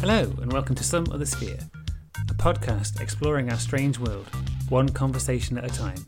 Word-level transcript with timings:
Hello, 0.00 0.22
and 0.40 0.50
welcome 0.50 0.74
to 0.76 0.82
Some 0.82 1.04
Other 1.12 1.26
Sphere, 1.26 1.58
a 2.30 2.32
podcast 2.32 3.02
exploring 3.02 3.50
our 3.50 3.58
strange 3.58 3.98
world, 3.98 4.26
one 4.70 4.88
conversation 4.88 5.58
at 5.58 5.70
a 5.70 5.74
time. 5.74 6.06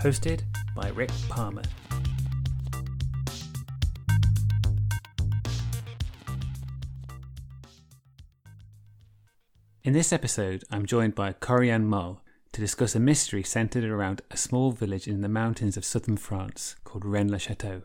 Hosted 0.00 0.42
by 0.74 0.88
Rick 0.88 1.12
Palmer. 1.28 1.62
In 9.84 9.92
this 9.92 10.12
episode, 10.12 10.64
I'm 10.72 10.84
joined 10.84 11.14
by 11.14 11.32
Corjan 11.32 11.84
Mol 11.84 12.24
to 12.50 12.60
discuss 12.60 12.96
a 12.96 13.00
mystery 13.00 13.44
centered 13.44 13.84
around 13.84 14.22
a 14.32 14.36
small 14.36 14.72
village 14.72 15.06
in 15.06 15.20
the 15.20 15.28
mountains 15.28 15.76
of 15.76 15.84
southern 15.84 16.16
France 16.16 16.74
called 16.82 17.04
Rennes-le-Château. 17.04 17.84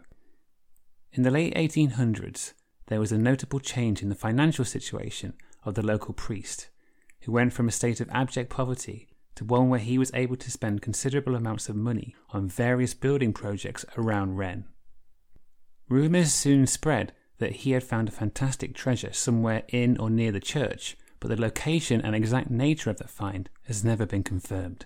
In 1.14 1.22
the 1.22 1.30
late 1.30 1.54
1800s, 1.54 2.54
there 2.88 3.00
was 3.00 3.12
a 3.12 3.18
notable 3.18 3.60
change 3.60 4.02
in 4.02 4.10
the 4.10 4.16
financial 4.16 4.66
situation 4.66 5.34
of 5.64 5.76
the 5.76 5.86
local 5.86 6.14
priest, 6.14 6.70
who 7.22 7.32
went 7.32 7.54
from 7.54 7.68
a 7.68 7.72
state 7.72 8.02
of 8.02 8.10
abject 8.12 8.50
poverty 8.50 9.08
to 9.36 9.46
one 9.46 9.70
where 9.70 9.80
he 9.80 9.98
was 9.98 10.12
able 10.14 10.36
to 10.36 10.50
spend 10.50 10.82
considerable 10.82 11.36
amounts 11.36 11.70
of 11.70 11.76
money 11.76 12.16
on 12.32 12.50
various 12.50 12.94
building 12.94 13.34
projects 13.34 13.86
around 13.98 14.36
Rennes. 14.36 14.66
Rumours 15.90 16.34
soon 16.34 16.66
spread 16.66 17.14
that 17.38 17.58
he 17.58 17.72
had 17.72 17.84
found 17.84 18.10
a 18.10 18.12
fantastic 18.12 18.74
treasure 18.74 19.14
somewhere 19.14 19.64
in 19.68 19.98
or 19.98 20.10
near 20.10 20.32
the 20.32 20.40
church, 20.40 20.98
but 21.20 21.30
the 21.30 21.40
location 21.40 22.02
and 22.02 22.16
exact 22.16 22.50
nature 22.50 22.90
of 22.90 22.98
that 22.98 23.10
find 23.10 23.50
has 23.66 23.84
never 23.84 24.06
been 24.06 24.24
confirmed. 24.24 24.86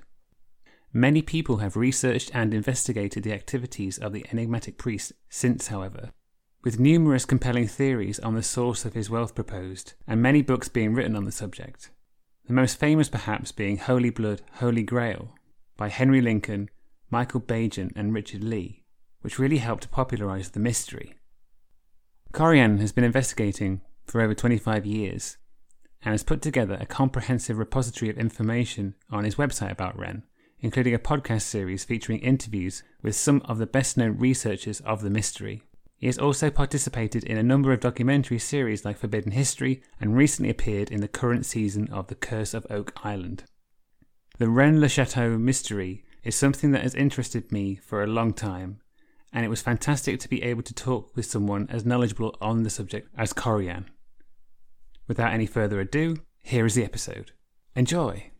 Many 0.94 1.22
people 1.22 1.58
have 1.58 1.78
researched 1.78 2.32
and 2.34 2.54
investigated 2.54 3.24
the 3.24 3.34
activities 3.34 3.98
of 3.98 4.12
the 4.12 4.26
enigmatic 4.32 4.78
priest 4.78 5.14
since, 5.30 5.68
however, 5.68 6.12
with 6.64 6.80
numerous 6.80 7.26
compelling 7.26 7.68
theories 7.68 8.20
on 8.20 8.36
the 8.36 8.44
source 8.44 8.86
of 8.86 8.94
his 8.94 9.10
wealth 9.10 9.34
proposed, 9.34 9.94
and 10.08 10.22
many 10.22 10.42
books 10.42 10.70
being 10.70 10.94
written 10.94 11.16
on 11.16 11.24
the 11.26 11.32
subject. 11.32 11.90
The 12.48 12.54
most 12.54 12.80
famous, 12.80 13.10
perhaps, 13.10 13.52
being 13.52 13.78
Holy 13.78 14.10
Blood, 14.10 14.42
Holy 14.54 14.84
Grail 14.84 15.36
by 15.78 15.90
Henry 15.90 16.22
Lincoln, 16.22 16.70
Michael 17.10 17.42
Baigent, 17.42 17.94
and 17.96 18.14
Richard 18.14 18.44
Leigh, 18.44 18.84
which 19.22 19.40
really 19.40 19.58
helped 19.58 19.84
to 19.84 19.90
popularize 19.90 20.50
the 20.50 20.60
mystery. 20.60 21.16
Corjan 22.34 22.80
has 22.80 22.92
been 22.92 23.04
investigating 23.04 23.82
for 24.06 24.22
over 24.22 24.36
25 24.36 24.86
years 24.86 25.38
and 26.04 26.14
has 26.14 26.24
put 26.24 26.42
together 26.42 26.78
a 26.80 26.86
comprehensive 26.86 27.58
repository 27.58 28.10
of 28.10 28.18
information 28.18 28.96
on 29.10 29.24
his 29.24 29.36
website 29.36 29.72
about 29.72 29.98
Rennes, 29.98 30.24
including 30.60 30.94
a 30.94 31.00
podcast 31.00 31.42
series 31.42 31.84
featuring 31.84 32.20
interviews 32.20 32.84
with 33.02 33.16
some 33.16 33.42
of 33.46 33.58
the 33.58 33.66
best 33.66 33.98
known 33.98 34.18
researchers 34.18 34.80
of 34.82 35.02
the 35.02 35.10
mystery. 35.10 35.64
He 36.02 36.08
has 36.08 36.18
also 36.18 36.50
participated 36.50 37.24
in 37.26 37.38
a 37.38 37.44
number 37.44 37.72
of 37.72 37.80
documentary 37.80 38.40
series 38.40 38.84
like 38.84 38.98
Forbidden 38.98 39.34
History 39.34 39.84
and 40.00 40.18
recently 40.18 40.50
appeared 40.50 40.90
in 40.90 41.00
the 41.00 41.08
current 41.08 41.46
season 41.46 41.88
of 41.92 42.08
The 42.08 42.16
Curse 42.16 42.56
of 42.56 42.66
Oak 42.72 42.92
Island. 43.06 43.44
The 44.40 44.50
Rennes 44.50 44.82
le 44.82 44.90
Chateau 44.90 45.38
mystery 45.38 46.04
is 46.24 46.36
something 46.36 46.72
that 46.72 46.82
has 46.82 46.96
interested 46.96 47.52
me 47.52 47.76
for 47.76 48.02
a 48.02 48.08
long 48.08 48.34
time, 48.34 48.80
and 49.32 49.46
it 49.46 49.50
was 49.50 49.62
fantastic 49.62 50.20
to 50.22 50.28
be 50.28 50.42
able 50.42 50.64
to 50.64 50.74
talk 50.74 51.16
with 51.16 51.28
someone 51.28 51.68
as 51.70 51.86
knowledgeable 51.86 52.36
on 52.42 52.64
the 52.64 52.72
subject 52.72 53.08
as 53.16 53.32
Corjan. 53.32 53.86
Without 55.08 55.34
any 55.34 55.46
further 55.46 55.80
ado, 55.80 56.18
here 56.42 56.66
is 56.66 56.74
the 56.74 56.84
episode. 56.84 57.32
Enjoy! 57.76 58.32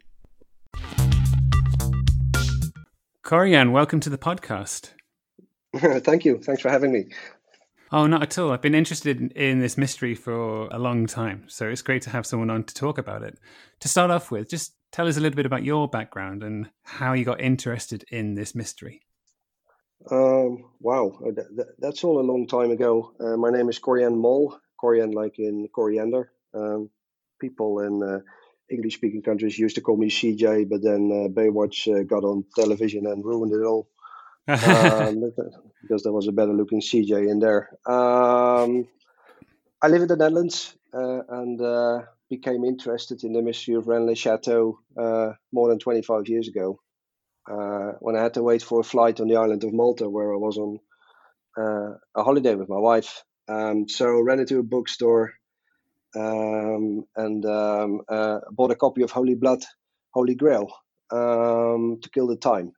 Corjan, 3.24 3.72
welcome 3.72 4.00
to 4.00 4.10
the 4.10 4.18
podcast. 4.18 4.94
Thank 6.04 6.26
you. 6.26 6.40
Thanks 6.40 6.64
for 6.64 6.70
having 6.70 6.92
me. 6.92 7.06
Oh, 7.94 8.08
not 8.08 8.24
at 8.24 8.38
all. 8.38 8.52
I've 8.52 8.62
been 8.62 8.76
interested 8.76 9.20
in, 9.20 9.30
in, 9.32 9.60
this 9.60 9.78
mystery 9.78 10.16
for 10.16 10.68
a 10.68 10.80
long 10.80 11.08
time. 11.08 11.44
So 11.48 11.68
it's 11.68 11.82
great 11.82 12.02
to 12.04 12.10
have 12.10 12.26
someone 12.26 12.50
on 12.50 12.64
to 12.64 12.74
talk 12.74 12.98
about 12.98 13.22
it. 13.22 13.38
To 13.82 13.90
start 13.90 14.12
off 14.12 14.32
with, 14.32 14.50
just 14.50 14.74
tell 14.94 15.08
us 15.08 15.18
a 15.18 15.20
little 15.20 15.36
bit 15.36 15.46
about 15.46 15.66
your 15.66 15.90
background 15.90 16.42
and 16.42 16.70
how 16.84 17.12
you 17.12 17.26
got 17.26 17.42
interested 17.42 18.06
in 18.10 18.36
this 18.36 18.56
mystery. 18.56 19.02
Um, 20.10 20.72
wow, 20.80 21.20
uh, 21.28 21.64
that's 21.80 22.04
all 22.06 22.20
a 22.20 22.24
long 22.24 22.48
time 22.48 22.72
ago. 22.72 23.12
Uh, 23.20 23.36
my 23.36 23.50
name 23.50 23.68
is 23.68 23.80
Corjan 23.80 24.16
Mol, 24.16 24.58
Corjan 24.82 25.14
like 25.14 25.38
in 25.38 25.68
coriander. 25.76 26.32
Um, 26.54 26.90
people 27.40 27.82
in 27.82 28.02
uh, 28.02 28.20
English 28.70 28.96
speaking 28.96 29.22
countries 29.22 29.60
used 29.60 29.76
to 29.76 29.82
call 29.82 29.98
me 29.98 30.10
CJ, 30.10 30.70
but 30.70 30.82
then 30.82 31.12
uh, 31.12 31.28
Baywatch 31.28 31.94
uh, 31.94 32.04
got 32.04 32.24
on 32.24 32.46
television 32.56 33.06
and 33.06 33.24
ruined 33.24 33.54
it 33.54 33.66
all 33.66 33.90
um, 34.48 35.32
because 35.82 36.04
there 36.04 36.14
was 36.14 36.28
a 36.28 36.32
better 36.32 36.54
looking 36.54 36.82
CJ 36.82 37.30
in 37.30 37.40
there. 37.40 37.70
Um, 37.88 38.88
I 39.82 39.88
live 39.88 40.02
in 40.02 40.08
the 40.08 40.18
Netherlands 40.18 40.76
uh, 40.94 41.22
and 41.30 41.62
uh, 41.62 42.02
became 42.30 42.64
interested 42.64 43.24
in 43.24 43.34
the 43.34 43.42
mystery 43.42 43.76
of 43.76 43.88
Rennes 43.88 44.18
Chateau 44.18 44.80
uh, 44.98 45.32
more 45.52 45.70
than 45.70 45.80
25 45.80 46.28
years 46.28 46.48
ago 46.48 46.80
uh, 47.50 47.94
when 48.00 48.16
I 48.16 48.22
had 48.22 48.36
to 48.36 48.44
wait 48.44 48.64
for 48.64 48.80
a 48.80 48.84
flight 48.84 49.20
on 49.20 49.28
the 49.28 49.38
island 49.38 49.64
of 49.64 49.74
Malta 49.74 50.10
where 50.10 50.34
I 50.34 50.38
was 50.38 50.58
on 50.58 50.80
uh, 51.58 51.98
a 52.16 52.24
holiday 52.24 52.56
with 52.56 52.70
my 52.70 52.78
wife. 52.78 53.24
Um, 53.48 53.90
so 53.90 54.20
ran 54.22 54.40
into 54.40 54.60
a 54.60 54.64
bookstore 54.64 55.34
um, 56.16 57.04
and 57.16 57.46
um, 57.46 58.02
uh, 58.08 58.40
bought 58.52 58.72
a 58.72 58.76
copy 58.76 59.02
of 59.04 59.12
Holy 59.12 59.36
Blood, 59.36 59.64
Holy 60.14 60.36
Grail 60.36 60.72
um, 61.12 62.00
to 62.02 62.10
kill 62.14 62.28
the 62.28 62.38
time. 62.38 62.74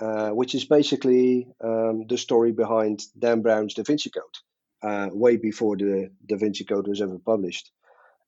Uh, 0.00 0.30
which 0.30 0.54
is 0.54 0.64
basically 0.64 1.48
um, 1.64 2.06
the 2.08 2.18
story 2.18 2.52
behind 2.52 3.02
Dan 3.18 3.42
Brown's 3.42 3.74
Da 3.74 3.82
Vinci 3.82 4.10
Code, 4.10 4.38
uh, 4.82 5.08
way 5.12 5.36
before 5.36 5.76
the 5.76 6.10
Da 6.26 6.36
Vinci 6.36 6.64
Code 6.64 6.86
was 6.86 7.02
ever 7.02 7.18
published. 7.18 7.72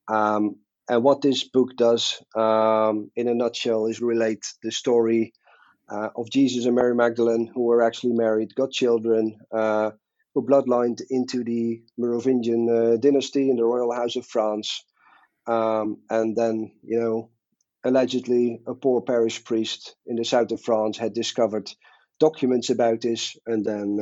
Um, 0.08 0.56
and 0.88 1.04
what 1.04 1.22
this 1.22 1.44
book 1.44 1.76
does, 1.76 2.22
um, 2.36 3.10
in 3.16 3.28
a 3.28 3.34
nutshell, 3.34 3.86
is 3.86 4.00
relate 4.00 4.44
the 4.62 4.72
story 4.72 5.32
uh, 5.88 6.10
of 6.16 6.30
Jesus 6.30 6.66
and 6.66 6.74
Mary 6.74 6.94
Magdalene, 6.94 7.50
who 7.54 7.62
were 7.64 7.82
actually 7.82 8.14
married, 8.14 8.54
got 8.54 8.72
children, 8.72 9.38
uh, 9.52 9.92
who 10.34 10.46
bloodlined 10.46 11.02
into 11.10 11.44
the 11.44 11.82
Merovingian 11.98 12.68
uh, 12.68 12.96
dynasty 12.96 13.50
in 13.50 13.56
the 13.56 13.64
royal 13.64 13.92
house 13.92 14.16
of 14.16 14.26
France. 14.26 14.84
Um, 15.46 15.98
and 16.10 16.36
then, 16.36 16.72
you 16.82 17.00
know, 17.00 17.30
allegedly 17.84 18.60
a 18.66 18.74
poor 18.74 19.00
parish 19.00 19.44
priest 19.44 19.94
in 20.06 20.16
the 20.16 20.24
south 20.24 20.50
of 20.52 20.60
France 20.60 20.98
had 20.98 21.14
discovered 21.14 21.70
documents 22.18 22.70
about 22.70 23.00
this, 23.00 23.36
and 23.46 23.64
then 23.64 23.98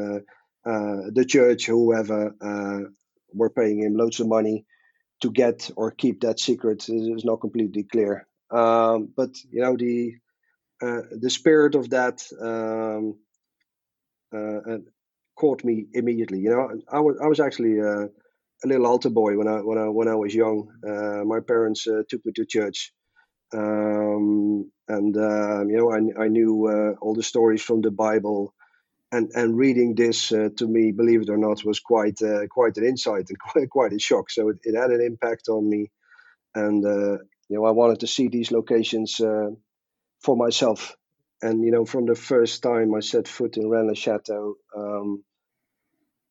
uh, 0.66 0.70
uh, 0.70 1.02
the 1.12 1.24
church, 1.24 1.66
whoever, 1.66 2.34
uh, 2.40 2.88
were 3.32 3.50
paying 3.50 3.80
him 3.80 3.96
loads 3.96 4.20
of 4.20 4.26
money 4.26 4.64
to 5.20 5.30
get 5.30 5.70
or 5.76 5.90
keep 5.90 6.20
that 6.20 6.40
secret 6.40 6.88
is 6.88 7.24
not 7.24 7.40
completely 7.40 7.84
clear. 7.84 8.26
Um, 8.50 9.12
but 9.16 9.30
you 9.50 9.60
know 9.62 9.76
the 9.76 10.14
uh, 10.82 11.02
the 11.10 11.30
spirit 11.30 11.74
of 11.74 11.90
that 11.90 12.22
um, 12.40 13.18
uh, 14.32 14.72
uh, 14.74 14.78
caught 15.36 15.64
me 15.64 15.86
immediately. 15.92 16.38
You 16.38 16.50
know, 16.50 16.80
I 16.90 17.00
was 17.00 17.16
I 17.22 17.26
was 17.26 17.40
actually 17.40 17.78
a 17.80 18.08
little 18.64 18.86
altar 18.86 19.10
boy 19.10 19.36
when 19.36 19.48
I 19.48 19.58
when 19.60 19.78
I 19.78 19.88
when 19.88 20.08
I 20.08 20.14
was 20.14 20.34
young. 20.34 20.68
my 21.26 21.40
parents 21.40 21.84
took 21.84 22.24
me 22.24 22.32
to 22.34 22.46
church 22.46 22.92
um, 23.52 24.70
and 24.88 25.16
um, 25.16 25.70
you 25.70 25.76
know 25.76 25.92
I, 25.92 26.24
I 26.24 26.28
knew 26.28 26.66
uh, 26.66 26.98
all 27.00 27.14
the 27.14 27.22
stories 27.22 27.62
from 27.62 27.80
the 27.80 27.90
Bible, 27.90 28.54
and 29.12 29.30
and 29.34 29.56
reading 29.56 29.94
this 29.94 30.32
uh, 30.32 30.48
to 30.56 30.66
me, 30.66 30.92
believe 30.92 31.22
it 31.22 31.30
or 31.30 31.38
not, 31.38 31.64
was 31.64 31.80
quite 31.80 32.20
uh, 32.22 32.46
quite 32.48 32.76
an 32.76 32.84
insight 32.84 33.28
and 33.28 33.38
quite 33.52 33.70
quite 33.70 33.92
a 33.92 33.98
shock. 33.98 34.30
So 34.30 34.50
it, 34.50 34.58
it 34.64 34.76
had 34.76 34.90
an 34.90 35.00
impact 35.00 35.48
on 35.48 35.68
me, 35.68 35.90
and 36.54 36.84
uh, 36.84 37.18
you 37.48 37.56
know 37.56 37.64
I 37.64 37.70
wanted 37.70 38.00
to 38.00 38.06
see 38.06 38.28
these 38.28 38.52
locations 38.52 39.20
uh, 39.20 39.50
for 40.20 40.36
myself. 40.36 40.96
And 41.40 41.64
you 41.64 41.70
know, 41.70 41.84
from 41.84 42.06
the 42.06 42.16
first 42.16 42.62
time 42.62 42.94
I 42.94 43.00
set 43.00 43.28
foot 43.28 43.56
in 43.56 43.68
Rennes 43.68 43.96
Chateau, 43.96 44.56
um, 44.76 45.22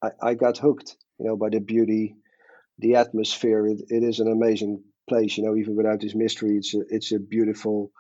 I, 0.03 0.09
I 0.21 0.33
got 0.33 0.57
hooked. 0.57 0.97
You 1.17 1.27
know, 1.27 1.37
by 1.37 1.49
the 1.49 1.59
beauty, 1.59 2.15
the 2.77 2.95
atmosphere. 2.95 3.65
It, 3.67 3.83
it 3.89 4.03
is 4.03 4.19
an 4.19 4.31
amazing 4.31 4.83
place. 5.07 5.37
You 5.37 5.43
know, 5.43 5.55
even 5.55 5.75
without 5.75 6.01
this 6.01 6.15
mystery, 6.15 6.57
it's 6.57 6.73
a, 6.73 6.81
it's 6.89 7.11
a 7.11 7.19
beautiful 7.19 7.91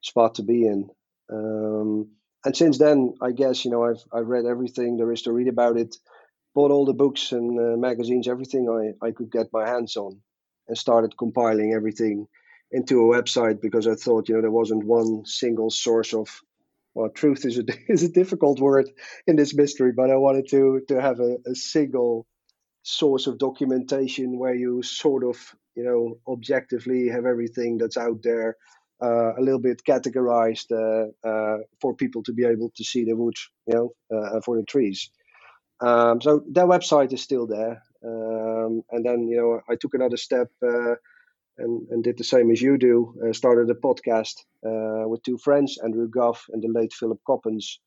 spot 0.00 0.36
to 0.36 0.42
be 0.42 0.66
in. 0.66 0.88
Um, 1.32 2.10
and 2.44 2.56
since 2.56 2.78
then, 2.78 3.14
I 3.22 3.32
guess 3.32 3.64
you 3.64 3.70
know 3.70 3.84
I've 3.84 4.02
I've 4.12 4.28
read 4.28 4.44
everything 4.44 4.96
there 4.96 5.12
is 5.12 5.22
to 5.22 5.32
read 5.32 5.48
about 5.48 5.76
it, 5.76 5.96
bought 6.54 6.70
all 6.70 6.84
the 6.84 6.92
books 6.92 7.32
and 7.32 7.58
uh, 7.58 7.76
magazines, 7.76 8.28
everything 8.28 8.68
I 8.68 9.06
I 9.06 9.12
could 9.12 9.30
get 9.30 9.52
my 9.52 9.66
hands 9.66 9.96
on, 9.96 10.20
and 10.68 10.76
started 10.76 11.16
compiling 11.16 11.72
everything 11.72 12.26
into 12.70 13.00
a 13.00 13.22
website 13.22 13.60
because 13.60 13.86
I 13.86 13.94
thought 13.94 14.28
you 14.28 14.34
know 14.34 14.42
there 14.42 14.50
wasn't 14.50 14.84
one 14.84 15.24
single 15.24 15.70
source 15.70 16.12
of 16.12 16.28
well, 16.94 17.08
truth 17.10 17.44
is 17.44 17.58
a 17.58 17.64
is 17.88 18.02
a 18.02 18.08
difficult 18.08 18.60
word 18.60 18.90
in 19.26 19.36
this 19.36 19.54
mystery, 19.54 19.92
but 19.92 20.10
I 20.10 20.16
wanted 20.16 20.48
to 20.50 20.82
to 20.88 21.00
have 21.00 21.20
a, 21.20 21.38
a 21.46 21.54
single 21.54 22.26
source 22.82 23.26
of 23.26 23.38
documentation 23.38 24.38
where 24.38 24.54
you 24.54 24.82
sort 24.82 25.24
of 25.24 25.54
you 25.76 25.84
know 25.84 26.18
objectively 26.32 27.08
have 27.08 27.26
everything 27.26 27.78
that's 27.78 27.96
out 27.96 28.22
there 28.22 28.56
uh, 29.02 29.34
a 29.36 29.40
little 29.42 29.60
bit 29.60 29.82
categorized 29.88 30.70
uh, 30.72 31.28
uh, 31.28 31.58
for 31.80 31.94
people 31.94 32.22
to 32.22 32.32
be 32.32 32.44
able 32.44 32.70
to 32.76 32.84
see 32.84 33.04
the 33.04 33.16
wood 33.16 33.34
you 33.66 33.74
know 33.74 33.90
uh, 34.16 34.40
for 34.42 34.56
the 34.56 34.64
trees 34.64 35.10
um, 35.80 36.20
so 36.20 36.42
that 36.52 36.66
website 36.66 37.12
is 37.12 37.22
still 37.22 37.46
there 37.46 37.82
um, 38.04 38.82
and 38.92 39.04
then 39.06 39.28
you 39.28 39.36
know 39.36 39.60
i 39.70 39.76
took 39.76 39.94
another 39.94 40.16
step 40.18 40.48
uh, 40.66 40.94
and, 41.58 41.88
and 41.90 42.04
did 42.04 42.18
the 42.18 42.24
same 42.24 42.50
as 42.50 42.60
you 42.60 42.78
do. 42.78 43.14
Uh, 43.24 43.32
started 43.32 43.70
a 43.70 43.74
podcast 43.74 44.40
uh, 44.66 45.08
with 45.08 45.22
two 45.22 45.38
friends, 45.38 45.78
Andrew 45.82 46.08
Gough 46.08 46.46
and 46.52 46.62
the 46.62 46.68
late 46.68 46.92
Philip 46.92 47.20
Coppens. 47.26 47.80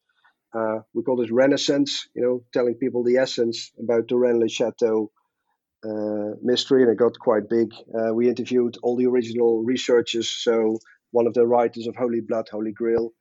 We 0.94 1.04
call 1.04 1.18
this 1.18 1.32
Renaissance, 1.32 2.08
you 2.16 2.24
know, 2.24 2.44
telling 2.54 2.76
people 2.76 3.04
the 3.04 3.18
essence 3.18 3.72
about 3.80 4.08
the 4.08 4.18
Rennes-le-Château 4.18 5.10
uh, 5.86 6.36
mystery, 6.42 6.84
and 6.84 6.92
it 6.92 6.98
got 6.98 7.18
quite 7.20 7.50
big. 7.50 7.72
Uh, 7.98 8.14
we 8.14 8.30
interviewed 8.30 8.78
all 8.84 8.96
the 8.96 9.06
original 9.08 9.64
researchers, 9.64 10.30
so 10.30 10.78
one 11.12 11.28
of 11.28 11.34
the 11.34 11.46
writers 11.46 11.88
of 11.88 11.96
Holy 11.96 12.22
Blood, 12.22 12.48
Holy 12.52 12.72
Grail, 12.72 13.12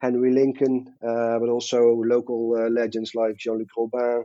Henry 0.00 0.32
Lincoln, 0.32 0.86
uh, 1.02 1.38
but 1.38 1.48
also 1.48 2.02
local 2.04 2.50
legends 2.70 3.12
like 3.14 3.36
Jean-Luc 3.36 3.68
Robin, 3.76 4.24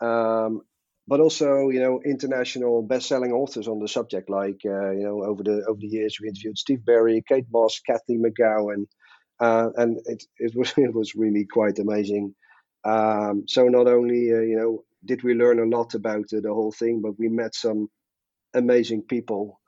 um, 0.00 0.62
but 1.06 1.20
also 1.20 1.68
you 1.68 1.80
know 1.80 2.00
international 2.04 2.82
best-selling 2.82 3.32
authors 3.32 3.68
on 3.68 3.78
the 3.80 3.88
subject. 3.88 4.30
Like 4.30 4.60
uh, 4.64 4.90
you 4.90 5.04
know 5.04 5.24
over 5.24 5.42
the 5.42 5.64
over 5.68 5.78
the 5.80 5.88
years 5.88 6.18
we 6.20 6.28
interviewed 6.28 6.58
Steve 6.58 6.84
Berry, 6.84 7.22
Kate 7.28 7.46
Mosse, 7.52 7.80
Kathy 7.80 8.18
McGowan, 8.18 8.86
uh, 9.40 9.70
and 9.76 9.98
it 10.06 10.22
it 10.38 10.54
was 10.56 10.72
it 10.78 10.94
was 10.94 11.14
really 11.14 11.46
quite 11.50 11.78
amazing. 11.78 12.34
Um, 12.84 13.44
so 13.46 13.64
not 13.64 13.88
only 13.88 14.32
uh, 14.32 14.40
you 14.40 14.56
know 14.56 14.84
did 15.04 15.22
we 15.22 15.34
learn 15.34 15.58
a 15.58 15.76
lot 15.76 15.94
about 15.94 16.28
the 16.30 16.52
whole 16.52 16.72
thing, 16.72 17.00
but 17.00 17.18
we 17.18 17.28
met 17.28 17.54
some 17.54 17.88
amazing 18.54 19.02
people 19.02 19.60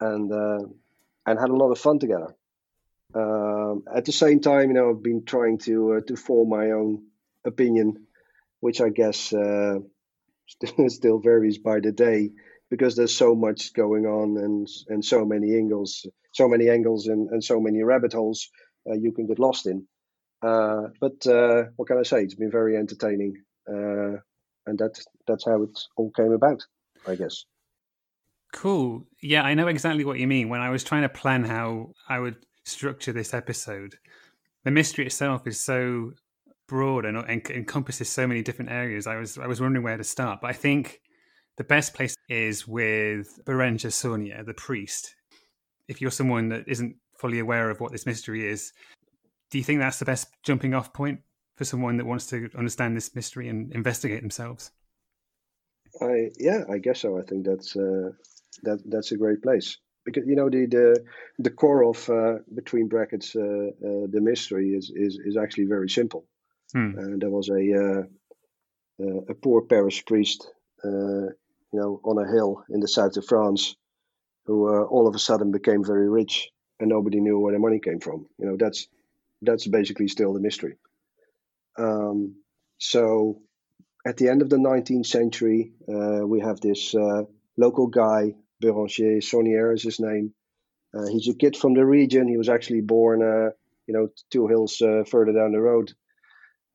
and 0.00 0.32
uh, 0.32 0.66
and 1.26 1.38
had 1.38 1.50
a 1.50 1.56
lot 1.56 1.70
of 1.70 1.78
fun 1.78 1.98
together. 1.98 2.34
Um, 3.14 3.84
at 3.92 4.04
the 4.04 4.12
same 4.12 4.40
time, 4.40 4.68
you 4.68 4.74
know, 4.74 4.90
I've 4.90 5.02
been 5.02 5.24
trying 5.24 5.58
to 5.58 5.94
uh, 5.94 6.00
to 6.06 6.16
form 6.16 6.48
my 6.48 6.70
own 6.70 7.04
opinion, 7.44 8.06
which 8.60 8.80
I 8.80 8.88
guess 8.88 9.32
uh, 9.32 9.78
still 10.88 11.18
varies 11.18 11.58
by 11.58 11.80
the 11.80 11.92
day 11.92 12.30
because 12.70 12.94
there's 12.94 13.16
so 13.16 13.34
much 13.34 13.74
going 13.74 14.06
on 14.06 14.36
and 14.36 14.68
and 14.88 15.04
so 15.04 15.24
many 15.24 15.56
angles, 15.56 16.06
so 16.32 16.48
many 16.48 16.68
angles 16.68 17.08
and, 17.08 17.30
and 17.30 17.42
so 17.42 17.60
many 17.60 17.82
rabbit 17.82 18.12
holes 18.12 18.48
uh, 18.88 18.94
you 18.94 19.12
can 19.12 19.26
get 19.26 19.38
lost 19.38 19.66
in. 19.66 19.86
Uh, 20.42 20.88
but 21.00 21.26
uh, 21.26 21.64
what 21.76 21.88
can 21.88 21.98
I 21.98 22.02
say? 22.02 22.22
It's 22.22 22.34
been 22.34 22.50
very 22.50 22.76
entertaining, 22.76 23.42
uh, 23.68 24.18
and 24.66 24.78
that 24.78 24.98
that's 25.26 25.44
how 25.44 25.62
it 25.62 25.78
all 25.96 26.10
came 26.10 26.32
about, 26.32 26.62
I 27.06 27.14
guess. 27.16 27.44
Cool. 28.52 29.06
Yeah, 29.22 29.42
I 29.42 29.54
know 29.54 29.68
exactly 29.68 30.04
what 30.04 30.18
you 30.18 30.26
mean. 30.26 30.48
When 30.48 30.60
I 30.60 30.70
was 30.70 30.82
trying 30.82 31.02
to 31.02 31.08
plan 31.08 31.44
how 31.44 31.92
I 32.08 32.18
would 32.18 32.36
structure 32.64 33.12
this 33.12 33.32
episode, 33.32 33.96
the 34.64 34.70
mystery 34.70 35.06
itself 35.06 35.46
is 35.46 35.60
so 35.60 36.12
broad 36.68 37.04
and, 37.04 37.16
and 37.16 37.48
encompasses 37.50 38.08
so 38.08 38.26
many 38.26 38.42
different 38.42 38.70
areas. 38.70 39.06
I 39.06 39.16
was 39.16 39.38
I 39.38 39.46
was 39.46 39.60
wondering 39.60 39.84
where 39.84 39.96
to 39.96 40.04
start, 40.04 40.40
but 40.40 40.50
I 40.50 40.54
think 40.54 41.00
the 41.56 41.64
best 41.64 41.94
place 41.94 42.14
is 42.28 42.66
with 42.66 43.38
Berenger 43.44 43.88
Saunière, 43.88 44.46
the 44.46 44.54
priest. 44.54 45.14
If 45.88 46.00
you're 46.00 46.10
someone 46.10 46.48
that 46.50 46.68
isn't 46.68 46.96
fully 47.18 47.38
aware 47.38 47.70
of 47.70 47.80
what 47.80 47.92
this 47.92 48.06
mystery 48.06 48.48
is, 48.48 48.72
do 49.50 49.58
you 49.58 49.64
think 49.64 49.80
that's 49.80 49.98
the 49.98 50.04
best 50.04 50.28
jumping 50.44 50.74
off 50.74 50.92
point 50.92 51.20
for 51.60 51.66
someone 51.66 51.98
that 51.98 52.06
wants 52.06 52.24
to 52.24 52.48
understand 52.56 52.96
this 52.96 53.14
mystery 53.14 53.46
and 53.46 53.70
investigate 53.72 54.22
themselves? 54.22 54.72
I 56.00 56.30
yeah, 56.38 56.64
I 56.70 56.78
guess 56.78 57.00
so. 57.00 57.18
I 57.18 57.22
think 57.28 57.44
that's 57.44 57.76
uh, 57.76 58.12
that 58.62 58.78
that's 58.86 59.12
a 59.12 59.18
great 59.18 59.42
place 59.42 59.76
because 60.06 60.26
you 60.26 60.36
know 60.36 60.48
the 60.48 60.64
the, 60.64 61.04
the 61.38 61.50
core 61.50 61.84
of 61.84 62.08
uh, 62.08 62.36
between 62.54 62.88
brackets 62.88 63.36
uh, 63.36 63.40
uh 63.40 64.06
the 64.14 64.22
mystery 64.22 64.68
is, 64.70 64.90
is 64.96 65.18
is 65.22 65.36
actually 65.36 65.66
very 65.66 65.90
simple. 65.90 66.24
Hmm. 66.72 66.98
Uh, 66.98 67.16
there 67.18 67.34
was 67.38 67.50
a 67.50 67.62
uh, 67.84 68.02
uh, 69.04 69.20
a 69.28 69.34
poor 69.34 69.60
parish 69.60 70.02
priest, 70.06 70.50
you 70.82 71.78
know, 71.80 72.00
on 72.04 72.16
a 72.24 72.30
hill 72.34 72.64
in 72.70 72.80
the 72.80 72.88
south 72.88 73.18
of 73.18 73.26
France, 73.26 73.76
who 74.46 74.56
all 74.94 75.06
of 75.06 75.14
a 75.14 75.18
sudden 75.18 75.52
became 75.52 75.84
very 75.84 76.08
rich, 76.08 76.48
and 76.78 76.88
nobody 76.88 77.20
knew 77.20 77.38
where 77.38 77.52
the 77.52 77.66
money 77.66 77.80
came 77.80 78.00
from. 78.00 78.26
You 78.38 78.46
know, 78.46 78.56
that's 78.56 78.88
that's 79.42 79.66
basically 79.66 80.08
still 80.08 80.32
the 80.32 80.46
mystery. 80.48 80.76
Um, 81.80 82.36
so, 82.78 83.40
at 84.06 84.16
the 84.16 84.28
end 84.28 84.42
of 84.42 84.50
the 84.50 84.56
19th 84.56 85.06
century, 85.06 85.72
uh, 85.88 86.26
we 86.26 86.40
have 86.40 86.60
this 86.60 86.94
uh, 86.94 87.22
local 87.56 87.86
guy, 87.86 88.34
Beranger 88.60 89.20
Saunière 89.20 89.74
is 89.74 89.82
his 89.82 90.00
name. 90.00 90.34
Uh, 90.94 91.06
he's 91.06 91.28
a 91.28 91.34
kid 91.34 91.56
from 91.56 91.74
the 91.74 91.84
region. 91.84 92.28
He 92.28 92.36
was 92.36 92.48
actually 92.48 92.80
born, 92.80 93.20
you 93.86 93.94
know, 93.94 94.08
two 94.30 94.46
hills 94.48 94.76
further 94.76 95.32
down 95.32 95.52
the 95.52 95.60
road 95.60 95.92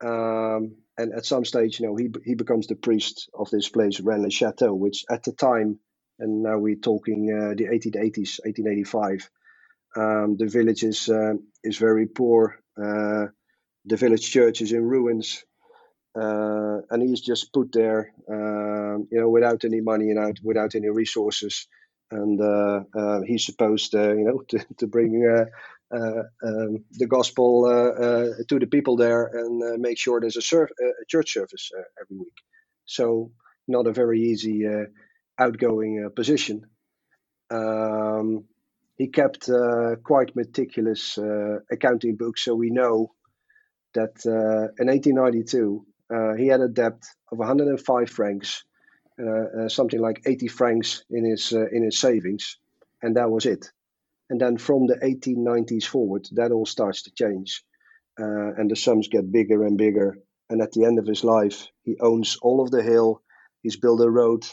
um, 0.03 0.75
and 0.97 1.13
at 1.13 1.25
some 1.25 1.45
stage, 1.45 1.79
you 1.79 1.87
know, 1.87 1.95
he 1.95 2.09
he 2.23 2.35
becomes 2.35 2.67
the 2.67 2.75
priest 2.75 3.29
of 3.33 3.49
this 3.49 3.69
place, 3.69 3.99
Rennes 3.99 4.33
Chateau, 4.33 4.73
which 4.73 5.05
at 5.09 5.23
the 5.23 5.31
time, 5.31 5.79
and 6.19 6.43
now 6.43 6.57
we're 6.57 6.75
talking 6.75 7.29
uh, 7.31 7.53
the 7.55 7.65
1880s, 7.65 8.39
1885. 8.43 9.29
Um, 9.97 10.35
the 10.37 10.47
village 10.47 10.83
is 10.83 11.09
uh, 11.09 11.33
is 11.63 11.77
very 11.77 12.07
poor. 12.07 12.59
Uh, 13.85 13.95
the 13.95 13.97
village 13.97 14.31
church 14.31 14.61
is 14.61 14.71
in 14.71 14.83
ruins, 14.83 15.43
uh, 16.19 16.81
and 16.89 17.01
he's 17.01 17.21
just 17.21 17.53
put 17.53 17.71
there, 17.71 18.13
um, 18.29 19.07
you 19.11 19.19
know, 19.19 19.29
without 19.29 19.65
any 19.65 19.81
money 19.81 20.09
and 20.09 20.19
out, 20.19 20.39
without 20.43 20.75
any 20.75 20.89
resources. 20.89 21.67
And 22.11 22.39
uh, 22.39 22.81
uh, 22.97 23.21
he's 23.25 23.45
supposed, 23.45 23.93
you 23.93 24.23
know, 24.23 24.41
to, 24.49 24.65
to 24.77 24.87
bring 24.87 25.45
uh, 25.91 26.23
um, 26.43 26.85
the 26.91 27.07
gospel 27.07 27.65
uh, 27.65 28.03
uh, 28.03 28.33
to 28.47 28.59
the 28.59 28.67
people 28.67 28.97
there 28.97 29.25
and 29.33 29.81
make 29.81 29.97
sure 29.97 30.19
there's 30.19 30.37
a, 30.37 30.55
a 30.63 31.05
church 31.07 31.33
service 31.33 31.71
every 32.01 32.17
week. 32.17 32.37
So 32.85 33.31
not 33.67 33.87
a 33.87 33.93
very 33.93 34.21
easy 34.21 34.65
outgoing 35.39 36.09
position. 36.15 36.65
Um, 37.51 38.45
he 38.97 39.07
kept 39.07 39.49
uh, 39.49 39.97
quite 40.03 40.35
meticulous 40.35 41.17
uh, 41.17 41.59
accounting 41.69 42.15
books, 42.15 42.45
so 42.45 42.55
we 42.55 42.69
know 42.69 43.11
that 43.95 44.15
uh, 44.25 44.71
in 44.79 44.87
1892 44.87 45.85
he 46.37 46.47
had 46.47 46.61
a 46.61 46.67
debt 46.67 47.03
of 47.31 47.39
105 47.39 48.09
francs, 48.09 48.63
something 49.67 49.99
like 49.99 50.21
80 50.25 50.47
francs 50.47 51.03
in 51.09 51.25
his 51.25 51.51
in 51.51 51.83
his 51.83 51.99
savings, 51.99 52.57
and 53.01 53.15
that 53.17 53.31
was 53.31 53.45
it. 53.45 53.71
And 54.29 54.41
then 54.41 54.57
from 54.57 54.87
the 54.87 54.95
1890s 54.95 55.85
forward, 55.85 56.27
that 56.31 56.51
all 56.51 56.65
starts 56.65 57.03
to 57.03 57.11
change. 57.11 57.63
Uh, 58.19 58.53
and 58.57 58.71
the 58.71 58.75
sums 58.75 59.07
get 59.07 59.31
bigger 59.31 59.65
and 59.65 59.77
bigger. 59.77 60.17
And 60.49 60.61
at 60.61 60.71
the 60.71 60.85
end 60.85 60.99
of 60.99 61.05
his 61.05 61.23
life, 61.23 61.67
he 61.83 61.97
owns 61.99 62.37
all 62.41 62.61
of 62.61 62.71
the 62.71 62.81
hill. 62.81 63.21
He's 63.61 63.77
built 63.77 64.01
a 64.01 64.09
road, 64.09 64.45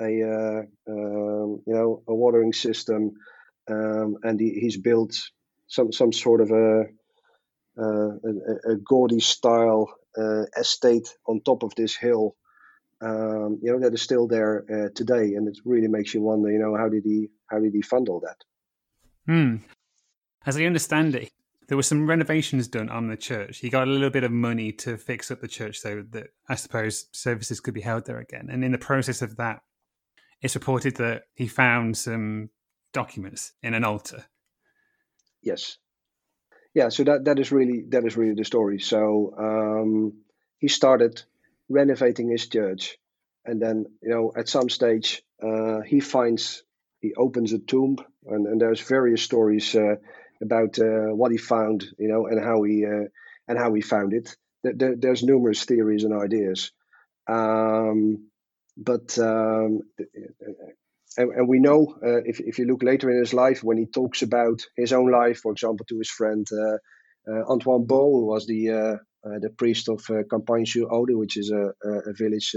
a 0.00 0.22
uh, 0.22 0.62
um, 0.88 1.62
you 1.66 1.74
know 1.74 2.02
a 2.06 2.14
watering 2.14 2.52
system, 2.52 3.12
um, 3.70 4.16
and 4.22 4.38
he, 4.38 4.50
he's 4.60 4.76
built 4.76 5.16
some 5.66 5.92
some 5.92 6.12
sort 6.12 6.42
of 6.42 6.50
a 6.50 6.80
uh, 6.80 6.84
a, 7.84 8.72
a, 8.72 8.76
gaudy 8.76 9.20
style 9.20 9.92
uh, 10.18 10.44
estate 10.56 11.08
on 11.26 11.40
top 11.42 11.62
of 11.62 11.74
this 11.74 11.96
hill. 11.96 12.36
Um, 13.02 13.58
you 13.62 13.72
know 13.72 13.80
that 13.80 13.94
is 13.94 14.02
still 14.02 14.26
there 14.26 14.64
uh, 14.70 14.88
today, 14.94 15.34
and 15.34 15.48
it 15.48 15.58
really 15.64 15.88
makes 15.88 16.12
you 16.12 16.20
wonder. 16.20 16.50
You 16.50 16.58
know 16.58 16.76
how 16.76 16.88
did 16.88 17.04
he 17.04 17.28
how 17.46 17.58
did 17.58 17.72
he 17.72 17.82
fund 17.82 18.08
all 18.08 18.20
that? 18.20 18.36
Hmm. 19.26 19.56
As 20.46 20.56
I 20.56 20.64
understand 20.64 21.14
it, 21.14 21.30
there 21.68 21.76
were 21.76 21.82
some 21.82 22.08
renovations 22.08 22.66
done 22.66 22.88
on 22.88 23.06
the 23.06 23.16
church. 23.16 23.58
He 23.58 23.70
got 23.70 23.86
a 23.86 23.90
little 23.90 24.10
bit 24.10 24.24
of 24.24 24.32
money 24.32 24.72
to 24.72 24.96
fix 24.96 25.30
up 25.30 25.40
the 25.40 25.48
church 25.48 25.78
so 25.78 26.02
that 26.10 26.28
I 26.48 26.56
suppose 26.56 27.06
services 27.12 27.60
could 27.60 27.74
be 27.74 27.80
held 27.80 28.06
there 28.06 28.18
again. 28.18 28.48
And 28.50 28.64
in 28.64 28.72
the 28.72 28.78
process 28.78 29.22
of 29.22 29.36
that, 29.36 29.60
it's 30.42 30.54
reported 30.56 30.96
that 30.96 31.24
he 31.34 31.46
found 31.46 31.96
some 31.96 32.50
documents 32.92 33.52
in 33.62 33.74
an 33.74 33.84
altar. 33.84 34.24
Yes. 35.42 35.78
Yeah, 36.74 36.88
so 36.88 37.04
that, 37.04 37.24
that 37.24 37.38
is 37.38 37.50
really 37.50 37.84
that 37.88 38.04
is 38.04 38.16
really 38.16 38.34
the 38.34 38.44
story. 38.44 38.78
So 38.78 39.34
um, 39.36 40.12
he 40.58 40.68
started 40.68 41.22
renovating 41.68 42.30
his 42.30 42.46
church, 42.48 42.96
and 43.44 43.60
then 43.60 43.86
you 44.02 44.10
know 44.10 44.32
at 44.36 44.48
some 44.48 44.68
stage 44.70 45.22
uh, 45.42 45.80
he 45.80 46.00
finds 46.00 46.62
he 47.00 47.14
opens 47.14 47.52
a 47.52 47.58
tomb, 47.58 47.96
and, 48.26 48.46
and 48.46 48.60
there's 48.60 48.80
various 48.80 49.22
stories 49.22 49.74
uh, 49.74 49.96
about 50.40 50.78
uh, 50.78 51.12
what 51.14 51.32
he 51.32 51.38
found, 51.38 51.86
you 51.98 52.08
know, 52.08 52.26
and 52.26 52.42
how 52.42 52.62
he 52.62 52.84
uh, 52.86 53.08
and 53.48 53.58
how 53.58 53.74
he 53.74 53.80
found 53.80 54.12
it. 54.12 54.36
There, 54.62 54.94
there's 54.96 55.22
numerous 55.24 55.64
theories 55.64 56.04
and 56.04 56.14
ideas, 56.14 56.70
um, 57.28 58.28
but 58.76 59.18
um, 59.18 59.80
and, 61.16 61.32
and, 61.32 61.48
we 61.48 61.58
know 61.58 61.96
uh, 62.02 62.22
if 62.24 62.40
if 62.40 62.58
you 62.58 62.66
look 62.66 62.82
later 62.82 63.10
in 63.10 63.18
his 63.18 63.34
life 63.34 63.64
when 63.64 63.78
he 63.78 63.86
talks 63.86 64.22
about 64.22 64.62
his 64.76 64.92
own 64.92 65.10
life, 65.10 65.38
for 65.38 65.52
example, 65.52 65.84
to 65.88 65.98
his 65.98 66.10
friend 66.10 66.46
uh, 66.52 66.76
uh, 67.30 67.44
Antoine 67.48 67.86
Beau, 67.86 68.12
who 68.12 68.26
was 68.26 68.46
the 68.46 68.98
the 69.22 69.50
priest 69.50 69.88
of 69.88 70.02
uh, 70.08 70.22
Campagne-sur-Aude, 70.30 71.14
which 71.14 71.36
is 71.36 71.50
a, 71.50 71.72
a 71.84 72.12
village 72.12 72.54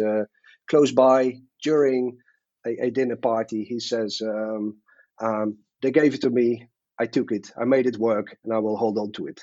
close 0.69 0.91
by 0.91 1.39
during 1.61 2.17
a, 2.65 2.85
a 2.85 2.91
dinner 2.91 3.17
party, 3.17 3.65
he 3.65 3.79
says, 3.79 4.21
um, 4.21 4.77
um, 5.19 5.57
"They 5.81 5.91
gave 5.91 6.13
it 6.13 6.21
to 6.21 6.29
me. 6.29 6.69
I 6.97 7.07
took 7.07 7.31
it. 7.31 7.51
I 7.59 7.65
made 7.65 7.87
it 7.87 7.97
work, 7.97 8.37
and 8.43 8.53
I 8.53 8.59
will 8.59 8.77
hold 8.77 8.97
on 8.97 9.11
to 9.13 9.27
it." 9.27 9.41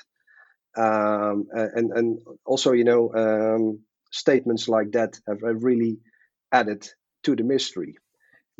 Um, 0.75 1.47
and 1.51 1.91
and 1.91 2.19
also, 2.45 2.71
you 2.71 2.85
know, 2.85 3.13
um, 3.13 3.81
statements 4.11 4.67
like 4.69 4.91
that 4.91 5.19
have 5.27 5.41
really 5.41 5.99
added 6.51 6.87
to 7.23 7.35
the 7.35 7.43
mystery. 7.43 7.97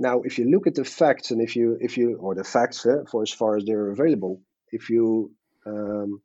Now, 0.01 0.22
if 0.24 0.39
you 0.39 0.50
look 0.50 0.65
at 0.65 0.74
the 0.74 0.84
facts, 0.84 1.29
and 1.29 1.39
if 1.39 1.55
you 1.55 1.77
if 1.79 1.96
you 1.96 2.17
or 2.17 2.34
the 2.34 2.43
facts 2.43 2.84
uh, 2.88 3.03
for 3.12 3.22
as 3.22 3.31
far 3.31 3.55
as 3.55 3.65
they're 3.65 3.91
available, 3.91 4.41
if 4.72 4.89
you 4.89 5.31
um, 5.67 6.24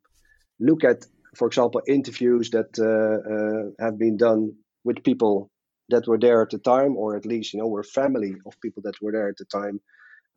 look 0.59 0.83
at, 0.83 1.04
for 1.35 1.47
example, 1.47 1.83
interviews 1.87 2.49
that 2.56 2.73
uh, 2.80 3.18
uh, 3.35 3.85
have 3.85 3.99
been 3.99 4.16
done 4.16 4.54
with 4.83 5.04
people 5.04 5.50
that 5.90 6.09
were 6.09 6.18
there 6.18 6.40
at 6.40 6.49
the 6.49 6.59
time, 6.59 6.97
or 6.97 7.16
at 7.16 7.26
least 7.26 7.52
you 7.52 7.61
know 7.61 7.68
were 7.68 7.83
family 7.83 8.35
of 8.47 8.59
people 8.62 8.83
that 8.87 9.02
were 9.02 9.12
there 9.12 9.28
at 9.28 9.37
the 9.37 9.45
time. 9.45 9.78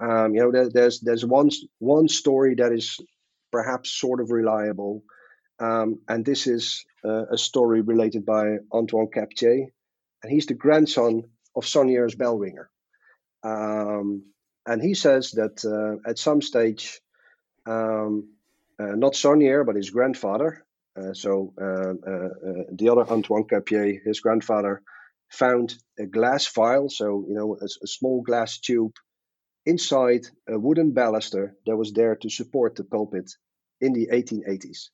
Um, 0.02 0.36
you 0.36 0.42
know, 0.42 0.52
there, 0.52 0.70
there's 0.70 1.00
there's 1.00 1.26
one 1.26 1.50
one 1.78 2.10
story 2.10 2.56
that 2.56 2.74
is 2.74 2.98
perhaps 3.54 3.90
sort 3.90 4.20
of 4.20 4.32
reliable, 4.32 5.04
um, 5.60 6.00
and 6.10 6.26
this 6.26 6.46
is 6.46 6.84
uh, 7.06 7.28
a 7.32 7.38
story 7.38 7.80
related 7.80 8.26
by 8.26 8.58
Antoine 8.74 9.12
Captier, 9.14 9.68
and 10.22 10.30
he's 10.30 10.48
the 10.48 10.56
grandson 10.66 11.24
of 11.56 11.64
Saunière's 11.64 12.16
bell 12.16 12.38
ringer. 12.38 12.70
Um, 13.44 14.24
and 14.66 14.82
he 14.82 14.94
says 14.94 15.32
that 15.32 15.64
uh, 15.66 16.10
at 16.10 16.20
some 16.20 16.42
stage, 16.42 17.00
um, 17.66 18.30
uh, 18.80 18.96
not 18.96 19.14
Saunière, 19.14 19.66
but 19.66 19.76
his 19.76 19.90
grandfather, 19.90 20.66
uh, 20.96 21.14
so 21.14 21.54
uh, 21.62 21.66
uh, 21.66 22.64
the 22.72 22.90
other 22.90 23.10
Antoine 23.10 23.46
Captier, 23.46 24.00
his 24.04 24.20
grandfather, 24.20 24.82
found 25.30 25.76
a 25.98 26.06
glass 26.06 26.48
vial, 26.48 26.90
so 26.90 27.26
you 27.28 27.36
know 27.36 27.58
a, 27.62 27.66
a, 27.66 27.88
small 27.88 28.22
glass 28.22 28.60
tube 28.60 28.94
inside 29.66 30.26
a 30.48 30.58
wooden 30.58 30.92
baluster 30.94 31.52
that 31.66 31.78
was 31.78 31.94
there 31.94 32.16
to 32.16 32.30
support 32.30 32.76
the 32.76 32.84
pulpit 32.84 33.32
in 33.80 33.94
the 33.94 34.08
1880s. 34.08 34.90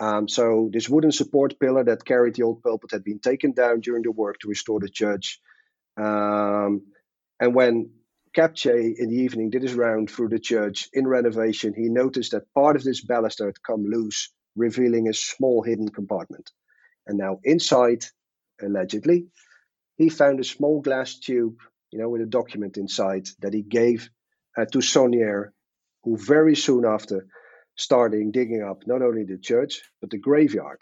Um, 0.00 0.28
so 0.28 0.70
this 0.72 0.88
wooden 0.88 1.12
support 1.12 1.60
pillar 1.60 1.84
that 1.84 2.04
carried 2.04 2.34
the 2.34 2.42
old 2.42 2.62
pulpit 2.62 2.90
had 2.92 3.04
been 3.04 3.20
taken 3.20 3.52
down 3.52 3.80
during 3.80 4.02
the 4.02 4.10
work 4.10 4.38
to 4.40 4.48
restore 4.48 4.80
the 4.80 4.88
church. 4.88 5.38
Um, 5.96 6.82
and 7.42 7.56
when 7.56 7.90
Captier 8.36 8.78
in 8.78 9.08
the 9.08 9.16
evening 9.16 9.50
did 9.50 9.62
his 9.62 9.74
round 9.74 10.08
through 10.08 10.28
the 10.28 10.38
church 10.38 10.88
in 10.92 11.08
renovation, 11.08 11.74
he 11.74 11.88
noticed 11.88 12.30
that 12.30 12.54
part 12.54 12.76
of 12.76 12.84
this 12.84 13.04
baluster 13.04 13.46
had 13.46 13.60
come 13.66 13.84
loose, 13.84 14.32
revealing 14.54 15.08
a 15.08 15.12
small 15.12 15.60
hidden 15.60 15.88
compartment. 15.88 16.52
And 17.04 17.18
now 17.18 17.40
inside, 17.42 18.04
allegedly, 18.62 19.26
he 19.96 20.08
found 20.08 20.38
a 20.38 20.44
small 20.44 20.82
glass 20.82 21.18
tube, 21.18 21.56
you 21.90 21.98
know, 21.98 22.08
with 22.08 22.22
a 22.22 22.26
document 22.26 22.76
inside 22.76 23.26
that 23.40 23.52
he 23.52 23.62
gave 23.62 24.08
uh, 24.56 24.66
to 24.66 24.78
Saunière, 24.78 25.50
who 26.04 26.16
very 26.16 26.54
soon 26.54 26.84
after 26.84 27.26
starting 27.74 28.30
digging 28.30 28.62
up 28.62 28.86
not 28.86 29.02
only 29.02 29.24
the 29.24 29.38
church 29.38 29.82
but 30.00 30.10
the 30.10 30.18
graveyard. 30.18 30.78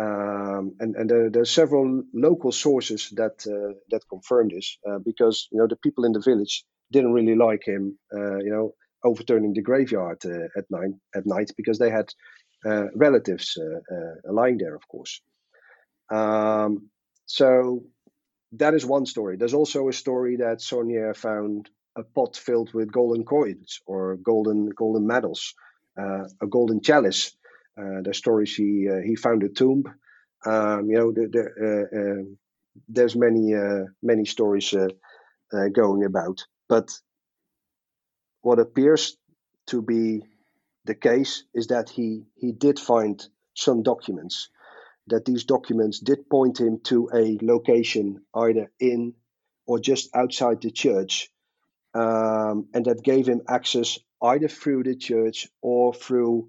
Um, 0.00 0.76
and 0.80 0.96
and 0.96 1.10
there, 1.10 1.30
there, 1.30 1.42
are 1.42 1.56
several 1.60 2.02
local 2.14 2.52
sources 2.52 3.10
that 3.16 3.36
uh, 3.46 3.74
that 3.90 4.08
confirm 4.08 4.48
this 4.48 4.78
uh, 4.88 4.98
because 4.98 5.48
you 5.52 5.58
know 5.58 5.66
the 5.66 5.76
people 5.76 6.04
in 6.04 6.12
the 6.12 6.20
village 6.20 6.64
didn't 6.90 7.12
really 7.12 7.34
like 7.34 7.62
him, 7.66 7.98
uh, 8.14 8.38
you 8.38 8.50
know, 8.50 8.72
overturning 9.04 9.52
the 9.52 9.62
graveyard 9.62 10.18
uh, 10.24 10.58
at 10.58 10.64
night 10.70 10.94
at 11.14 11.26
night 11.26 11.50
because 11.56 11.78
they 11.78 11.90
had 11.90 12.08
uh, 12.64 12.86
relatives 12.94 13.58
uh, 13.58 14.32
lying 14.32 14.56
there, 14.56 14.74
of 14.74 14.88
course. 14.88 15.20
Um, 16.10 16.88
so 17.26 17.84
that 18.52 18.74
is 18.74 18.86
one 18.86 19.04
story. 19.04 19.36
There's 19.36 19.54
also 19.54 19.88
a 19.88 19.92
story 19.92 20.36
that 20.36 20.60
Saunière 20.60 21.16
found 21.16 21.68
a 21.94 22.04
pot 22.04 22.36
filled 22.36 22.72
with 22.72 22.92
golden 22.92 23.24
coins 23.24 23.80
or 23.86 24.16
golden 24.16 24.70
golden 24.70 25.06
medals 25.06 25.54
a 25.96 26.46
golden 26.48 26.80
chalice. 26.80 27.36
Uh, 27.80 28.02
the 28.02 28.12
stories 28.12 28.54
he 28.54 28.88
uh, 28.88 29.00
he 29.04 29.16
found 29.16 29.42
a 29.42 29.48
tomb. 29.48 29.84
Um, 30.44 30.88
you 30.88 30.96
know, 30.98 31.12
the, 31.12 31.28
the, 31.28 31.98
um, 31.98 32.38
there's 32.88 33.16
many 33.16 33.54
many 34.02 34.24
stories 34.24 34.74
going 35.72 36.04
about, 36.04 36.46
but 36.68 36.90
what 38.42 38.58
appears 38.58 39.16
to 39.66 39.82
be 39.82 40.22
the 40.84 40.94
case 40.94 41.44
is 41.54 41.68
that 41.68 41.88
he 41.88 42.24
he 42.34 42.52
did 42.52 42.78
find 42.78 43.26
some 43.54 43.82
documents 43.82 44.50
that 45.06 45.24
these 45.24 45.44
documents 45.44 45.98
did 46.00 46.28
point 46.30 46.60
him 46.60 46.80
to 46.84 47.10
a 47.12 47.38
location 47.42 48.22
either 48.34 48.70
in 48.78 49.14
or 49.66 49.78
just 49.78 50.14
outside 50.14 50.60
the 50.62 50.70
church 50.70 51.30
um, 51.94 52.68
and 52.72 52.84
that 52.84 53.02
gave 53.02 53.26
him 53.26 53.42
access 53.48 53.98
either 54.22 54.48
through 54.48 54.84
the 54.84 54.94
church 54.94 55.48
or 55.60 55.92
through 55.92 56.48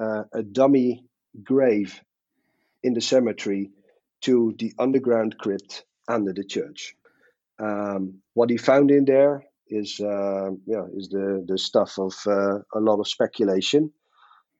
uh, 0.00 0.24
a 0.32 0.42
dummy 0.42 1.04
grave 1.44 2.00
in 2.82 2.94
the 2.94 3.00
cemetery 3.00 3.70
to 4.22 4.54
the 4.58 4.72
underground 4.78 5.36
crypt 5.38 5.84
under 6.08 6.32
the 6.32 6.44
church. 6.44 6.94
Um, 7.58 8.20
what 8.34 8.50
he 8.50 8.56
found 8.56 8.90
in 8.90 9.04
there 9.04 9.44
is, 9.68 10.00
uh, 10.00 10.50
yeah, 10.66 10.84
is 10.94 11.08
the, 11.08 11.44
the 11.46 11.58
stuff 11.58 11.98
of 11.98 12.14
uh, 12.26 12.58
a 12.74 12.80
lot 12.80 13.00
of 13.00 13.08
speculation. 13.08 13.92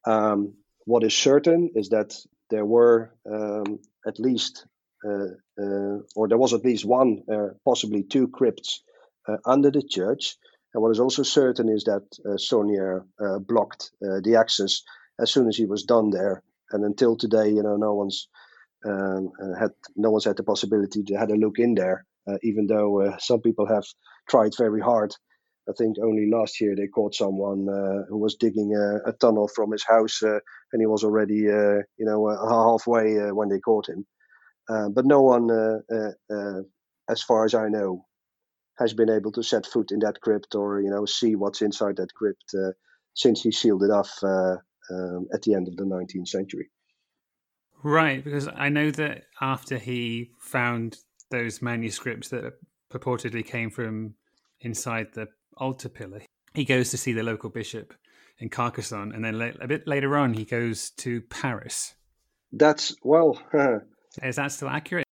Um, 0.07 0.55
what 0.85 1.03
is 1.05 1.17
certain 1.17 1.71
is 1.75 1.91
that 1.91 2.15
there 2.51 2.65
were 2.65 3.13
um, 3.31 3.81
at 4.07 4.19
least, 4.19 4.67
uh, 5.05 5.35
uh 5.61 5.99
or 6.17 6.29
there 6.29 6.39
was 6.39 6.53
at 6.53 6.65
least 6.65 6.85
one, 6.85 7.23
uh, 7.33 7.49
possibly 7.65 8.03
two 8.03 8.29
crypts 8.29 8.83
uh, 9.29 9.37
under 9.45 9.71
the 9.71 9.83
church. 9.83 10.37
And 10.73 10.83
what 10.83 10.91
is 10.91 11.01
also 11.01 11.23
certain 11.23 11.69
is 11.69 11.85
that 11.85 12.07
uh, 13.21 13.39
blocked 13.41 13.91
the 14.01 14.37
access 14.39 14.83
as 15.21 15.31
soon 15.31 15.49
as 15.49 15.57
he 15.57 15.67
was 15.67 15.85
done 15.85 16.11
there. 16.11 16.43
And 16.73 16.85
until 16.85 17.17
today, 17.17 17.49
you 17.49 17.63
know, 17.63 17.77
no 17.77 17.95
one's 17.95 18.29
um, 18.85 19.33
uh, 19.43 19.59
had 19.59 19.71
no 19.97 20.11
one's 20.11 20.25
had 20.25 20.37
the 20.37 20.43
possibility 20.43 21.03
to 21.05 21.15
have 21.15 21.31
a 21.31 21.35
look 21.35 21.59
in 21.59 21.75
there, 21.75 22.07
uh, 22.29 22.39
even 22.43 22.67
though 22.67 23.03
uh, 23.03 23.19
some 23.19 23.41
people 23.41 23.67
have 23.67 23.85
tried 24.29 24.53
very 24.57 24.81
hard. 24.81 25.15
I 25.69 25.73
think 25.77 25.97
only 26.03 26.31
last 26.31 26.61
year 26.61 26.75
they 26.75 26.87
caught 26.87 27.15
someone 27.15 27.67
who 28.09 28.19
was 28.19 28.37
digging 28.37 28.75
a, 28.75 29.11
a, 29.11 29.13
tunnel 29.13 29.47
from 29.55 29.71
his 29.71 29.85
house, 29.85 30.21
and 30.23 30.81
he 30.81 30.87
was 30.87 31.05
already, 31.05 31.43
you 31.43 31.85
know, 31.99 32.29
halfway 32.29 33.31
when 33.31 33.51
they 33.51 33.61
caught 33.61 33.89
him. 33.89 34.05
but 34.69 35.05
no 35.05 35.21
one, 35.21 35.49
as 37.09 37.23
far 37.23 37.45
as 37.45 37.55
I 37.55 37.69
know, 37.69 38.05
has 38.81 38.95
been 38.95 39.11
able 39.11 39.31
to 39.33 39.43
set 39.43 39.67
foot 39.67 39.93
in 39.93 40.01
that 40.01 40.21
crypt 40.21 40.55
or 40.55 40.81
you 40.81 40.91
know 40.91 41.05
see 41.05 41.37
what's 41.37 41.63
inside 41.63 41.97
that 41.97 42.13
crypt 42.15 42.45
uh, 42.55 42.73
since 43.15 43.43
he 43.43 43.53
sealed 43.53 43.83
it 43.83 43.91
off 43.91 44.11
uh, 44.25 44.57
um, 44.91 45.27
at 45.33 45.43
the 45.43 45.55
end 45.55 45.69
of 45.69 45.77
the 45.77 45.85
19th 45.85 46.29
century. 46.29 46.71
Right, 47.83 48.23
because 48.23 48.49
I 48.49 48.69
know 48.69 48.91
that 48.91 49.25
after 49.41 49.79
he 49.79 50.33
found 50.39 50.99
those 51.31 51.63
manuscripts 51.63 52.29
that 52.29 52.53
purportedly 52.93 53.47
came 53.47 53.71
from 53.71 54.15
inside 54.61 55.09
the 55.15 55.29
altar 55.57 55.89
pillar, 55.89 56.23
he 56.55 56.65
goes 56.65 56.91
to 56.91 56.99
see 56.99 57.13
the 57.13 57.23
local 57.23 57.49
bishop 57.49 57.95
in 58.39 58.49
Carcassonne, 58.49 59.13
and 59.13 59.25
then 59.25 59.41
a 59.61 59.69
bit 59.69 59.87
later 59.87 60.17
on, 60.17 60.35
he 60.35 60.45
goes 60.45 60.91
to 60.91 61.21
Paris. 61.23 61.95
That's 62.53 62.95
well. 63.03 63.41
Is 64.23 64.37
that 64.37 64.53
still 64.53 64.69
accurate? 64.69 65.07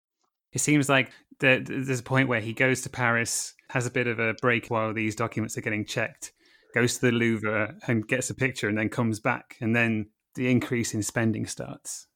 It 0.52 0.61
seems 0.61 0.88
like 0.88 1.11
there's 1.38 2.00
a 2.00 2.02
point 2.02 2.28
where 2.28 2.40
he 2.40 2.52
goes 2.52 2.83
to 2.83 2.88
Paris, 2.88 3.54
has 3.68 3.85
a 3.87 3.90
bit 3.90 4.06
of 4.06 4.18
a 4.18 4.35
break 4.40 4.68
while 4.68 4.95
these 4.95 5.16
documents 5.16 5.59
are 5.59 5.61
getting 5.61 5.85
checked, 5.85 6.33
goes 6.76 6.99
to 6.99 7.06
the 7.06 7.12
Louvre 7.12 7.75
and 7.87 8.06
gets 8.06 8.28
a 8.28 8.35
picture, 8.35 8.68
and 8.68 8.76
then 8.76 8.90
comes 8.90 9.18
back, 9.18 9.56
and 9.62 9.75
then 9.75 10.11
the 10.35 10.50
increase 10.50 10.92
in 10.92 11.02
spending 11.02 11.47
starts. 11.47 12.06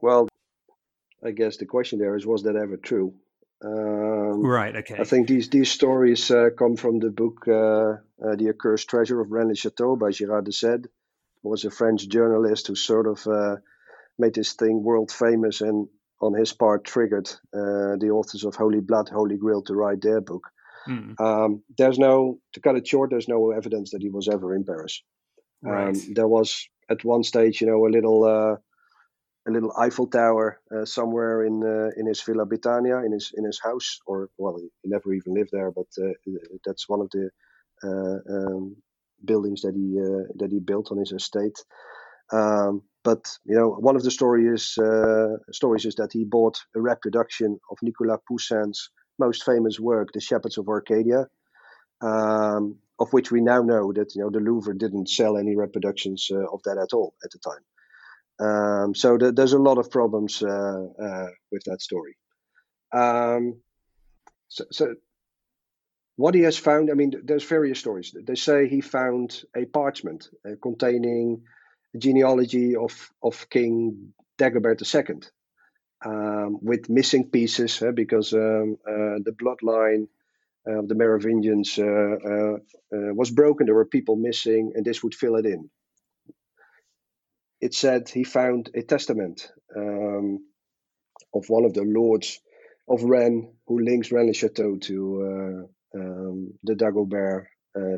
Well, 0.00 0.28
I 1.24 1.32
guess 1.32 1.56
the 1.56 1.66
question 1.66 1.98
there 1.98 2.14
is, 2.16 2.24
was 2.24 2.44
that 2.44 2.54
ever 2.54 2.76
true? 2.76 3.14
Um, 3.64 4.44
right. 4.46 4.74
Okay. 4.76 4.96
I 4.98 5.04
think 5.04 5.26
these 5.28 5.48
these 5.48 5.70
stories 5.70 6.30
uh, 6.30 6.50
come 6.56 6.76
from 6.76 7.00
the 7.00 7.10
book 7.10 7.46
uh, 7.48 7.90
uh, 8.24 8.36
"The 8.36 8.48
Accursed 8.50 8.88
Treasure 8.88 9.20
of 9.20 9.30
Rennes-le-Château" 9.30 9.98
by 9.98 10.10
Gérard 10.10 10.44
de 10.44 10.52
Sède. 10.52 10.86
was 11.42 11.64
a 11.64 11.70
French 11.70 12.08
journalist 12.08 12.68
who 12.68 12.76
sort 12.76 13.06
of 13.06 13.26
uh, 13.26 13.56
made 14.18 14.34
this 14.34 14.52
thing 14.54 14.82
world 14.82 15.10
famous 15.10 15.60
and 15.60 15.88
on 16.20 16.34
his 16.34 16.52
part 16.52 16.84
triggered 16.84 17.28
uh, 17.52 17.94
the 18.02 18.10
authors 18.12 18.44
of 18.44 18.54
Holy 18.54 18.80
Blood, 18.80 19.08
Holy 19.08 19.36
Grail 19.36 19.62
to 19.62 19.74
write 19.74 20.02
their 20.02 20.20
book. 20.20 20.44
Mm. 20.88 21.20
Um, 21.20 21.62
there's 21.78 21.98
no, 21.98 22.38
to 22.54 22.60
cut 22.60 22.76
it 22.76 22.86
short, 22.86 23.10
there's 23.10 23.28
no 23.28 23.50
evidence 23.50 23.90
that 23.90 24.02
he 24.02 24.10
was 24.10 24.28
ever 24.28 24.54
in 24.54 24.64
Paris. 24.64 25.02
Um, 25.64 25.72
right. 25.72 25.88
Um, 25.88 26.14
there 26.14 26.28
was 26.28 26.68
at 26.90 27.04
one 27.04 27.22
stage, 27.22 27.60
you 27.60 27.66
know, 27.66 27.86
a 27.86 27.88
little, 27.88 28.24
uh, 28.24 28.56
a 29.46 29.50
little 29.50 29.72
Eiffel 29.78 30.06
Tower 30.06 30.60
uh, 30.74 30.84
somewhere 30.84 31.44
in 31.44 31.62
uh, 31.64 31.90
in 31.96 32.06
his 32.06 32.22
Villa 32.22 32.46
Bethania, 32.46 32.98
in 32.98 33.12
his 33.12 33.32
in 33.36 33.44
his 33.44 33.60
house, 33.62 33.98
or 34.06 34.28
well, 34.38 34.56
he 34.56 34.68
never 34.84 35.12
even 35.12 35.34
lived 35.34 35.50
there, 35.52 35.72
but 35.72 35.86
uh, 36.00 36.12
that's 36.64 36.88
one 36.88 37.00
of 37.00 37.10
the 37.10 37.28
uh, 37.82 38.18
um, 38.32 38.76
buildings 39.24 39.62
that 39.62 39.74
he 39.74 39.98
that 40.38 40.52
he 40.52 40.60
built 40.60 40.92
on 40.92 40.98
his 40.98 41.12
estate. 41.12 41.58
Um, 42.32 42.82
but 43.04 43.36
you 43.44 43.56
know, 43.56 43.70
one 43.70 43.96
of 43.96 44.04
the 44.04 44.10
stories 44.10 44.78
uh, 44.78 45.36
stories 45.50 45.84
is 45.84 45.96
that 45.96 46.12
he 46.12 46.24
bought 46.24 46.58
a 46.76 46.80
reproduction 46.80 47.58
of 47.70 47.78
Nicolas 47.82 48.20
Poussin's 48.28 48.90
most 49.26 49.44
famous 49.44 49.78
work, 49.78 50.08
The 50.12 50.20
Shepherds 50.20 50.58
of 50.58 50.68
Arcadia, 50.68 51.26
um, 52.00 52.62
of 52.98 53.12
which 53.12 53.30
we 53.30 53.40
now 53.40 53.62
know 53.62 53.92
that 53.92 54.14
you 54.14 54.22
know 54.22 54.30
the 54.30 54.40
Louvre 54.40 54.76
didn't 54.76 55.08
sell 55.08 55.36
any 55.36 55.54
reproductions 55.64 56.20
uh, 56.30 56.46
of 56.54 56.60
that 56.64 56.78
at 56.78 56.92
all 56.96 57.14
at 57.24 57.30
the 57.32 57.40
time. 57.50 57.64
Um, 58.46 58.94
so 58.94 59.18
the, 59.18 59.32
there's 59.32 59.52
a 59.52 59.66
lot 59.68 59.78
of 59.78 59.90
problems 59.90 60.42
uh, 60.42 60.86
uh 61.06 61.30
with 61.52 61.64
that 61.64 61.80
story. 61.88 62.14
Um, 62.92 63.44
so, 64.48 64.64
so 64.70 64.94
what 66.16 66.34
he 66.34 66.42
has 66.42 66.58
found, 66.58 66.90
I 66.90 66.94
mean, 66.94 67.12
there's 67.24 67.44
various 67.44 67.78
stories. 67.78 68.14
They 68.14 68.34
say 68.34 68.68
he 68.68 68.80
found 68.80 69.44
a 69.56 69.64
parchment 69.64 70.28
uh, 70.46 70.56
containing 70.62 71.42
the 71.92 71.98
genealogy 71.98 72.76
of, 72.76 72.92
of 73.22 73.48
King 73.48 74.12
Dagobert 74.38 74.82
II 74.82 75.20
um, 76.04 76.58
with 76.62 76.88
missing 76.88 77.30
pieces 77.30 77.82
uh, 77.82 77.92
because 77.92 78.32
um, 78.32 78.76
uh, 78.86 79.18
the 79.24 79.32
bloodline 79.32 80.08
of 80.66 80.88
the 80.88 80.94
Merovingians 80.94 81.78
uh, 81.78 81.82
uh, 81.84 82.56
uh, 82.94 83.14
was 83.14 83.30
broken. 83.30 83.66
There 83.66 83.74
were 83.74 83.84
people 83.84 84.16
missing, 84.16 84.72
and 84.74 84.84
this 84.84 85.02
would 85.02 85.14
fill 85.14 85.36
it 85.36 85.46
in. 85.46 85.70
It 87.60 87.74
said 87.74 88.08
he 88.08 88.24
found 88.24 88.70
a 88.74 88.82
testament 88.82 89.50
um, 89.76 90.44
of 91.34 91.48
one 91.48 91.64
of 91.64 91.74
the 91.74 91.82
lords 91.82 92.40
of 92.88 93.02
Rennes 93.02 93.48
who 93.66 93.80
links 93.80 94.10
Rennes-le-Château 94.10 94.80
to 94.82 95.68
um, 95.94 96.54
the 96.64 96.74
Dagobert 96.74 97.46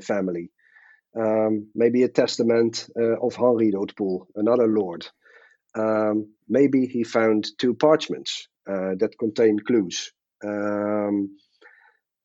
family. 0.03 0.51
Um, 1.17 1.69
maybe 1.75 2.03
a 2.03 2.09
testament 2.09 2.89
of 2.97 3.35
Henri 3.37 3.71
d'Hautpoul, 3.71 4.27
another 4.37 4.67
lord. 4.67 5.07
Um, 5.77 6.35
maybe 6.49 6.87
he 6.87 7.05
found 7.05 7.47
two 7.59 7.75
parchments 7.75 8.49
uh, 8.69 8.95
that 8.99 9.19
contain 9.19 9.59
clues. 9.59 10.13
Um, 10.45 11.37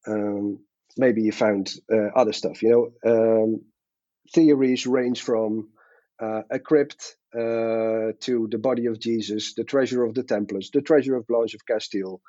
um, 0.08 0.60
maybe 0.98 1.24
he 1.24 1.32
found 1.32 1.72
other 2.16 2.34
stuff. 2.34 2.62
You 2.62 2.92
know, 3.04 3.60
theories 4.34 4.86
range 4.88 5.22
from 5.22 5.70
uh, 6.22 6.42
a 6.52 6.60
crypt 6.60 7.16
uh, 7.34 8.14
to 8.22 8.48
the 8.52 8.60
body 8.60 8.86
of 8.88 9.00
Jesus, 9.00 9.54
the 9.56 9.64
treasure 9.64 10.04
of 10.04 10.14
the 10.14 10.24
Templars, 10.24 10.70
the 10.74 10.82
treasure 10.82 11.16
of 11.16 11.28
Blanche 11.28 11.54
of 11.54 11.66
Castile, 11.66 12.22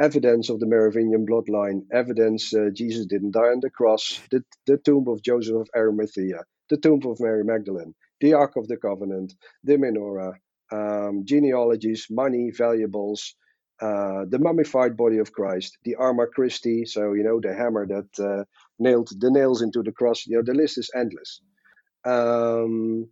evidence 0.00 0.48
of 0.48 0.60
the 0.60 0.66
Merovingian 0.66 1.26
bloodline, 1.26 1.82
evidence 1.92 2.54
uh, 2.54 2.68
Jesus 2.72 3.06
didn't 3.06 3.32
die 3.32 3.50
on 3.52 3.60
the 3.60 3.70
cross, 3.70 4.20
the, 4.30 4.42
the 4.66 4.78
tomb 4.78 5.06
of 5.08 5.22
Joseph 5.22 5.56
of 5.56 5.68
Arimathea, 5.76 6.44
the 6.70 6.76
tomb 6.76 7.00
of 7.06 7.18
Mary 7.20 7.44
Magdalene, 7.44 7.94
the 8.20 8.34
Ark 8.34 8.56
of 8.56 8.68
the 8.68 8.76
Covenant, 8.76 9.34
the 9.64 9.74
menorah, 9.74 10.34
um, 10.72 11.24
genealogies, 11.26 12.08
money, 12.10 12.50
valuables, 12.50 13.36
uh, 13.80 14.24
the 14.28 14.38
mummified 14.40 14.96
body 14.96 15.18
of 15.18 15.32
Christ, 15.32 15.78
the 15.84 15.96
arma 15.96 16.26
Christi, 16.26 16.86
so 16.86 17.14
you 17.14 17.24
know 17.24 17.40
the 17.40 17.54
hammer 17.54 17.86
that 17.86 18.10
uh, 18.20 18.44
nailed 18.78 19.10
the 19.20 19.30
nails 19.30 19.62
into 19.62 19.82
the 19.82 19.92
cross. 19.92 20.26
You 20.26 20.38
know 20.38 20.42
the 20.44 20.54
list 20.54 20.78
is 20.78 20.90
endless. 20.96 21.40
Um, 22.04 23.08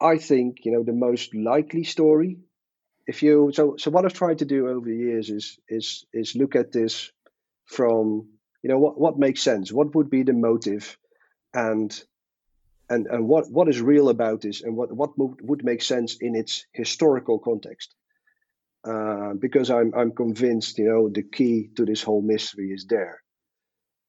I 0.00 0.18
think 0.18 0.64
you 0.64 0.72
know 0.72 0.82
the 0.84 0.92
most 0.92 1.34
likely 1.34 1.84
story 1.84 2.38
if 3.06 3.22
you 3.22 3.50
so 3.54 3.76
so 3.78 3.90
what 3.90 4.04
I've 4.06 4.14
tried 4.14 4.38
to 4.40 4.46
do 4.46 4.68
over 4.68 4.86
the 4.88 4.96
years 4.96 5.30
is 5.30 5.58
is 5.68 6.06
is 6.12 6.36
look 6.36 6.56
at 6.56 6.72
this 6.72 7.10
from 7.66 8.28
you 8.62 8.70
know 8.70 8.78
what 8.78 9.00
what 9.00 9.18
makes 9.18 9.42
sense, 9.42 9.72
what 9.72 9.94
would 9.94 10.10
be 10.10 10.22
the 10.24 10.34
motive, 10.34 10.98
and 11.54 11.90
and 12.90 13.06
and 13.06 13.28
what 13.28 13.50
what 13.50 13.68
is 13.68 13.80
real 13.80 14.08
about 14.08 14.40
this, 14.40 14.62
and 14.62 14.76
what 14.76 14.92
what 14.92 15.10
would, 15.18 15.64
make 15.64 15.82
sense 15.82 16.16
in 16.20 16.34
its 16.34 16.66
historical 16.72 17.38
context. 17.38 17.94
Uh, 18.84 19.34
because 19.38 19.70
I'm 19.70 19.92
I'm 19.94 20.12
convinced 20.12 20.78
you 20.78 20.88
know 20.88 21.08
the 21.08 21.22
key 21.22 21.70
to 21.76 21.84
this 21.84 22.02
whole 22.02 22.22
mystery 22.22 22.70
is 22.70 22.86
there, 22.88 23.22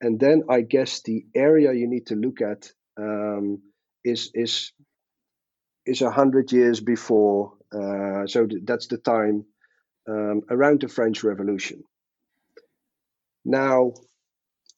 and 0.01 0.19
then 0.19 0.43
I 0.49 0.61
guess 0.61 1.01
the 1.01 1.25
area 1.35 1.73
you 1.73 1.87
need 1.87 2.07
to 2.07 2.15
look 2.15 2.41
at 2.41 2.71
um, 2.97 3.61
is 4.03 4.31
is 4.33 4.71
is 5.85 6.01
a 6.01 6.11
hundred 6.11 6.51
years 6.51 6.79
before 6.79 7.53
uh, 7.73 8.25
so 8.27 8.47
th- 8.47 8.63
that's 8.65 8.87
the 8.87 8.97
time 8.97 9.45
um, 10.07 10.41
around 10.49 10.81
the 10.81 10.87
French 10.87 11.23
Revolution. 11.23 11.83
Now, 13.45 13.93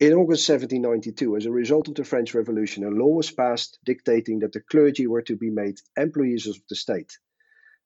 in 0.02 0.14
August 0.14 0.50
1792, 0.50 1.38
as 1.38 1.46
a 1.46 1.52
result 1.52 1.88
of 1.88 1.94
the 1.94 2.04
French 2.04 2.34
Revolution, 2.34 2.84
a 2.84 2.90
law 2.90 3.10
was 3.18 3.30
passed 3.30 3.78
dictating 3.86 4.40
that 4.40 4.52
the 4.52 4.60
clergy 4.60 5.06
were 5.06 5.22
to 5.22 5.36
be 5.36 5.52
made 5.52 5.78
employees 5.96 6.48
of 6.48 6.56
the 6.70 6.76
state, 6.76 7.20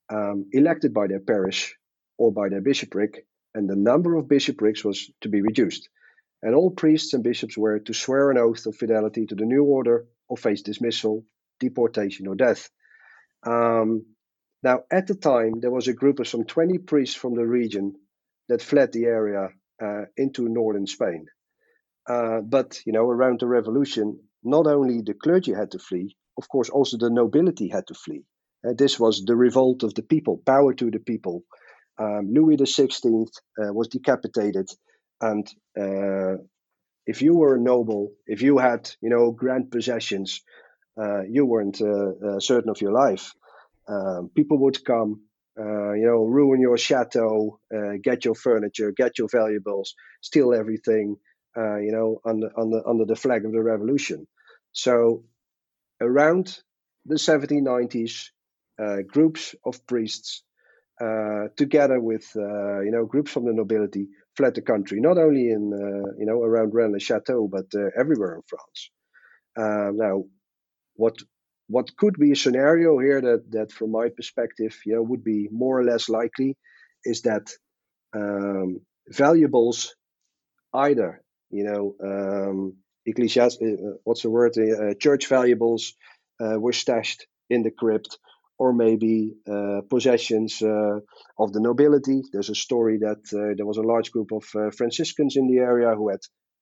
um, 0.09 0.45
elected 0.53 0.93
by 0.93 1.07
their 1.07 1.19
parish 1.19 1.75
or 2.17 2.31
by 2.31 2.47
their 2.47 2.61
bishopric, 2.61 3.27
and 3.53 3.69
the 3.69 3.75
number 3.75 4.15
of 4.15 4.29
bishoprics 4.29 4.81
was 4.81 5.11
to 5.19 5.27
be 5.27 5.41
reduced. 5.41 5.89
And 6.41 6.55
all 6.55 6.71
priests 6.71 7.13
and 7.13 7.21
bishops 7.21 7.57
were 7.57 7.79
to 7.79 7.93
swear 7.93 8.31
an 8.31 8.37
oath 8.37 8.65
of 8.65 8.77
fidelity 8.77 9.25
to 9.25 9.35
the 9.35 9.45
new 9.45 9.65
order 9.65 10.05
or 10.29 10.37
face 10.37 10.61
dismissal, 10.61 11.25
deportation, 11.59 12.27
or 12.27 12.35
death. 12.35 12.69
Um, 13.45 14.05
now, 14.63 14.83
at 14.89 15.07
the 15.07 15.15
time, 15.15 15.59
there 15.59 15.69
was 15.71 15.89
a 15.89 15.93
group 15.93 16.19
of 16.19 16.29
some 16.29 16.45
20 16.45 16.77
priests 16.77 17.15
from 17.15 17.35
the 17.35 17.45
region 17.45 17.95
that 18.47 18.61
fled 18.61 18.93
the 18.93 19.03
area 19.03 19.49
uh, 19.83 20.03
into 20.15 20.47
northern 20.47 20.87
Spain. 20.87 21.25
Uh, 22.07 22.41
but, 22.41 22.79
you 22.85 22.93
know, 22.93 23.09
around 23.09 23.39
the 23.39 23.47
revolution, 23.47 24.19
not 24.43 24.67
only 24.67 25.01
the 25.01 25.13
clergy 25.13 25.53
had 25.53 25.71
to 25.71 25.79
flee, 25.79 26.15
of 26.37 26.47
course, 26.47 26.69
also 26.69 26.97
the 26.97 27.09
nobility 27.09 27.67
had 27.69 27.87
to 27.87 27.93
flee. 27.93 28.23
Uh, 28.67 28.73
this 28.77 28.99
was 28.99 29.23
the 29.25 29.35
revolt 29.35 29.83
of 29.83 29.93
the 29.95 30.03
people, 30.03 30.41
power 30.45 30.73
to 30.73 30.91
the 30.91 30.99
people. 30.99 31.43
Um, 31.97 32.31
Louis 32.33 32.57
XVI 32.57 33.27
uh, 33.57 33.73
was 33.73 33.87
decapitated, 33.87 34.69
and 35.21 35.47
uh, 35.79 36.37
if 37.07 37.21
you 37.21 37.35
were 37.35 37.55
a 37.55 37.61
noble, 37.61 38.11
if 38.27 38.41
you 38.41 38.57
had, 38.57 38.91
you 39.01 39.09
know, 39.09 39.31
grand 39.31 39.71
possessions, 39.71 40.41
uh, 41.01 41.21
you 41.23 41.45
weren't 41.45 41.77
certain 42.39 42.69
of 42.69 42.81
your 42.81 42.91
life. 42.91 43.33
Um, 43.87 44.29
people 44.35 44.57
would 44.59 44.83
come, 44.83 45.21
uh, 45.59 45.93
you 45.93 46.05
know, 46.05 46.25
ruin 46.25 46.59
your 46.59 46.77
chateau, 46.77 47.59
uh, 47.73 47.93
get 48.03 48.25
your 48.25 48.35
furniture, 48.35 48.91
get 48.91 49.17
your 49.17 49.27
valuables, 49.31 49.95
steal 50.21 50.53
everything, 50.53 51.17
uh, 51.57 51.77
you 51.77 51.91
know, 51.91 52.19
under, 52.25 52.49
under, 52.57 52.87
under 52.87 53.05
the 53.05 53.15
flag 53.15 53.45
of 53.45 53.51
the 53.51 53.61
revolution. 53.61 54.27
So 54.71 55.23
around 56.01 56.59
the 57.05 57.15
1790s, 57.15 58.29
uh, 58.81 58.97
groups 59.07 59.55
of 59.65 59.85
priests, 59.87 60.43
uh, 61.01 61.47
together 61.55 61.99
with, 61.99 62.29
uh, 62.35 62.81
you 62.81 62.91
know, 62.91 63.05
groups 63.05 63.31
from 63.31 63.45
the 63.45 63.53
nobility, 63.53 64.07
fled 64.35 64.55
the 64.55 64.61
country, 64.61 64.99
not 64.99 65.17
only 65.17 65.49
in, 65.49 65.71
you 66.17 66.25
know, 66.25 66.41
around 66.41 66.73
Rennes-le-Château, 66.73 67.49
but 67.49 67.65
everywhere 67.97 68.35
in 68.35 68.41
France. 68.47 68.91
now, 69.57 70.23
what 70.95 71.15
what 71.67 71.95
could 71.97 72.15
be 72.19 72.31
a 72.31 72.35
scenario 72.35 72.99
here 72.99 73.21
that 73.21 73.51
that 73.51 73.71
from 73.71 73.91
my 73.91 74.09
perspective 74.09 74.77
you 74.85 74.95
know 74.95 75.01
would 75.01 75.23
be 75.23 75.49
more 75.51 75.79
or 75.79 75.83
less 75.83 76.09
likely 76.09 76.55
is 77.03 77.21
that 77.23 77.49
um, 78.15 78.81
valuables 79.09 79.95
either 80.73 81.21
you 81.49 81.63
know 81.63 81.95
um, 82.03 82.75
ecclesiast 83.07 83.61
uh, 83.61 83.97
what's 84.03 84.23
the 84.23 84.29
word 84.29 84.53
uh, 84.57 84.93
church 84.99 85.27
valuables 85.27 85.93
uh, 86.41 86.59
were 86.59 86.73
stashed 86.73 87.27
in 87.49 87.63
the 87.63 87.71
crypt 87.71 88.17
or 88.57 88.73
maybe 88.73 89.33
uh, 89.49 89.81
possessions 89.89 90.61
uh, 90.61 90.99
of 91.37 91.53
the 91.53 91.59
nobility 91.59 92.21
there's 92.31 92.49
a 92.49 92.55
story 92.55 92.97
that 92.97 93.21
uh, 93.33 93.53
there 93.55 93.65
was 93.65 93.77
a 93.77 93.89
large 93.93 94.11
group 94.11 94.31
of 94.31 94.43
franciscans 94.75 95.35
in 95.35 95.47
the 95.47 95.59
area 95.59 95.93
who 95.95 96.09
had 96.09 96.21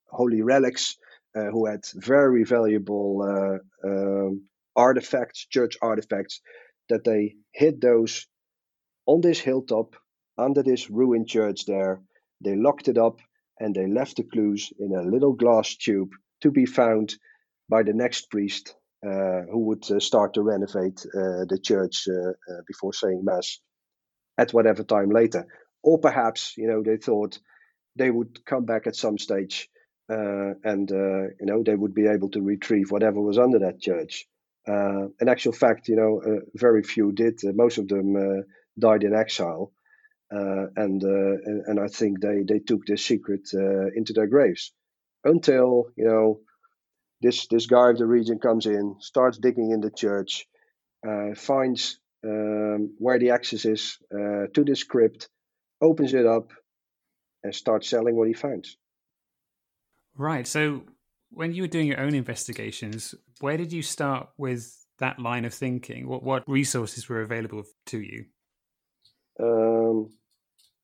holy 0.10 0.42
relics 0.42 0.98
who 1.36 1.66
had 1.66 1.84
very 1.96 2.44
valuable 2.44 3.24
um, 3.84 4.44
artifacts, 4.76 5.46
church 5.46 5.78
artifacts, 5.82 6.42
that 6.90 7.04
they 7.04 7.36
hid 7.52 7.82
those 7.82 8.28
on 9.06 9.22
this 9.22 9.40
hilltop 9.40 9.96
under 10.38 10.64
this 10.64 10.90
ruined 10.90 11.28
church 11.28 11.66
there. 11.66 12.02
They 12.42 12.56
locked 12.56 12.88
it 12.88 12.98
up 12.98 13.20
and 13.60 13.76
they 13.76 13.88
left 13.88 14.18
the 14.18 14.24
clues 14.24 14.72
in 14.80 14.96
a 14.96 15.02
little 15.02 15.34
glass 15.34 15.76
tube 15.76 16.12
to 16.42 16.52
be 16.52 16.66
found 16.66 17.16
by 17.70 17.84
the 17.84 17.94
next 17.94 18.30
priest 18.30 18.76
uh, 19.06 19.42
who 19.52 19.60
would 19.60 19.90
uh, 19.92 20.00
start 20.00 20.34
to 20.34 20.42
renovate 20.42 21.06
uh, 21.08 21.44
the 21.50 21.60
church 21.62 22.08
uh, 22.08 22.30
uh, 22.30 22.62
before 22.68 22.94
saying 22.94 23.22
mass 23.24 23.60
at 24.38 24.54
whatever 24.54 24.84
time 24.84 25.10
later. 25.10 25.46
Or 25.84 26.00
perhaps, 26.00 26.54
you 26.58 26.68
know, 26.68 26.82
they 26.84 26.98
thought 26.98 27.40
they 27.96 28.10
would 28.10 28.46
come 28.46 28.66
back 28.66 28.88
at 28.88 28.96
some 28.96 29.18
stage 29.18 29.70
uh, 30.10 30.54
and, 30.64 30.90
you 30.90 31.46
know, 31.46 31.64
they 31.64 31.76
would 31.76 31.94
be 31.94 32.08
able 32.08 32.30
to 32.30 32.42
retrieve 32.42 32.92
whatever 32.92 33.22
was 33.22 33.38
under 33.38 33.60
that 33.60 33.82
church. 33.82 34.26
In 34.66 35.28
actual 35.28 35.52
fact, 35.52 35.90
you 35.90 35.98
know, 35.98 36.42
very 36.56 36.84
few 36.84 37.12
did. 37.12 37.42
Most 37.44 37.78
of 37.78 37.90
them 37.90 38.46
died 38.80 39.04
in 39.04 39.14
exile, 39.14 39.74
uh, 40.34 40.66
and, 40.76 41.04
uh, 41.04 41.38
and, 41.46 41.64
and 41.68 41.80
I 41.80 41.88
think 41.88 42.20
they 42.20 42.44
they 42.48 42.60
took 42.60 42.86
this 42.86 43.06
secret 43.06 43.50
into 43.54 44.14
their 44.14 44.28
graves 44.28 44.74
until 45.24 45.88
you 45.96 46.06
know 46.06 46.40
this 47.22 47.48
this 47.48 47.68
guy 47.68 47.90
of 47.92 47.98
the 47.98 48.08
region 48.08 48.40
comes 48.40 48.66
in, 48.66 48.96
starts 49.00 49.38
digging 49.38 49.72
in 49.72 49.82
the 49.82 49.92
church, 49.92 50.46
finds 51.36 52.00
um, 52.26 52.96
where 52.98 53.20
the 53.20 53.32
access 53.32 53.66
is 53.66 53.98
to 54.12 54.64
this 54.64 54.84
crypt, 54.84 55.30
opens 55.82 56.14
it 56.14 56.26
up, 56.26 56.52
and 57.44 57.54
starts 57.54 57.88
selling 57.90 58.16
what 58.16 58.28
he 58.28 58.34
finds. 58.34 58.78
Right. 60.16 60.48
So 60.48 60.84
when 61.30 61.54
you 61.54 61.64
were 61.64 61.68
doing 61.68 61.88
your 61.88 62.00
own 62.00 62.14
investigations, 62.14 63.16
where 63.40 63.58
did 63.58 63.72
you 63.72 63.82
start 63.82 64.30
with 64.38 64.76
that 65.00 65.20
line 65.20 65.46
of 65.46 65.54
thinking? 65.54 66.08
What 66.08 66.24
what 66.24 66.44
resources 66.48 67.08
were 67.10 67.22
available 67.22 67.64
to 67.88 68.00
you? 68.00 68.26
Um, 69.40 70.10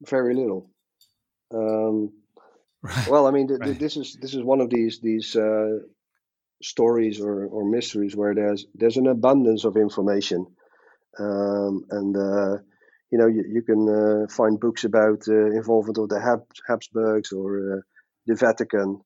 very 0.01 0.35
little. 0.35 0.69
Um, 1.53 2.11
Right. 2.83 3.07
Well, 3.09 3.27
I 3.27 3.31
mean, 3.31 3.47
th- 3.49 3.59
right. 3.59 3.79
this 3.79 3.97
is 3.97 4.17
this 4.21 4.33
is 4.33 4.43
one 4.43 4.61
of 4.61 4.69
these 4.69 4.99
these 5.01 5.35
uh, 5.35 5.79
stories 6.63 7.21
or, 7.21 7.45
or 7.47 7.65
mysteries 7.69 8.15
where 8.15 8.35
there's 8.35 8.65
there's 8.75 8.97
an 8.97 9.07
abundance 9.07 9.65
of 9.65 9.77
information, 9.77 10.47
um, 11.19 11.85
and 11.91 12.17
uh, 12.17 12.57
you 13.11 13.17
know 13.19 13.27
you, 13.27 13.43
you 13.47 13.61
can 13.63 13.89
uh, 13.89 14.27
find 14.33 14.59
books 14.59 14.83
about 14.85 15.27
uh, 15.27 15.47
involvement 15.51 15.97
of 15.97 16.09
the 16.09 16.21
Habsburgs 16.67 17.31
or 17.33 17.49
uh, 17.77 17.81
the 18.27 18.35
Vatican, 18.35 19.01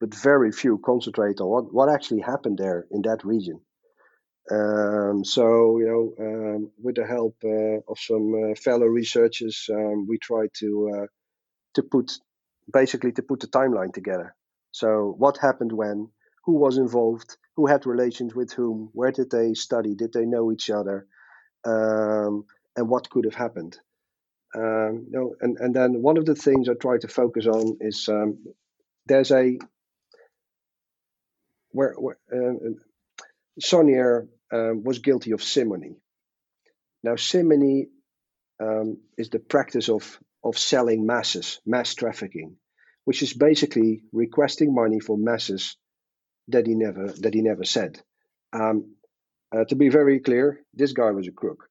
but 0.00 0.14
very 0.14 0.52
few 0.52 0.78
concentrate 0.84 1.40
on 1.40 1.48
what, 1.48 1.74
what 1.74 1.88
actually 1.90 2.20
happened 2.22 2.58
there 2.58 2.86
in 2.90 3.02
that 3.02 3.24
region. 3.24 3.60
Um, 4.50 5.24
so 5.24 5.78
you 5.78 5.86
know, 5.86 6.26
um, 6.26 6.70
with 6.82 6.96
the 6.96 7.06
help 7.06 7.36
uh, 7.44 7.80
of 7.90 7.98
some 7.98 8.52
uh, 8.52 8.54
fellow 8.56 8.86
researchers, 8.86 9.68
um, 9.72 10.06
we 10.08 10.18
try 10.18 10.48
to 10.60 11.08
to 11.74 11.82
put 11.82 12.12
basically 12.72 13.12
to 13.12 13.22
put 13.22 13.40
the 13.40 13.48
timeline 13.48 13.92
together. 13.94 14.34
So 14.72 15.14
what 15.18 15.38
happened 15.38 15.72
when? 15.72 16.10
who 16.44 16.54
was 16.54 16.78
involved, 16.78 17.36
who 17.56 17.66
had 17.66 17.86
relations 17.86 18.34
with 18.34 18.52
whom, 18.52 18.90
where 18.92 19.12
did 19.12 19.30
they 19.30 19.54
study, 19.54 19.94
did 19.94 20.12
they 20.12 20.26
know 20.26 20.52
each 20.52 20.70
other, 20.70 21.06
um, 21.66 22.44
and 22.76 22.88
what 22.88 23.10
could 23.10 23.24
have 23.24 23.34
happened. 23.34 23.78
Um, 24.56 25.06
you 25.10 25.18
know, 25.18 25.34
and, 25.40 25.58
and 25.60 25.74
then 25.74 26.02
one 26.02 26.18
of 26.18 26.26
the 26.26 26.34
things 26.36 26.68
I 26.68 26.74
try 26.74 26.98
to 26.98 27.08
focus 27.08 27.46
on 27.46 27.78
is 27.80 28.08
um, 28.08 28.38
there's 29.06 29.32
a 29.32 29.58
where, 31.70 31.94
where 31.94 32.18
um, 34.54 34.84
was 34.84 35.00
guilty 35.00 35.32
of 35.32 35.42
simony. 35.42 35.96
Now, 37.02 37.16
simony 37.16 37.88
um, 38.60 38.98
is 39.18 39.30
the 39.30 39.40
practice 39.40 39.88
of 39.88 40.18
of 40.44 40.58
selling 40.58 41.06
masses, 41.06 41.60
mass 41.64 41.94
trafficking, 41.94 42.56
which 43.04 43.22
is 43.22 43.32
basically 43.32 44.02
requesting 44.12 44.74
money 44.74 45.00
for 45.00 45.16
masses 45.16 45.76
that 46.48 46.66
he 46.66 46.74
never 46.74 47.08
that 47.22 47.34
he 47.34 47.42
never 47.42 47.64
said. 47.64 48.00
Um, 48.52 48.94
uh, 49.54 49.64
to 49.64 49.76
be 49.76 49.88
very 49.88 50.20
clear, 50.20 50.60
this 50.74 50.92
guy 50.92 51.10
was 51.10 51.26
a 51.26 51.32
crook. 51.32 51.68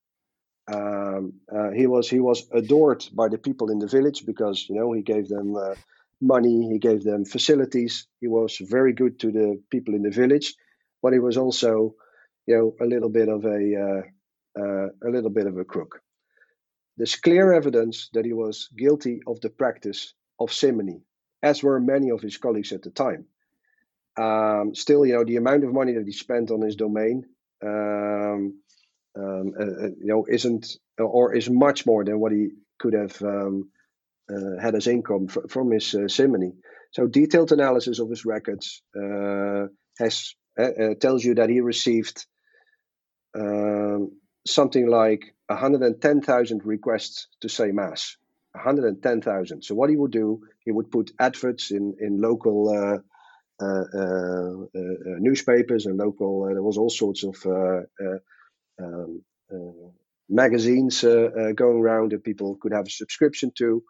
Um, 0.72 1.34
uh, 1.54 1.72
he 1.72 1.88
was 1.88 2.10
he 2.10 2.19
was 2.19 2.48
adored 2.52 3.06
by 3.13 3.28
the 3.30 3.38
people 3.38 3.72
in 3.72 3.80
the 3.80 3.88
village 3.88 4.26
because 4.26 4.67
you 4.69 4.76
know 4.76 4.91
he 4.91 5.02
gave 5.02 5.28
them 5.28 5.56
uh, 5.56 5.76
money, 6.22 6.69
he 6.72 6.80
gave 6.80 7.04
them 7.04 7.26
facilities. 7.26 8.08
He 8.22 8.28
was 8.28 8.58
very 8.60 8.93
good 8.93 9.19
to 9.19 9.32
the 9.32 9.62
people 9.69 9.93
in 9.93 10.04
the 10.04 10.12
village, 10.12 10.56
but 11.02 11.13
he 11.13 11.19
was 11.19 11.38
also 11.38 11.96
you 12.47 12.56
know 12.56 12.86
a 12.86 12.88
little 12.88 13.10
bit 13.10 13.29
of 13.29 13.45
a 13.45 13.60
uh, 13.75 14.01
uh, 14.60 14.88
a 15.08 15.10
little 15.10 15.29
bit 15.29 15.47
of 15.47 15.58
a 15.58 15.65
crook. 15.65 16.01
There's 16.97 17.15
clear 17.15 17.53
evidence 17.53 18.10
that 18.13 18.25
he 18.25 18.34
was 18.34 18.69
guilty 18.77 19.21
of 19.25 19.41
the 19.41 19.49
practice 19.49 20.13
of 20.39 20.53
simony, 20.53 21.01
as 21.41 21.63
were 21.63 21.79
many 21.79 22.12
of 22.12 22.21
his 22.21 22.38
colleagues 22.38 22.71
at 22.71 22.84
the 22.84 22.91
time. 22.91 23.25
Um, 24.15 24.75
still, 24.75 25.06
you 25.06 25.13
know, 25.13 25.23
the 25.23 25.38
amount 25.38 25.63
of 25.63 25.73
money 25.73 25.93
that 25.93 26.06
he 26.06 26.12
spent 26.12 26.51
on 26.51 26.62
his 26.62 26.75
domain, 26.75 27.25
um, 27.65 28.60
um, 29.17 29.53
uh, 29.60 29.63
uh, 29.63 29.88
you 29.99 30.06
know, 30.06 30.25
isn't 30.29 30.67
or 30.99 31.34
is 31.34 31.49
much 31.49 31.86
more 31.88 32.03
than 32.06 32.19
what 32.19 32.32
he 32.32 32.49
could 32.79 32.93
have 32.93 33.19
um, 33.23 33.71
uh, 34.32 34.62
had 34.62 34.75
as 34.75 34.88
income 34.88 35.27
fr- 35.27 35.47
from 35.49 35.71
his 35.71 35.95
uh, 35.95 36.08
simony. 36.08 36.53
So, 36.91 37.08
detailed 37.08 37.51
analysis 37.51 37.99
of 37.99 38.10
his 38.10 38.25
records 38.25 38.84
uh, 38.95 39.67
has 39.97 40.36
tells 41.01 41.23
you 41.25 41.34
that 41.36 41.49
he 41.49 41.62
received 41.62 42.27
um, 43.36 44.12
something 44.46 44.88
like 44.88 45.34
110,000 45.48 46.65
requests 46.65 47.28
to 47.41 47.50
say 47.50 47.72
mass. 47.72 48.17
110,000. 48.54 49.63
So 49.63 49.76
what 49.76 49.89
he 49.89 49.96
would 49.96 50.12
do, 50.12 50.43
he 50.63 50.72
would 50.72 50.91
put 50.91 51.12
adverts 51.19 51.72
in 51.72 51.96
in 52.00 52.22
local 52.22 52.69
uh, 52.69 53.00
uh, 53.62 53.65
uh, 53.65 54.63
uh, 54.76 55.17
newspapers 55.19 55.86
and 55.86 55.98
local. 55.98 56.46
there 56.46 56.62
was 56.62 56.78
all 56.78 56.89
sorts 56.89 57.24
of 57.24 57.36
um, 58.80 59.24
magazines 60.28 61.02
going 61.02 61.80
around 61.80 62.12
that 62.12 62.24
people 62.24 62.56
could 62.56 62.74
have 62.74 62.88
a 62.88 62.89
subscription 62.89 63.52
to, 63.56 63.84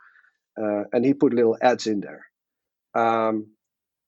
and 0.58 1.06
he 1.06 1.14
put 1.14 1.34
little 1.34 1.58
ads 1.62 1.88
in 1.88 2.02
there. 2.02 2.26
Um, 2.94 3.48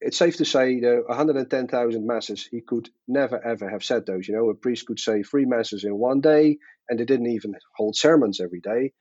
it's 0.02 0.18
safe 0.18 0.38
to 0.38 0.46
say 0.46 0.80
the 0.80 1.04
110,000 1.08 2.06
masses, 2.08 2.48
he 2.50 2.62
could 2.62 2.90
never 3.08 3.44
ever 3.44 3.70
have 3.70 3.84
said 3.84 4.06
those. 4.06 4.28
You 4.28 4.36
know, 4.36 4.50
a 4.50 4.56
priest 4.56 4.86
could 4.86 5.00
say 5.00 5.24
three 5.24 5.46
masses 5.46 5.84
in 5.84 5.98
one 5.98 6.22
day, 6.22 6.58
and 6.90 7.00
they 7.00 7.06
didn't 7.06 7.32
even 7.32 7.56
hold 7.76 7.96
sermons 7.96 8.40
every 8.40 8.60
day. 8.60 8.94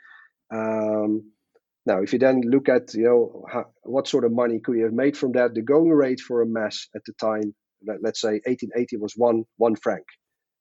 Um, 0.53 1.33
now, 1.87 2.01
if 2.01 2.13
you 2.13 2.19
then 2.19 2.41
look 2.43 2.69
at 2.69 2.95
you 2.95 3.05
know 3.05 3.45
how, 3.51 3.67
what 3.83 4.09
sort 4.09 4.25
of 4.25 4.33
money 4.33 4.61
could 4.61 4.77
he 4.77 4.83
have 4.83 4.93
made 4.93 5.17
from 5.17 5.33
that, 5.33 5.55
the 5.55 5.63
going 5.63 5.91
rate 5.91 6.21
for 6.21 6.41
a 6.41 6.47
mass 6.47 6.89
at 6.95 7.05
the 7.05 7.13
time, 7.15 7.55
let, 7.87 8.05
us 8.05 8.21
say 8.21 8.41
1880 8.47 8.97
was 8.97 9.15
one 9.17 9.45
one 9.57 9.77
franc, 9.77 10.05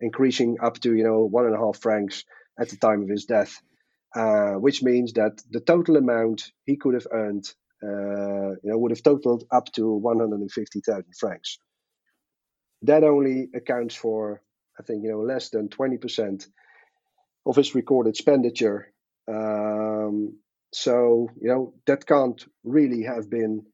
increasing 0.02 0.58
up 0.62 0.80
to 0.82 0.94
you 0.94 1.04
know 1.04 1.24
one 1.24 1.46
and 1.46 1.56
a 1.56 1.60
half 1.60 1.80
francs 1.80 2.24
at 2.60 2.70
the 2.70 2.78
time 2.78 3.04
of 3.04 3.10
his 3.10 3.26
death, 3.26 3.62
uh, 4.16 4.54
which 4.54 4.84
means 4.84 5.14
that 5.14 5.42
the 5.50 5.62
total 5.62 5.96
amount 5.96 6.52
he 6.66 6.76
could 6.76 6.96
have 6.96 7.08
earned, 7.12 7.46
you 7.84 8.70
know, 8.70 8.78
would 8.78 8.92
have 8.92 9.04
totaled 9.04 9.44
up 9.52 9.72
to 9.74 9.92
150,000 9.92 11.06
francs. 11.18 11.58
That 12.84 13.04
only 13.04 13.50
accounts 13.54 13.96
for, 13.96 14.42
I 14.80 14.84
think, 14.84 15.04
you 15.04 15.12
know, 15.12 15.22
less 15.22 15.50
than 15.50 15.70
20% 15.70 16.48
of 17.46 17.56
his 17.56 17.76
recorded 17.76 18.12
expenditure. 18.12 18.92
Um, 19.28 20.40
so, 20.74 21.30
you 21.40 21.50
know, 21.50 21.74
that 21.86 22.06
can't 22.06 22.44
really 22.64 23.04
have 23.04 23.30
been 23.30 23.66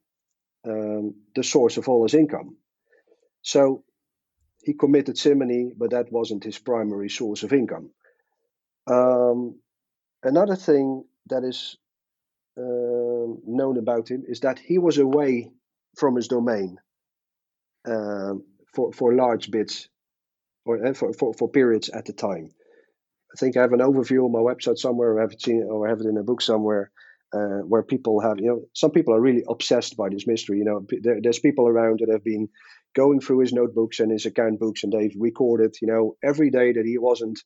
um, 0.67 1.15
the 1.36 1.43
source 1.43 1.78
of 1.78 1.88
all 1.88 2.04
his 2.04 2.13
income. 2.13 2.58
So 3.41 3.84
he 4.63 4.74
committed 4.74 5.17
simony, 5.17 5.72
but 5.76 5.91
that 5.91 6.12
wasn't 6.12 6.43
his 6.43 6.60
primary 6.60 7.10
source 7.10 7.43
of 7.43 7.54
income. 7.54 7.91
Um, 8.88 9.60
another 10.24 10.56
thing 10.56 11.06
that 11.28 11.43
is 11.43 11.78
uh, 12.60 13.34
known 13.45 13.78
about 13.78 14.10
him 14.10 14.24
is 14.28 14.41
that 14.41 14.60
he 14.60 14.78
was 14.78 14.98
away 14.98 15.52
from 15.98 16.15
his 16.15 16.28
domain 16.28 16.78
um, 17.88 18.43
for, 18.74 18.91
for 18.91 19.13
large 19.15 19.50
bits 19.50 19.88
or 20.65 20.86
uh, 20.86 20.93
for, 20.93 21.13
for, 21.13 21.34
for 21.34 21.50
periods 21.50 21.89
at 21.89 22.06
the 22.06 22.13
time. 22.13 22.50
I 23.34 23.39
think 23.39 23.56
I 23.56 23.62
have 23.62 23.74
an 23.74 23.80
overview 23.80 24.26
on 24.26 24.32
my 24.32 24.39
website 24.39 24.78
somewhere. 24.78 25.17
I 25.17 25.22
have 25.22 25.32
it 25.32 25.41
seen 25.41 25.63
or 25.69 25.88
have 25.88 26.02
it 26.02 26.08
in 26.08 26.17
a 26.17 26.24
book 26.24 26.41
somewhere. 26.41 26.91
Uh, 27.32 27.62
where 27.67 27.84
people 27.84 28.19
have, 28.19 28.39
you 28.39 28.48
know, 28.48 28.62
some 28.74 28.89
people 28.89 29.13
are 29.13 29.22
really 29.22 29.43
obsessed 29.48 29.95
by 29.95 30.10
this 30.10 30.26
mystery. 30.26 30.58
You 30.58 30.65
know, 30.65 30.88
there, 31.04 31.19
there's 31.22 31.38
people 31.38 31.67
around 31.67 32.00
that 32.00 32.12
have 32.12 32.24
been 32.24 32.50
going 32.95 33.19
through 33.19 33.41
his 33.41 33.54
notebooks 33.54 34.00
and 34.00 34.12
his 34.12 34.26
account 34.26 34.60
books, 34.60 34.84
and 34.84 34.91
they've 34.91 35.13
recorded, 35.15 35.76
you 35.80 35.88
know, 35.88 36.15
every 36.24 36.50
day 36.50 36.74
that 36.74 36.88
he 36.88 36.98
wasn't 36.98 37.39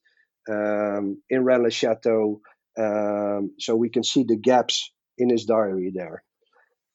um, 0.49 1.21
in 1.30 1.43
Rennes 1.43 1.73
Chateau, 1.73 2.39
um, 2.80 3.52
so 3.60 3.76
we 3.76 3.89
can 3.89 4.06
see 4.06 4.23
the 4.23 4.38
gaps 4.38 4.89
in 5.17 5.30
his 5.30 5.45
diary 5.45 5.91
there. 5.93 6.23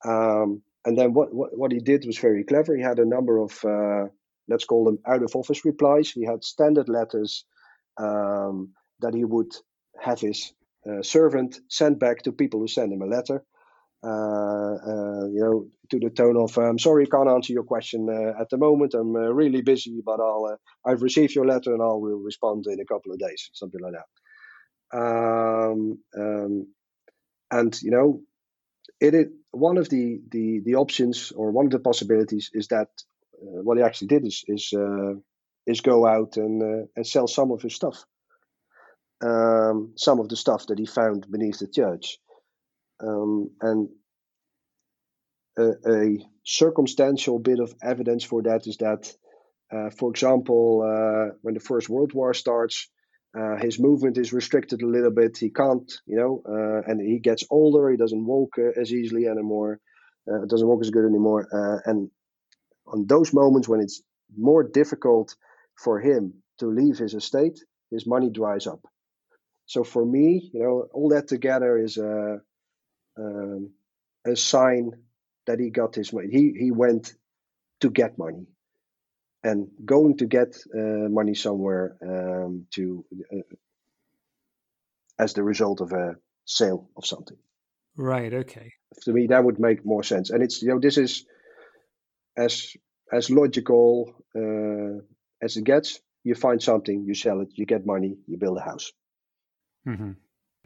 Um, 0.05 0.63
and 0.85 0.97
then 0.97 1.13
what, 1.13 1.35
what, 1.35 1.57
what 1.57 1.73
he 1.73 1.79
did 1.79 2.05
was 2.07 2.19
very 2.19 2.45
clever. 2.45 2.77
He 2.77 2.83
had 2.83 2.99
a 2.99 3.05
number 3.05 3.39
of 3.39 3.65
uh, 3.65 4.09
let's 4.49 4.65
call 4.65 4.85
them 4.85 4.99
out 5.07 5.23
of 5.23 5.35
office 5.35 5.65
replies. 5.65 6.11
He 6.11 6.25
had 6.25 6.45
standard 6.45 6.89
letters 6.89 7.45
um, 7.99 8.71
that 9.01 9.15
he 9.15 9.25
would 9.25 9.53
have 10.01 10.21
his 10.21 10.53
uh, 10.89 11.03
servant 11.03 11.61
send 11.69 11.99
back 11.99 12.23
to 12.23 12.33
people 12.33 12.61
who 12.61 12.69
send 12.69 12.93
him 12.93 13.03
a 13.03 13.07
letter. 13.07 13.43
Uh, 14.05 14.77
uh, 14.77 15.27
you 15.27 15.41
know, 15.41 15.67
to 15.91 15.99
the 15.99 16.11
tone 16.11 16.37
of, 16.37 16.57
"I'm 16.57 16.79
sorry, 16.79 17.07
can't 17.07 17.29
answer 17.29 17.53
your 17.53 17.65
question 17.65 18.09
at 18.41 18.49
the 18.49 18.57
moment. 18.57 18.95
I'm 18.95 19.13
really 19.13 19.61
busy, 19.61 20.01
but 20.05 20.21
I'll 20.21 20.57
I've 20.87 21.03
received 21.03 21.35
your 21.35 21.47
letter 21.47 21.75
and 21.75 21.83
I 21.83 21.87
will 21.87 22.21
respond 22.21 22.67
in 22.69 22.79
a 22.81 22.85
couple 22.85 23.13
of 23.13 23.19
days," 23.19 23.51
something 23.55 23.81
like 23.81 23.95
that. 23.95 24.09
Um, 24.97 25.99
um, 26.17 26.67
and 27.51 27.81
you 27.83 27.91
know, 27.91 28.21
it 29.01 29.31
one 29.51 29.79
of 29.79 29.89
the, 29.89 30.21
the 30.31 30.61
the 30.65 30.75
options 30.75 31.33
or 31.33 31.51
one 31.51 31.67
of 31.67 31.73
the 31.73 31.79
possibilities 31.79 32.51
is 32.53 32.69
that 32.69 32.89
uh, 33.41 33.63
what 33.63 33.79
he 33.79 33.83
actually 33.83 34.09
did 34.09 34.27
is 34.27 34.45
is 34.47 34.73
uh, 34.75 35.15
is 35.67 35.81
go 35.81 36.07
out 36.07 36.37
and 36.37 36.63
uh, 36.63 36.87
and 36.97 37.07
sell 37.07 37.27
some 37.27 37.51
of 37.53 37.63
his 37.63 37.75
stuff 37.75 38.05
um, 39.25 39.93
some 39.97 40.21
of 40.21 40.29
the 40.29 40.37
stuff 40.37 40.67
that 40.67 40.79
he 40.79 40.87
found 40.87 41.31
beneath 41.31 41.59
the 41.59 41.67
church. 41.67 42.19
Um, 43.01 43.51
and 43.61 43.89
a, 45.57 45.71
a, 45.87 46.19
circumstantial 46.45 47.39
bit 47.39 47.61
of 47.61 47.75
evidence 47.83 48.25
for 48.25 48.43
that 48.43 48.67
is 48.67 48.79
that, 48.79 49.13
uh, 49.71 49.91
for 49.91 50.11
example, 50.11 50.83
uh, 50.83 51.37
when 51.43 51.53
the 51.53 51.61
First 51.61 51.91
World 51.91 52.15
War 52.15 52.33
starts, 52.33 52.89
uh, 53.37 53.57
his 53.57 53.79
movement 53.79 54.19
is 54.19 54.33
restricted 54.33 54.83
a 54.83 54.87
little 54.87 55.11
bit. 55.11 55.37
He 55.37 55.51
can't, 55.51 55.91
you 56.07 56.17
know, 56.17 56.43
uh, 56.49 56.91
and 56.91 57.01
he 57.01 57.19
gets 57.19 57.45
older. 57.51 57.91
He 57.91 57.97
doesn't 57.97 58.25
walk 58.25 58.55
uh, 58.59 58.81
as 58.81 58.93
easily 58.93 59.27
anymore. 59.27 59.81
Uh, 60.31 60.45
doesn't 60.47 60.69
walk 60.69 60.83
as 60.83 60.91
good 60.91 61.07
anymore. 61.07 61.49
and 61.87 62.11
on 62.87 63.07
those 63.07 63.33
moments 63.33 63.69
when 63.69 63.81
it's 63.81 64.03
more 64.37 64.63
difficult 64.63 65.37
for 65.77 66.01
him 66.01 66.35
to 66.59 66.67
leave 66.67 66.99
his 66.99 67.15
estate, 67.15 67.59
his 67.91 68.07
money 68.07 68.31
dries 68.31 68.67
up. 68.67 68.81
So 69.67 69.85
for 69.85 70.05
me, 70.05 70.51
you 70.53 70.61
know, 70.61 70.89
all 70.93 71.11
that 71.11 71.29
together 71.29 71.79
is 71.79 71.99
a 71.99 72.41
um, 73.19 73.71
a 74.27 74.37
sign 74.37 74.93
that 75.47 75.61
he 75.61 75.71
got 75.71 75.95
his 75.95 76.13
money. 76.13 76.29
He 76.31 76.55
he 76.59 76.71
went 76.71 77.15
to 77.81 77.91
get 77.91 78.19
money, 78.19 78.47
and 79.43 79.69
going 79.85 80.17
to 80.19 80.27
get 80.27 80.57
uh, 80.75 81.09
money 81.09 81.35
somewhere 81.35 81.97
um, 82.03 82.67
to 82.73 83.05
uh, 83.33 83.57
as 85.19 85.35
the 85.35 85.43
result 85.43 85.81
of 85.81 85.93
a 85.93 86.17
sale 86.45 86.89
of 86.97 87.07
something. 87.07 87.37
Right. 87.97 88.33
Okay. 88.33 88.73
To 89.03 89.13
me, 89.13 89.27
that 89.29 89.45
would 89.45 89.59
make 89.59 89.85
more 89.85 90.03
sense. 90.03 90.31
And 90.31 90.43
it's 90.43 90.63
you 90.63 90.69
know 90.69 90.79
this 90.79 90.99
is 90.99 91.25
as 92.37 92.77
as 93.13 93.31
logical 93.31 94.15
uh, 94.37 95.03
as 95.43 95.57
it 95.57 95.65
gets. 95.65 96.01
You 96.25 96.35
find 96.35 96.63
something, 96.63 97.05
you 97.05 97.15
sell 97.15 97.41
it, 97.41 97.49
you 97.55 97.65
get 97.65 97.87
money, 97.87 98.19
you 98.27 98.37
build 98.39 98.59
a 98.59 98.61
house. 98.61 98.93
Mm-hmm. 99.87 100.13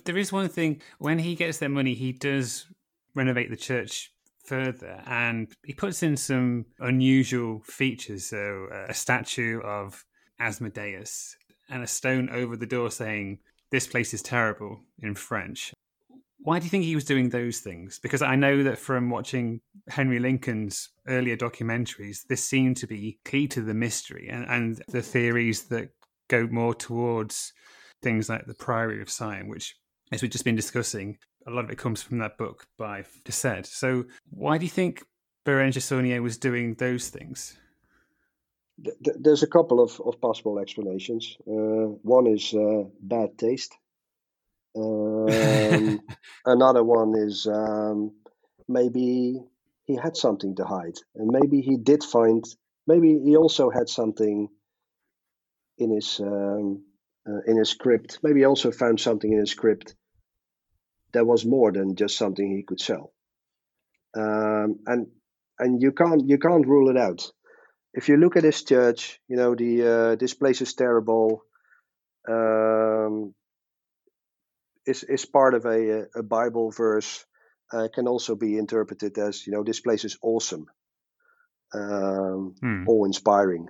There 0.05 0.17
is 0.17 0.33
one 0.33 0.49
thing 0.49 0.83
when 0.99 1.19
he 1.19 1.35
gets 1.35 1.59
that 1.59 1.69
money, 1.69 1.95
he 1.95 2.13
does 2.13 2.67
renovate 3.15 3.51
the 3.51 3.57
church 3.57 4.13
further 4.43 5.03
and 5.07 5.53
he 5.65 5.73
puts 5.73 6.03
in 6.03 6.17
some 6.17 6.67
unusual 6.81 7.61
features. 7.65 8.27
So, 8.27 8.69
uh, 8.73 8.87
a 8.89 8.95
statue 8.95 9.61
of 9.61 10.05
Asmodeus 10.39 11.37
and 11.69 11.83
a 11.83 11.87
stone 11.87 12.29
over 12.31 12.57
the 12.57 12.67
door 12.67 12.91
saying, 12.91 13.39
This 13.71 13.87
place 13.87 14.13
is 14.13 14.23
terrible 14.23 14.81
in 15.01 15.15
French. 15.15 15.73
Why 16.45 16.59
do 16.59 16.65
you 16.65 16.71
think 16.71 16.85
he 16.85 16.97
was 16.97 17.05
doing 17.05 17.29
those 17.29 17.61
things? 17.61 18.01
Because 18.03 18.21
I 18.21 18.35
know 18.35 18.65
that 18.65 18.79
from 18.79 19.11
watching 19.11 19.61
Henry 19.89 20.19
Lincoln's 20.19 20.89
earlier 21.07 21.37
documentaries, 21.37 22.27
this 22.29 22.45
seemed 22.45 22.77
to 22.79 22.89
be 22.89 23.21
key 23.25 23.47
to 23.49 23.63
the 23.63 23.75
mystery 23.75 24.29
and, 24.29 24.45
and 24.49 24.83
the 24.89 25.03
theories 25.03 25.65
that 25.69 25.91
go 26.29 26.49
more 26.51 26.75
towards 26.75 27.53
things 28.03 28.29
like 28.29 28.47
the 28.47 28.55
Priory 28.55 29.01
of 29.01 29.09
Sion, 29.09 29.47
which, 29.47 29.77
as 30.11 30.21
we've 30.21 30.33
just 30.33 30.45
been 30.45 30.57
discussing, 30.57 31.17
a 31.47 31.51
lot 31.51 31.65
of 31.65 31.71
it 31.71 31.79
comes 31.79 32.03
from 32.03 32.19
that 32.19 32.39
book 32.39 32.67
by 32.79 33.05
de 33.25 33.33
Sède. 33.33 33.67
So, 33.67 34.05
why 34.31 34.59
do 34.59 34.65
you 34.65 34.71
think 34.71 35.05
Bérenger 35.47 35.81
Saunière 35.81 36.23
was 36.23 36.39
doing 36.39 36.75
those 36.75 37.09
things? 37.09 37.57
There's 39.01 39.43
a 39.43 39.49
couple 39.49 39.81
of, 39.81 40.01
of 40.05 40.21
possible 40.21 40.59
explanations. 40.59 41.37
Uh, 41.47 41.95
one 42.03 42.27
is 42.27 42.53
uh, 42.55 42.85
bad 43.01 43.39
taste. 43.39 43.77
Um, 44.75 46.01
another 46.47 46.83
one 46.83 47.15
is 47.17 47.47
um, 47.47 48.13
maybe 48.69 49.43
he 49.85 49.97
had 49.97 50.17
something 50.17 50.57
to 50.57 50.65
hide, 50.65 50.99
and 51.15 51.31
maybe 51.31 51.61
he 51.61 51.77
did 51.77 52.03
find. 52.03 52.45
Maybe 52.87 53.21
he 53.25 53.37
also 53.37 53.71
had 53.71 53.89
something 53.89 54.49
in 55.79 55.95
his 55.95 56.19
um, 56.21 56.83
uh, 57.29 57.43
in 57.47 57.59
his 57.59 57.75
crypt. 57.75 58.19
Maybe 58.23 58.41
he 58.41 58.47
also 58.47 58.73
found 58.73 59.01
something 59.01 59.33
in 59.33 59.39
his 59.39 59.55
crypt 59.55 59.95
that 61.13 61.27
was 61.27 61.45
more 61.45 61.73
than 61.73 61.97
just 61.97 62.17
something 62.17 62.51
he 62.51 62.63
could 62.63 62.81
sell. 62.81 63.13
Um, 64.17 64.81
and 64.87 65.07
and 65.59 65.83
you 65.83 65.93
can't 65.93 66.29
you 66.29 66.39
can't 66.39 66.67
rule 66.67 66.91
it 66.91 66.97
out. 66.97 67.31
If 67.95 68.09
you 68.09 68.17
look 68.17 68.37
at 68.37 68.45
his 68.45 68.63
church, 68.63 69.21
you 69.29 69.37
know 69.37 69.55
the 69.55 69.83
uh, 69.83 70.17
this 70.17 70.35
place 70.35 70.61
is 70.61 70.75
terrible. 70.75 71.43
Um, 72.29 73.35
is 74.87 75.05
is 75.05 75.25
part 75.25 75.55
of 75.55 75.65
a 75.67 76.07
a 76.15 76.23
Bible 76.23 76.71
verse. 76.71 77.25
Uh, 77.73 77.89
can 77.95 78.07
also 78.07 78.37
be 78.37 78.59
interpreted 78.59 79.17
as 79.17 79.47
you 79.47 79.53
know 79.53 79.65
this 79.65 79.81
place 79.81 80.05
is 80.05 80.19
awesome, 80.21 80.67
um, 81.75 82.55
hmm. 82.61 82.85
all 82.87 83.07
inspiring. 83.07 83.67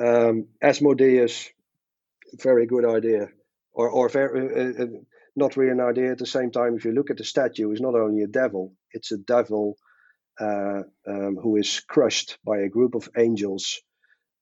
Um, 0.00 0.48
Asmodeus, 0.60 1.48
very 2.42 2.66
good 2.66 2.84
idea, 2.84 3.28
or 3.72 3.88
or 3.88 4.08
very 4.08 4.40
uh, 4.40 4.82
uh, 4.82 4.86
not 5.40 5.56
really 5.56 5.72
an 5.72 5.80
idea. 5.80 6.12
At 6.12 6.18
the 6.18 6.26
same 6.26 6.50
time, 6.52 6.76
if 6.76 6.84
you 6.84 6.92
look 6.92 7.10
at 7.10 7.16
the 7.16 7.24
statue, 7.24 7.70
it's 7.72 7.80
not 7.80 7.96
only 7.96 8.22
a 8.22 8.28
devil; 8.28 8.74
it's 8.92 9.10
a 9.10 9.18
devil 9.18 9.76
uh, 10.40 10.82
um, 11.08 11.36
who 11.42 11.56
is 11.56 11.80
crushed 11.80 12.38
by 12.44 12.58
a 12.58 12.68
group 12.68 12.94
of 12.94 13.08
angels 13.18 13.80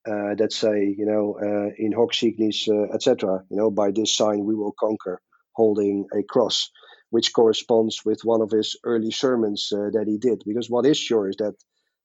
uh, 0.06 0.34
that 0.37 0.52
say, 0.52 0.94
you 0.96 1.06
know, 1.06 1.38
uh, 1.40 1.70
in 1.76 1.92
hoc 1.92 2.12
signis, 2.12 2.68
uh, 2.68 2.94
etc. 2.94 3.44
You 3.50 3.56
know, 3.56 3.70
by 3.70 3.90
this 3.90 4.16
sign 4.16 4.44
we 4.44 4.54
will 4.54 4.74
conquer 4.78 5.20
holding 5.52 6.06
a 6.16 6.22
cross, 6.22 6.70
which 7.11 7.32
corresponds 7.32 8.04
with 8.04 8.20
one 8.24 8.40
of 8.40 8.50
his 8.50 8.76
early 8.84 9.11
sermons 9.11 9.72
uh, 9.72 9.90
that 9.92 10.06
he 10.06 10.18
did. 10.18 10.42
Because 10.46 10.70
what 10.70 10.87
is 10.87 10.98
sure 10.98 11.28
is 11.28 11.37
that 11.37 11.56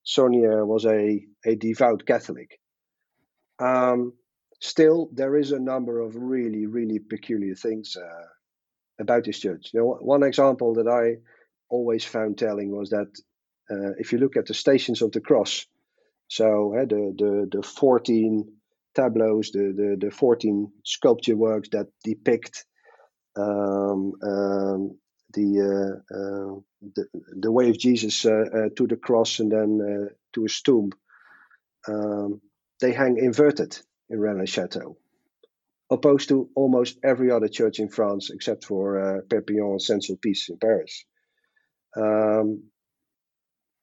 Saunière 0.05 0.65
was 0.65 0.85
a, 0.85 1.25
a 1.45 1.55
devout 1.55 2.05
Catholic. 2.05 2.59
Um, 3.59 4.13
still, 4.59 5.09
there 5.13 5.37
is 5.37 5.51
a 5.51 5.59
number 5.59 6.01
of 6.01 6.15
really, 6.15 6.65
really 6.65 6.99
peculiar 6.99 7.55
things 7.55 7.95
uh, 7.95 8.25
about 8.99 9.25
this 9.25 9.39
church. 9.39 9.71
You 9.73 9.79
know, 9.79 9.97
one 10.01 10.23
example 10.23 10.75
that 10.75 10.87
I 10.87 11.21
always 11.69 12.03
found 12.03 12.37
telling 12.37 12.75
was 12.75 12.89
that 12.89 13.07
uh, 13.71 13.93
if 13.97 14.11
you 14.11 14.19
look 14.19 14.37
at 14.37 14.45
the 14.45 14.53
Stations 14.53 15.01
of 15.01 15.11
the 15.11 15.21
Cross, 15.21 15.65
so 16.27 16.75
uh, 16.75 16.85
the, 16.85 17.13
the 17.17 17.57
the 17.57 17.63
14 17.63 18.45
tableaus, 18.95 19.51
the, 19.51 19.73
the, 19.75 20.07
the 20.07 20.11
14 20.11 20.71
sculpture 20.83 21.35
works 21.35 21.69
that 21.69 21.87
depict 22.03 22.65
um, 23.35 24.13
um, 24.23 24.97
the, 25.33 25.59
uh, 25.61 26.15
uh, 26.15 26.59
the, 26.95 27.05
the 27.39 27.51
way 27.51 27.69
of 27.69 27.79
Jesus 27.79 28.25
uh, 28.25 28.69
to 28.75 28.87
the 28.87 28.95
cross 28.95 29.39
and 29.39 29.51
then 29.51 30.09
to 30.33 30.43
his 30.43 30.61
tomb. 30.61 30.91
Um, 31.87 32.41
they 32.79 32.93
hang 32.93 33.17
inverted 33.17 33.77
in 34.09 34.19
Rennes-le-Château, 34.19 34.95
opposed 35.89 36.29
to 36.29 36.49
almost 36.55 36.97
every 37.03 37.31
other 37.31 37.47
church 37.47 37.79
in 37.79 37.89
France 37.89 38.29
except 38.29 38.65
for 38.65 39.23
Perpignan 39.29 39.71
and 39.71 39.81
Saint-Sulpice 39.81 40.49
in 40.49 40.57
Paris. 40.57 41.05
Um, 41.95 42.63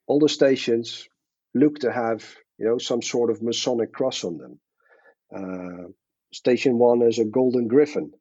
all 0.07 0.19
the 0.19 0.29
stations 0.29 1.09
look 1.55 1.81
to 1.81 1.93
have 1.93 2.25
you 2.59 2.67
know 2.67 2.79
some 2.79 3.03
sort 3.03 3.31
of 3.31 3.43
Masonic 3.43 3.93
cross 3.93 4.25
on 4.25 4.39
them. 4.39 4.61
Uh, 5.35 5.89
station 6.33 6.79
one 6.79 7.03
is 7.03 7.19
a 7.19 7.25
golden 7.25 7.69
griffin, 7.69 8.13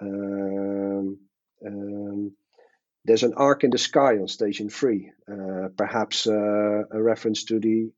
um, 0.00 1.18
um, 1.66 2.32
there's 3.04 3.22
an 3.22 3.34
arc 3.36 3.64
in 3.64 3.70
the 3.70 3.78
sky 3.78 4.18
on 4.18 4.28
station 4.28 4.68
three, 4.68 5.10
uh, 5.30 5.68
perhaps 5.76 6.26
uh, 6.26 6.82
a 6.90 7.02
reference 7.02 7.44
to 7.44 7.58
the 7.58 7.90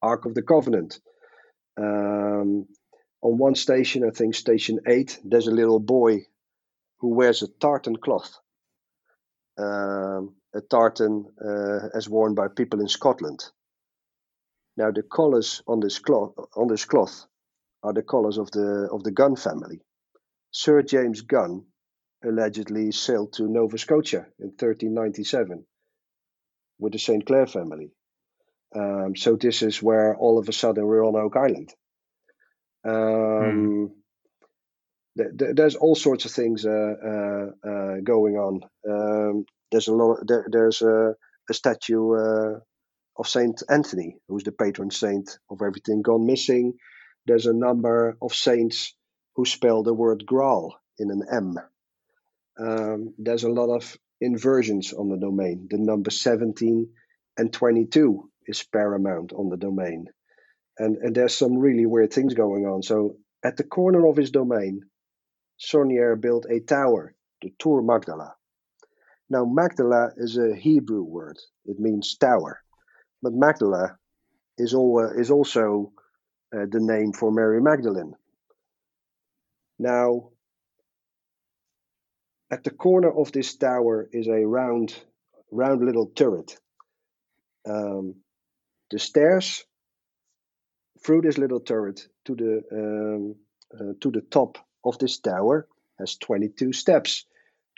Ark 0.00 0.26
of 0.26 0.34
the 0.34 0.42
Covenant. 0.42 0.98
Um, 1.80 2.66
on 3.22 3.38
one 3.38 3.54
station, 3.54 4.04
I 4.04 4.10
think 4.10 4.34
station 4.34 4.80
eight, 4.86 5.20
there's 5.24 5.46
a 5.46 5.52
little 5.54 5.78
boy 5.78 6.26
who 6.98 7.14
wears 7.14 7.42
a 7.42 7.48
tartan 7.48 7.96
cloth. 7.96 8.38
Um, 9.58 10.34
a 10.54 10.60
tartan 10.60 11.26
uh, 11.40 11.88
as 11.94 12.08
worn 12.08 12.34
by 12.34 12.48
people 12.48 12.80
in 12.80 12.88
Scotland. 12.88 13.44
Now 14.76 14.90
the 14.90 15.02
colors 15.02 15.62
on 15.66 15.80
this 15.80 15.98
cloth 15.98 16.34
on 16.56 16.68
this 16.68 16.84
cloth 16.84 17.26
are 17.82 17.92
the 17.92 18.02
colors 18.02 18.38
of 18.38 18.50
the 18.50 18.88
of 18.90 19.02
the 19.04 19.10
Gunn 19.10 19.36
family. 19.36 19.80
Sir 20.50 20.82
James 20.82 21.22
Gunn 21.22 21.66
allegedly 22.24 22.92
sailed 22.92 23.32
to 23.34 23.48
Nova 23.48 23.78
Scotia 23.78 24.26
in 24.38 24.48
1397 24.48 25.64
with 26.78 26.92
the 26.92 26.98
St. 26.98 27.24
Clair 27.26 27.46
family. 27.46 27.90
Um, 28.74 29.16
so 29.16 29.36
this 29.36 29.62
is 29.62 29.82
where 29.82 30.16
all 30.16 30.38
of 30.38 30.48
a 30.48 30.52
sudden 30.52 30.86
we're 30.86 31.04
on 31.04 31.16
Oak 31.16 31.36
Island. 31.36 31.74
Um, 32.84 33.92
th- 35.16 35.30
th- 35.38 35.56
there's 35.56 35.76
all 35.76 35.94
sorts 35.94 36.24
of 36.24 36.32
things 36.32 36.66
uh, 36.66 36.70
uh, 37.04 37.68
uh, 37.68 37.96
going 38.02 38.36
on. 38.36 38.60
Um, 38.88 39.44
there's 39.70 39.88
a 39.88 39.94
lot. 39.94 40.18
There, 40.26 40.46
there's 40.50 40.82
a, 40.82 41.14
a 41.50 41.54
statue 41.54 42.14
of 43.16 43.28
Saint 43.28 43.62
Anthony, 43.68 44.16
who's 44.28 44.44
the 44.44 44.52
patron 44.52 44.90
saint 44.90 45.38
of 45.50 45.60
everything 45.62 46.02
gone 46.02 46.26
missing. 46.26 46.74
There's 47.26 47.46
a 47.46 47.52
number 47.52 48.16
of 48.20 48.34
saints 48.34 48.94
who 49.36 49.44
spell 49.44 49.82
the 49.82 49.94
word 49.94 50.24
Graal 50.26 50.72
in 50.98 51.10
an 51.10 51.22
M. 51.30 51.58
Um, 52.58 53.14
there's 53.18 53.44
a 53.44 53.48
lot 53.48 53.74
of 53.74 53.96
inversions 54.20 54.92
on 54.92 55.08
the 55.08 55.16
domain. 55.16 55.68
The 55.70 55.78
number 55.78 56.10
17 56.10 56.88
and 57.36 57.52
22 57.52 58.30
is 58.46 58.62
paramount 58.62 59.32
on 59.32 59.48
the 59.48 59.56
domain. 59.56 60.06
And, 60.82 60.96
and 60.96 61.14
there's 61.14 61.36
some 61.36 61.58
really 61.58 61.86
weird 61.86 62.12
things 62.12 62.34
going 62.34 62.66
on. 62.66 62.82
So 62.82 63.14
at 63.44 63.56
the 63.56 63.62
corner 63.62 64.04
of 64.08 64.16
his 64.16 64.32
domain, 64.32 64.82
Saunière 65.60 66.20
built 66.20 66.44
a 66.50 66.58
tower, 66.58 67.14
the 67.40 67.52
Tour 67.60 67.82
Magdala. 67.82 68.34
Now, 69.30 69.44
Magdala 69.44 70.10
is 70.16 70.36
a 70.36 70.56
Hebrew 70.56 71.04
word. 71.04 71.38
It 71.66 71.78
means 71.78 72.16
tower. 72.16 72.60
But 73.22 73.32
Magdala 73.32 73.96
is, 74.58 74.74
all, 74.74 74.98
uh, 74.98 75.20
is 75.20 75.30
also 75.30 75.92
uh, 76.52 76.66
the 76.68 76.80
name 76.80 77.12
for 77.12 77.30
Mary 77.30 77.62
Magdalene. 77.62 78.14
Now, 79.78 80.30
at 82.50 82.64
the 82.64 82.70
corner 82.70 83.16
of 83.16 83.30
this 83.30 83.56
tower 83.56 84.08
is 84.12 84.26
a 84.26 84.44
round, 84.44 84.96
round 85.52 85.84
little 85.84 86.08
turret. 86.08 86.58
Um, 87.70 88.16
the 88.90 88.98
stairs 88.98 89.64
through 91.04 91.22
this 91.22 91.38
little 91.38 91.60
turret 91.60 92.06
to 92.24 92.34
the 92.34 92.62
um, 92.72 93.36
uh, 93.74 93.94
to 94.00 94.10
the 94.10 94.20
top 94.20 94.58
of 94.84 94.98
this 94.98 95.18
tower 95.18 95.68
has 95.98 96.16
22 96.16 96.72
steps. 96.72 97.26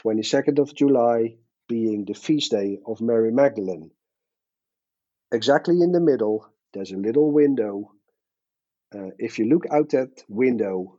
22nd 0.05 0.59
of 0.59 0.75
July 0.75 1.37
being 1.69 2.05
the 2.05 2.15
feast 2.15 2.51
day 2.51 2.79
of 2.87 3.01
Mary 3.01 3.31
Magdalene. 3.31 3.91
exactly 5.33 5.81
in 5.81 5.93
the 5.93 6.01
middle, 6.01 6.47
there's 6.73 6.93
a 6.93 6.97
little 6.97 7.31
window. 7.31 7.93
Uh, 8.95 9.11
if 9.19 9.39
you 9.39 9.47
look 9.47 9.65
out 9.71 9.91
that 9.91 10.23
window 10.29 10.99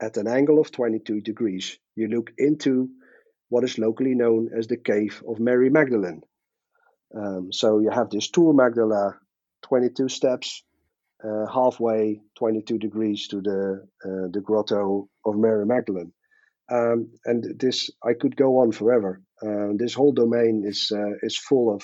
at 0.00 0.16
an 0.16 0.26
angle 0.26 0.58
of 0.60 0.70
22 0.70 1.20
degrees, 1.20 1.78
you 1.96 2.08
look 2.08 2.30
into 2.38 2.88
what 3.48 3.64
is 3.64 3.78
locally 3.78 4.14
known 4.14 4.50
as 4.56 4.66
the 4.66 4.76
cave 4.76 5.22
of 5.28 5.40
Mary 5.40 5.70
Magdalene. 5.70 6.22
Um, 7.14 7.52
so 7.52 7.78
you 7.78 7.90
have 7.90 8.10
this 8.10 8.30
Tour 8.30 8.52
Magdala, 8.52 9.18
22 9.62 10.08
steps, 10.08 10.62
uh, 11.24 11.46
halfway 11.46 12.20
22 12.38 12.78
degrees 12.78 13.28
to 13.28 13.40
the 13.40 13.86
uh, 14.04 14.28
the 14.32 14.40
grotto 14.40 15.08
of 15.24 15.36
Mary 15.36 15.66
Magdalene. 15.66 16.12
Um, 16.70 17.10
and 17.24 17.58
this 17.58 17.90
I 18.04 18.12
could 18.14 18.36
go 18.36 18.58
on 18.58 18.72
forever. 18.72 19.22
Uh, 19.42 19.68
this 19.76 19.94
whole 19.94 20.12
domain 20.12 20.64
is 20.66 20.90
uh, 20.92 21.12
is 21.22 21.36
full 21.38 21.74
of 21.74 21.82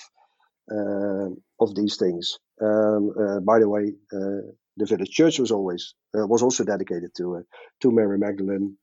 uh, 0.70 1.30
of 1.60 1.74
these 1.74 1.96
things. 1.96 2.38
Um, 2.60 3.12
uh, 3.18 3.40
by 3.40 3.58
the 3.58 3.68
way, 3.68 3.92
the 4.10 4.86
village 4.86 5.10
church 5.10 5.38
was 5.38 5.50
always 5.50 5.94
was 6.14 6.42
also 6.42 6.64
dedicated 6.64 7.10
to 7.16 7.44
to 7.80 7.90
Mary 7.90 8.18
Magdalene, 8.18 8.76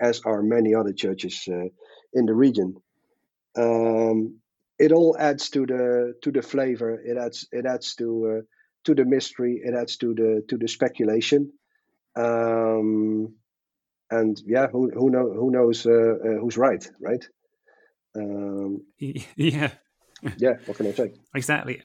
as 0.00 0.20
are 0.24 0.42
many 0.42 0.74
other 0.74 0.92
churches 0.92 1.48
in 2.12 2.26
the 2.26 2.34
region. 2.34 2.76
Um, 3.56 4.40
it 4.78 4.92
all 4.92 5.16
adds 5.18 5.50
to 5.50 5.66
the 5.66 6.14
to 6.22 6.30
the 6.30 6.42
flavor. 6.42 7.00
It 7.04 7.16
adds 7.16 7.48
it 7.52 7.66
adds 7.66 7.94
to 7.96 8.44
to 8.84 8.94
the 8.94 9.04
mystery. 9.04 9.60
It 9.62 9.74
adds 9.74 9.96
to 9.98 10.14
the 10.14 10.42
to 10.48 10.56
the 10.56 10.68
speculation. 10.68 11.52
Um, 12.16 13.34
and 14.10 14.40
yeah, 14.46 14.66
who 14.66 14.90
who 14.90 15.10
know 15.10 15.32
who 15.32 15.50
knows 15.50 15.86
uh, 15.86 15.90
uh, 15.90 16.38
who's 16.40 16.58
right, 16.58 16.86
right? 17.00 17.24
Um, 18.14 18.82
yeah, 18.98 19.70
yeah. 20.36 20.54
What 20.66 20.76
can 20.76 20.86
I 20.86 20.92
say? 20.92 21.12
Exactly. 21.34 21.82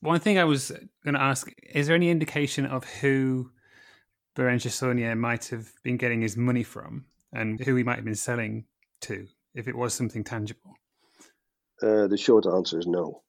One 0.00 0.20
thing 0.20 0.38
I 0.38 0.44
was 0.44 0.70
going 1.04 1.14
to 1.14 1.20
ask: 1.20 1.52
Is 1.74 1.88
there 1.88 1.96
any 1.96 2.10
indication 2.10 2.66
of 2.66 2.84
who 2.84 3.50
Berenger 4.36 4.68
Saunière 4.68 5.18
might 5.18 5.46
have 5.46 5.72
been 5.82 5.96
getting 5.96 6.20
his 6.20 6.36
money 6.36 6.62
from, 6.62 7.06
and 7.32 7.58
who 7.60 7.74
he 7.74 7.82
might 7.82 7.96
have 7.96 8.04
been 8.04 8.14
selling 8.14 8.66
to, 9.02 9.26
if 9.54 9.66
it 9.66 9.76
was 9.76 9.94
something 9.94 10.22
tangible? 10.22 10.74
Uh, 11.82 12.06
the 12.06 12.16
short 12.16 12.46
answer 12.46 12.78
is 12.78 12.86
no. 12.86 13.22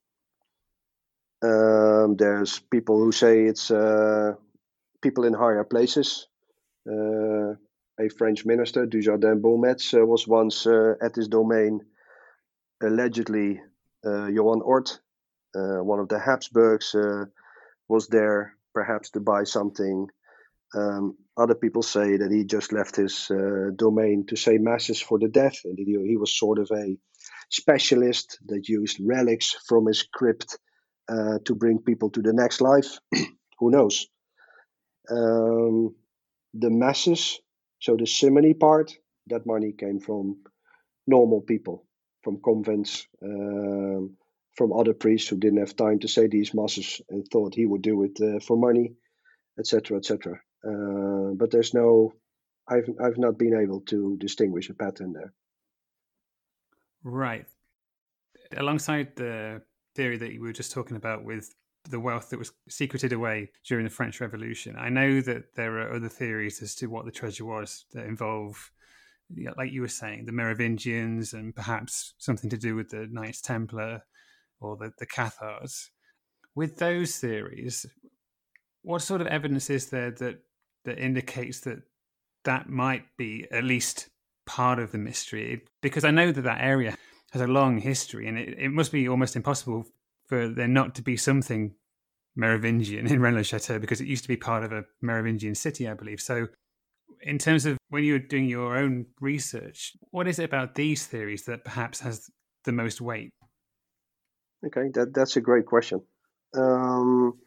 Um, 1.41 2.15
there's 2.15 2.59
people 2.59 2.97
who 2.97 3.11
say 3.11 3.45
it's 3.45 3.69
uh, 3.69 4.33
people 5.01 5.25
in 5.25 5.33
higher 5.33 5.63
places. 5.63 6.27
Uh, 6.89 7.53
a 7.99 8.09
French 8.17 8.45
minister, 8.45 8.85
Dujardin 8.85 9.41
Beaumetz, 9.41 9.93
uh, 9.93 10.05
was 10.05 10.27
once 10.27 10.65
uh, 10.65 10.93
at 11.01 11.15
his 11.15 11.27
domain. 11.27 11.81
Allegedly, 12.81 13.59
uh, 14.05 14.27
Johann 14.27 14.61
Orth, 14.61 14.99
uh, 15.55 15.83
one 15.83 15.99
of 15.99 16.07
the 16.09 16.19
Habsburgs, 16.19 16.95
was 17.89 18.07
there 18.07 18.53
perhaps 18.73 19.11
to 19.11 19.19
buy 19.19 19.43
something. 19.43 20.07
Um, 20.75 21.17
other 21.35 21.55
people 21.55 21.81
say 21.81 22.17
that 22.17 22.31
he 22.31 22.43
just 22.43 22.71
left 22.71 22.95
his 22.95 23.31
domain 23.75 24.25
to 24.27 24.35
say 24.35 24.57
masses 24.57 25.01
for 25.01 25.17
the 25.17 25.27
dead, 25.27 25.53
and 25.65 25.77
he, 25.77 25.97
he 26.07 26.17
was 26.17 26.37
sort 26.37 26.59
of 26.59 26.69
a 26.71 26.97
specialist 27.49 28.39
that 28.47 28.67
used 28.67 28.99
relics 28.99 29.55
from 29.67 29.87
his 29.87 30.03
crypt 30.03 30.57
uh, 31.09 31.39
to 31.45 31.55
bring 31.55 31.79
people 31.79 32.09
to 32.11 32.21
the 32.21 32.33
next 32.33 32.61
life. 32.61 32.99
Who 33.59 33.71
knows? 33.71 34.07
Um, 35.09 35.95
the 36.53 36.69
masses, 36.69 37.39
so 37.79 37.95
the 37.95 38.05
simony 38.05 38.53
part, 38.53 38.93
that 39.27 39.45
money 39.45 39.71
came 39.71 39.99
from 39.99 40.37
normal 41.05 41.41
people, 41.41 41.85
from 42.23 42.41
convents, 42.41 43.07
um, 43.23 44.17
from 44.55 44.73
other 44.73 44.93
priests 44.93 45.29
who 45.29 45.37
didn't 45.37 45.59
have 45.59 45.75
time 45.75 45.99
to 45.99 46.07
say 46.07 46.27
these 46.27 46.53
masses 46.53 47.01
and 47.09 47.27
thought 47.27 47.55
he 47.55 47.65
would 47.65 47.81
do 47.81 48.03
it 48.03 48.19
uh, 48.21 48.39
for 48.39 48.57
money, 48.57 48.95
etc., 49.59 49.97
etc. 49.97 50.39
Uh, 50.67 51.33
but 51.35 51.51
there's 51.51 51.73
no, 51.73 52.13
I've 52.67 52.89
I've 53.01 53.17
not 53.17 53.37
been 53.37 53.53
able 53.53 53.81
to 53.81 54.17
distinguish 54.17 54.69
a 54.69 54.73
pattern 54.73 55.13
there. 55.13 55.33
Right. 57.03 57.45
Alongside 58.55 59.15
the 59.15 59.61
theory 59.97 60.17
that 60.17 60.31
you 60.31 60.41
were 60.41 60.53
just 60.53 60.71
talking 60.71 60.95
about 60.95 61.25
with 61.25 61.53
the 61.89 61.99
wealth 61.99 62.29
that 62.29 62.39
was 62.39 62.51
secreted 62.69 63.13
away 63.13 63.49
during 63.65 63.83
the 63.83 63.89
French 63.89 64.21
Revolution. 64.21 64.75
I 64.77 64.89
know 64.89 65.21
that 65.21 65.55
there 65.55 65.79
are 65.79 65.95
other 65.95 66.09
theories 66.09 66.61
as 66.61 66.75
to 66.75 66.87
what 66.87 67.05
the 67.05 67.11
treasure 67.11 67.45
was 67.45 67.85
that 67.93 68.05
involve, 68.05 68.71
like 69.57 69.71
you 69.71 69.81
were 69.81 69.87
saying, 69.87 70.25
the 70.25 70.31
Merovingians 70.31 71.33
and 71.33 71.55
perhaps 71.55 72.13
something 72.17 72.49
to 72.49 72.57
do 72.57 72.75
with 72.75 72.89
the 72.89 73.07
Knights 73.09 73.41
Templar 73.41 74.03
or 74.59 74.77
the, 74.77 74.91
the 74.99 75.05
Cathars. 75.05 75.89
With 76.53 76.77
those 76.77 77.17
theories, 77.17 77.85
what 78.83 79.01
sort 79.01 79.21
of 79.21 79.27
evidence 79.27 79.69
is 79.69 79.89
there 79.89 80.11
that 80.11 80.39
that 80.85 80.99
indicates 80.99 81.61
that 81.61 81.79
that 82.45 82.69
might 82.69 83.03
be 83.17 83.45
at 83.51 83.63
least 83.63 84.09
part 84.45 84.79
of 84.79 84.91
the 84.91 84.97
mystery? 84.97 85.63
Because 85.81 86.05
I 86.05 86.11
know 86.11 86.31
that 86.31 86.43
that 86.43 86.61
area 86.61 86.97
has 87.31 87.41
a 87.41 87.47
long 87.47 87.79
history, 87.79 88.27
and 88.27 88.37
it, 88.37 88.57
it 88.57 88.69
must 88.69 88.91
be 88.91 89.07
almost 89.07 89.35
impossible 89.35 89.85
for 90.27 90.47
there 90.47 90.67
not 90.67 90.95
to 90.95 91.01
be 91.01 91.17
something 91.17 91.73
Merovingian 92.35 93.07
in 93.07 93.19
Rennes-le-Château 93.19 93.81
because 93.81 93.99
it 93.99 94.07
used 94.07 94.23
to 94.23 94.27
be 94.27 94.37
part 94.37 94.63
of 94.63 94.71
a 94.71 94.85
Merovingian 95.01 95.55
city, 95.55 95.87
I 95.87 95.93
believe. 95.93 96.21
So, 96.21 96.47
in 97.21 97.39
terms 97.39 97.65
of 97.65 97.77
when 97.89 98.03
you're 98.03 98.19
doing 98.19 98.47
your 98.47 98.77
own 98.77 99.07
research, 99.19 99.93
what 100.11 100.27
is 100.27 100.37
it 100.37 100.43
about 100.43 100.75
these 100.75 101.07
theories 101.07 101.45
that 101.45 101.65
perhaps 101.65 101.99
has 102.01 102.29
the 102.63 102.71
most 102.71 103.01
weight? 103.01 103.31
Okay, 104.65 104.89
that, 104.93 105.13
that's 105.13 105.35
a 105.35 105.41
great 105.41 105.65
question. 105.65 106.01
Um, 106.55 107.39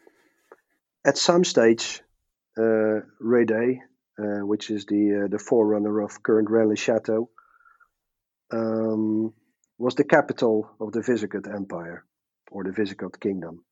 at 1.07 1.16
some 1.16 1.45
stage, 1.45 2.03
uh, 2.59 3.01
uh, 3.01 4.45
which 4.45 4.71
is 4.71 4.87
the 4.87 5.25
uh, 5.25 5.29
the 5.29 5.38
forerunner 5.38 6.01
of 6.01 6.23
current 6.23 6.51
Rennes-le-Château, 6.51 7.29
um, 8.53 9.33
was 9.81 9.95
the 9.95 10.05
capital 10.05 10.71
of 10.79 10.93
the 10.93 11.01
Visigoth 11.01 11.49
Empire 11.49 12.05
or 12.53 12.64
the 12.64 12.71
Visigoth 12.71 13.19
Kingdom. 13.19 13.64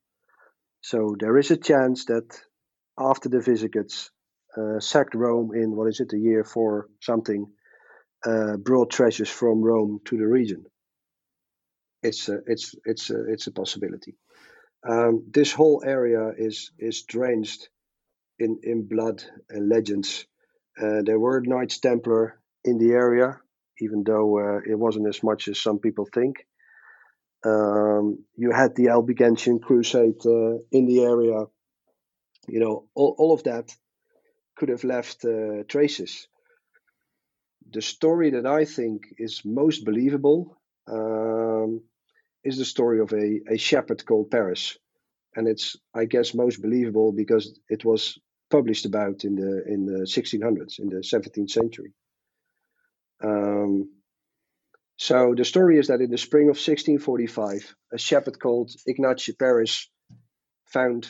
So 0.81 1.15
there 1.19 1.37
is 1.37 1.51
a 1.51 1.57
chance 1.57 2.05
that 2.05 2.27
after 2.97 3.29
the 3.29 3.41
Visigoths 3.41 4.09
uh, 4.57 4.79
sacked 4.79 5.13
Rome 5.13 5.51
in 5.53 5.75
what 5.75 5.87
is 5.87 5.99
it, 5.99 6.09
the 6.09 6.17
year 6.17 6.43
four 6.43 6.87
something, 6.99 7.45
uh, 8.25 8.57
brought 8.57 8.89
treasures 8.89 9.29
from 9.29 9.61
Rome 9.61 9.99
to 10.05 10.17
the 10.17 10.25
region. 10.25 10.65
It's 12.01 12.27
a, 12.27 12.39
it's 12.47 12.73
it's 12.85 13.11
a, 13.11 13.31
it's 13.31 13.45
a 13.45 13.51
possibility. 13.51 14.15
Um, 14.87 15.25
this 15.31 15.51
whole 15.53 15.83
area 15.85 16.31
is 16.35 16.71
is 16.79 17.03
drenched 17.03 17.69
in 18.39 18.61
in 18.63 18.87
blood 18.87 19.23
and 19.49 19.69
legends. 19.69 20.25
Uh, 20.81 21.03
there 21.03 21.19
were 21.19 21.41
Knights 21.41 21.79
Templar 21.79 22.39
in 22.63 22.79
the 22.79 22.93
area 22.93 23.39
even 23.81 24.03
though 24.03 24.39
uh, 24.39 24.59
it 24.65 24.77
wasn't 24.77 25.07
as 25.07 25.23
much 25.23 25.47
as 25.47 25.61
some 25.61 25.79
people 25.79 26.07
think. 26.13 26.45
Um, 27.45 28.25
you 28.35 28.51
had 28.51 28.75
the 28.75 28.89
Albigensian 28.89 29.59
Crusade 29.59 30.25
uh, 30.25 30.57
in 30.71 30.85
the 30.85 31.01
area. 31.03 31.45
You 32.47 32.59
know, 32.59 32.87
all, 32.95 33.15
all 33.17 33.33
of 33.33 33.43
that 33.43 33.73
could 34.57 34.69
have 34.69 34.83
left 34.83 35.23
uh, 35.23 35.63
traces. 35.67 36.27
The 37.71 37.81
story 37.81 38.31
that 38.31 38.45
I 38.45 38.65
think 38.65 39.03
is 39.17 39.43
most 39.45 39.85
believable 39.85 40.57
um, 40.91 41.81
is 42.43 42.57
the 42.57 42.65
story 42.65 42.99
of 42.99 43.13
a, 43.13 43.41
a 43.53 43.57
shepherd 43.57 44.05
called 44.05 44.31
Paris. 44.31 44.77
And 45.35 45.47
it's, 45.47 45.75
I 45.93 46.05
guess, 46.05 46.33
most 46.33 46.61
believable 46.61 47.11
because 47.13 47.59
it 47.69 47.85
was 47.85 48.17
published 48.49 48.85
about 48.85 49.23
in 49.23 49.35
the 49.35 49.63
in 49.67 49.85
the 49.85 49.99
1600s, 50.05 50.79
in 50.79 50.89
the 50.89 51.01
17th 51.01 51.51
century. 51.51 51.93
Um, 53.23 53.89
so 54.97 55.33
the 55.35 55.45
story 55.45 55.77
is 55.79 55.87
that 55.87 56.01
in 56.01 56.11
the 56.11 56.17
spring 56.17 56.49
of 56.49 56.57
1645, 56.57 57.75
a 57.93 57.97
shepherd 57.97 58.39
called 58.39 58.71
Ignatius 58.85 59.35
Paris 59.37 59.89
found 60.65 61.07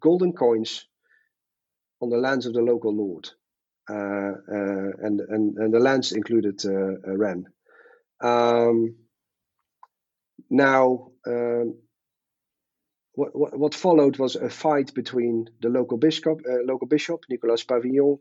golden 0.00 0.32
coins 0.32 0.86
on 2.00 2.10
the 2.10 2.16
lands 2.16 2.46
of 2.46 2.52
the 2.52 2.62
local 2.62 2.94
lord, 2.94 3.28
uh, 3.88 3.94
uh, 3.94 4.90
and, 5.06 5.20
and 5.20 5.56
and 5.56 5.74
the 5.74 5.78
lands 5.78 6.12
included 6.12 6.60
uh, 6.64 6.70
uh 6.70 7.16
Rennes. 7.16 7.46
Um, 8.20 8.96
now, 10.48 11.12
um, 11.26 11.78
what, 13.12 13.36
what, 13.36 13.58
what 13.58 13.74
followed 13.74 14.18
was 14.18 14.36
a 14.36 14.50
fight 14.50 14.94
between 14.94 15.46
the 15.60 15.68
local 15.68 15.96
bishop, 15.96 16.40
uh, 16.48 16.64
local 16.64 16.88
bishop 16.88 17.20
Nicolas 17.28 17.64
Pavillon, 17.64 18.18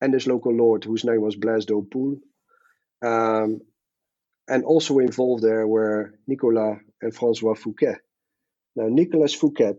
and 0.00 0.12
this 0.12 0.26
local 0.26 0.52
lord 0.52 0.84
whose 0.84 1.04
name 1.04 1.20
was 1.20 1.36
Blaise 1.36 1.66
d'Hautpoul. 1.66 2.18
Um, 3.02 3.60
and 4.48 4.64
also 4.64 4.98
involved 4.98 5.42
there 5.42 5.66
were 5.66 6.14
Nicolas 6.26 6.78
and 7.02 7.14
Francois 7.14 7.54
Fouquet. 7.54 7.96
Now, 8.76 8.88
Nicolas 8.88 9.34
Fouquet 9.34 9.76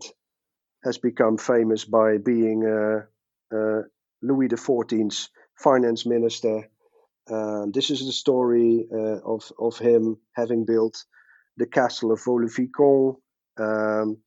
has 0.84 0.98
become 0.98 1.38
famous 1.38 1.84
by 1.84 2.18
being 2.18 2.64
uh, 2.66 3.56
uh, 3.56 3.82
Louis 4.22 4.48
XIV's 4.48 5.30
finance 5.56 6.06
minister. 6.06 6.68
Uh, 7.30 7.66
this 7.72 7.90
is 7.90 8.04
the 8.06 8.12
story 8.12 8.86
uh, 8.92 9.20
of, 9.24 9.50
of 9.58 9.78
him 9.78 10.18
having 10.34 10.64
built 10.64 11.04
the 11.56 11.66
castle 11.66 12.12
of 12.12 12.22
Vaux-le-Vicomte, 12.24 13.18
um, 13.58 14.18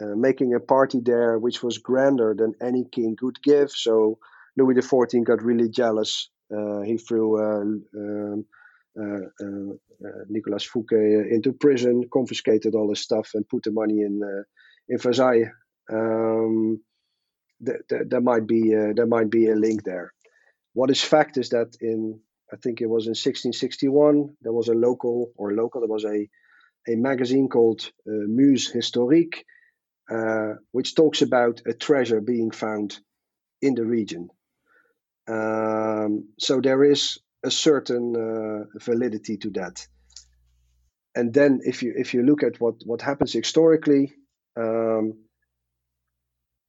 uh, 0.00 0.14
making 0.16 0.54
a 0.54 0.60
party 0.60 1.00
there 1.00 1.38
which 1.38 1.62
was 1.62 1.78
grander 1.78 2.34
than 2.34 2.54
any 2.60 2.84
king 2.90 3.16
could 3.18 3.42
give. 3.42 3.70
So 3.70 4.18
Louis 4.56 4.74
XIV 4.74 5.24
got 5.24 5.42
really 5.42 5.68
jealous. 5.68 6.28
Uh, 6.54 6.80
he 6.82 6.98
threw 6.98 7.40
um, 7.40 8.44
Nicolas 10.28 10.64
Fouquet 10.64 11.28
into 11.30 11.52
prison, 11.52 12.04
confiscated 12.12 12.74
all 12.74 12.90
his 12.90 13.00
stuff, 13.02 13.30
and 13.34 13.48
put 13.48 13.62
the 13.64 13.70
money 13.70 14.00
in 14.02 14.20
in 14.88 14.98
Versailles. 14.98 15.50
Um, 15.90 16.80
th- 17.64 17.80
th- 17.88 18.02
there 18.08 18.20
might 18.20 18.46
be 18.46 18.70
there 18.70 19.06
might 19.06 19.30
be 19.30 19.48
a 19.48 19.54
link 19.56 19.84
there. 19.84 20.12
What 20.74 20.90
is 20.90 21.02
fact 21.02 21.36
is 21.38 21.50
that 21.50 21.76
in 21.80 22.20
I 22.52 22.56
think 22.56 22.80
it 22.80 22.88
was 22.88 23.06
in 23.06 23.10
1661 23.10 24.36
there 24.42 24.52
was 24.52 24.68
a 24.68 24.74
local 24.74 25.32
or 25.36 25.52
local 25.54 25.80
there 25.80 25.88
was 25.88 26.04
a 26.04 26.28
a 26.88 26.96
magazine 26.96 27.48
called 27.48 27.80
uh, 28.06 28.26
Muse 28.26 28.68
Historique, 28.70 29.44
uh, 30.10 30.54
which 30.72 30.94
talks 30.94 31.22
about 31.22 31.62
a 31.66 31.72
treasure 31.72 32.20
being 32.20 32.50
found 32.50 32.98
in 33.60 33.74
the 33.74 33.84
region. 33.84 34.28
Um, 35.32 36.28
so 36.38 36.60
there 36.60 36.84
is 36.84 37.18
a 37.44 37.50
certain 37.50 38.14
uh, 38.16 38.78
validity 38.78 39.36
to 39.38 39.50
that. 39.50 39.86
And 41.14 41.32
then, 41.34 41.60
if 41.64 41.82
you 41.82 41.92
if 41.96 42.14
you 42.14 42.22
look 42.22 42.42
at 42.42 42.60
what 42.60 42.76
what 42.86 43.02
happens 43.02 43.32
historically, 43.32 44.14
um, 44.56 45.18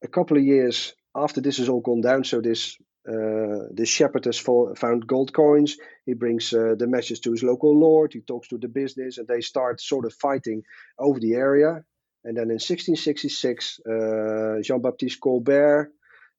a 0.03 0.07
couple 0.07 0.37
of 0.37 0.43
years 0.43 0.93
after 1.15 1.41
this 1.41 1.57
has 1.57 1.69
all 1.69 1.81
gone 1.81 2.01
down, 2.01 2.23
so 2.23 2.41
this 2.41 2.77
uh, 3.07 3.67
the 3.73 3.85
shepherd 3.85 4.25
has 4.25 4.39
found 4.39 5.07
gold 5.07 5.33
coins. 5.33 5.77
He 6.05 6.13
brings 6.13 6.53
uh, 6.53 6.75
the 6.77 6.87
message 6.87 7.21
to 7.21 7.31
his 7.31 7.43
local 7.43 7.77
lord. 7.77 8.13
He 8.13 8.21
talks 8.21 8.49
to 8.49 8.57
the 8.57 8.69
business, 8.69 9.17
and 9.17 9.27
they 9.27 9.41
start 9.41 9.81
sort 9.81 10.05
of 10.05 10.13
fighting 10.13 10.63
over 10.97 11.19
the 11.19 11.33
area. 11.33 11.83
And 12.25 12.37
then 12.37 12.49
in 12.49 12.59
1666, 12.59 13.79
uh, 13.85 14.61
Jean 14.61 14.81
Baptiste 14.81 15.19
Colbert, 15.19 15.91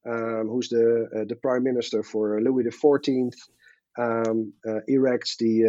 um, 0.09 0.49
who's 0.49 0.69
the 0.69 1.09
uh, 1.17 1.25
the 1.29 1.37
prime 1.37 1.65
minister 1.65 2.03
for 2.03 2.41
Louis 2.41 2.65
XIV, 2.65 3.33
um, 3.99 4.53
uh, 4.69 4.81
erects 4.89 5.37
the 5.39 5.65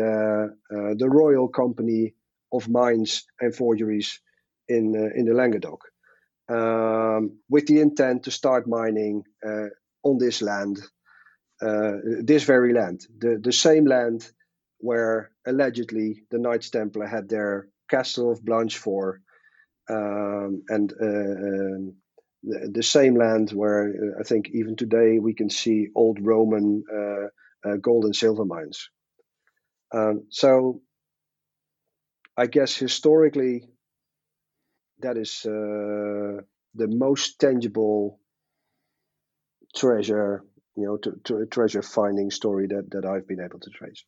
uh, 0.71 0.95
the 0.97 1.09
Royal 1.09 1.47
Company 1.47 2.13
of 2.53 2.69
Mines 2.69 3.25
and 3.41 3.55
Forgeries 3.55 4.19
in 4.69 4.95
in 5.15 5.25
the 5.25 5.33
Languedoc, 5.33 5.81
um, 6.49 7.39
with 7.49 7.67
the 7.67 7.81
intent 7.81 8.23
to 8.23 8.31
start 8.31 8.67
mining 8.67 9.23
on 10.03 10.17
this 10.19 10.41
land, 10.41 10.79
uh, 11.61 11.93
this 12.23 12.43
very 12.43 12.73
land, 12.73 13.01
the, 13.19 13.39
the 13.43 13.53
same 13.53 13.86
land 13.86 14.31
where 14.79 15.31
allegedly 15.47 16.23
the 16.31 16.39
Knights 16.39 16.69
Templar 16.69 17.07
had 17.07 17.29
their 17.29 17.67
castle 17.89 18.31
of 18.31 18.41
Blanchefort, 18.43 19.19
um, 19.89 20.63
and 20.69 20.93
uh, 21.01 21.05
um, 21.05 21.95
the, 22.47 22.71
the, 22.73 22.83
same 22.83 23.15
land 23.15 23.51
where 23.51 23.89
uh, 23.89 24.19
I 24.19 24.23
think 24.23 24.49
even 24.53 24.75
today 24.75 25.19
we 25.19 25.33
can 25.33 25.49
see 25.49 25.87
old 25.95 26.19
Roman 26.21 26.83
uh, 26.93 27.69
uh, 27.69 27.75
gold 27.77 28.05
and 28.05 28.15
silver 28.15 28.45
mines. 28.45 28.89
Um, 29.93 30.25
so 30.29 30.81
I 32.37 32.47
guess 32.47 32.75
historically, 32.75 33.69
that 34.99 35.17
is 35.17 35.45
uh, 35.45 36.41
the 36.75 36.87
most 36.87 37.39
tangible 37.39 38.19
treasure, 39.75 40.43
you 40.75 40.85
know, 40.85 40.97
to, 40.97 41.19
to 41.25 41.45
treasure 41.45 41.81
finding 41.81 42.31
story 42.31 42.67
that, 42.67 42.91
that 42.91 43.05
I've 43.05 43.27
been 43.27 43.41
able 43.41 43.59
to 43.59 43.69
trace. 43.69 44.03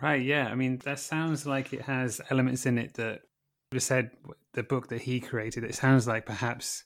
Right. 0.00 0.22
Yeah. 0.22 0.48
I 0.48 0.54
mean, 0.54 0.78
that 0.84 0.98
sounds 0.98 1.46
like 1.46 1.72
it 1.72 1.82
has 1.82 2.20
elements 2.30 2.64
in 2.64 2.78
it 2.78 2.94
that 2.94 3.20
you 3.72 3.80
said 3.80 4.10
the 4.54 4.62
book 4.62 4.88
that 4.88 5.02
he 5.02 5.20
created. 5.20 5.62
It 5.62 5.74
sounds 5.74 6.06
like 6.06 6.26
perhaps 6.26 6.84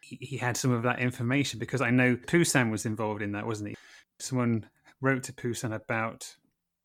he 0.00 0.36
had 0.36 0.56
some 0.56 0.72
of 0.72 0.82
that 0.82 0.98
information 0.98 1.58
because 1.58 1.80
I 1.80 1.90
know 1.90 2.16
Poussin 2.16 2.70
was 2.70 2.84
involved 2.84 3.22
in 3.22 3.32
that, 3.32 3.46
wasn't 3.46 3.70
he? 3.70 3.76
Someone 4.18 4.66
wrote 5.00 5.22
to 5.24 5.32
Poussin 5.32 5.72
about 5.72 6.34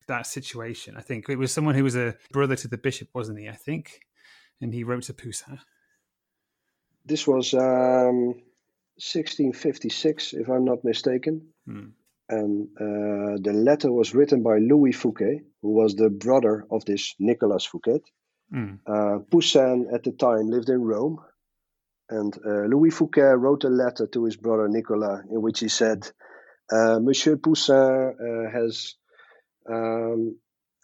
that 0.07 0.27
situation. 0.27 0.95
I 0.97 1.01
think 1.01 1.29
it 1.29 1.37
was 1.37 1.51
someone 1.51 1.75
who 1.75 1.83
was 1.83 1.95
a 1.95 2.15
brother 2.31 2.55
to 2.57 2.67
the 2.67 2.77
bishop, 2.77 3.09
wasn't 3.13 3.39
he? 3.39 3.49
I 3.49 3.55
think, 3.55 4.01
and 4.61 4.73
he 4.73 4.83
wrote 4.83 5.03
to 5.03 5.13
Poussin. 5.13 5.59
This 7.05 7.25
was 7.25 7.53
um, 7.55 8.35
1656, 8.97 10.33
if 10.33 10.47
I'm 10.47 10.65
not 10.65 10.83
mistaken. 10.83 11.47
Hmm. 11.65 11.87
And 12.31 12.67
uh, 12.79 13.41
the 13.41 13.53
letter 13.53 13.91
was 13.91 14.13
written 14.13 14.43
by 14.43 14.59
Louis 14.59 14.91
Fouquet, 14.91 15.41
who 15.63 15.71
was 15.71 15.95
the 15.95 16.11
brother 16.11 16.67
of 16.69 16.85
this 16.85 17.15
Nicolas 17.17 17.65
Fouquet. 17.65 18.01
Hmm. 18.51 18.75
Uh, 18.85 19.19
Poussin 19.31 19.87
at 19.93 20.03
the 20.03 20.11
time 20.11 20.49
lived 20.49 20.69
in 20.69 20.81
Rome. 20.81 21.19
And 22.09 22.35
uh, 22.43 22.65
Louis 22.65 22.89
Fouquet 22.89 23.35
wrote 23.35 23.63
a 23.63 23.69
letter 23.69 24.07
to 24.07 24.25
his 24.25 24.35
brother 24.35 24.67
Nicolas 24.67 25.21
in 25.29 25.41
which 25.41 25.59
he 25.59 25.69
said, 25.69 26.09
uh, 26.71 26.99
Monsieur 26.99 27.37
Poussin 27.37 27.75
uh, 27.75 28.51
has 28.51 28.95
um, 29.71 30.37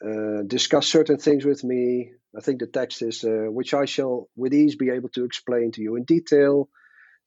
uh, 0.05 0.43
discussed 0.45 0.91
certain 0.91 1.17
things 1.17 1.45
with 1.45 1.63
me. 1.63 2.11
I 2.37 2.41
think 2.41 2.59
the 2.59 2.67
text 2.67 3.01
is, 3.01 3.23
which 3.25 3.73
I 3.73 3.85
shall 3.85 4.29
with 4.35 4.53
ease 4.53 4.75
be 4.75 4.91
able 4.91 5.09
to 5.09 5.23
explain 5.23 5.71
to 5.73 5.81
you 5.81 5.95
in 5.95 6.03
detail 6.03 6.69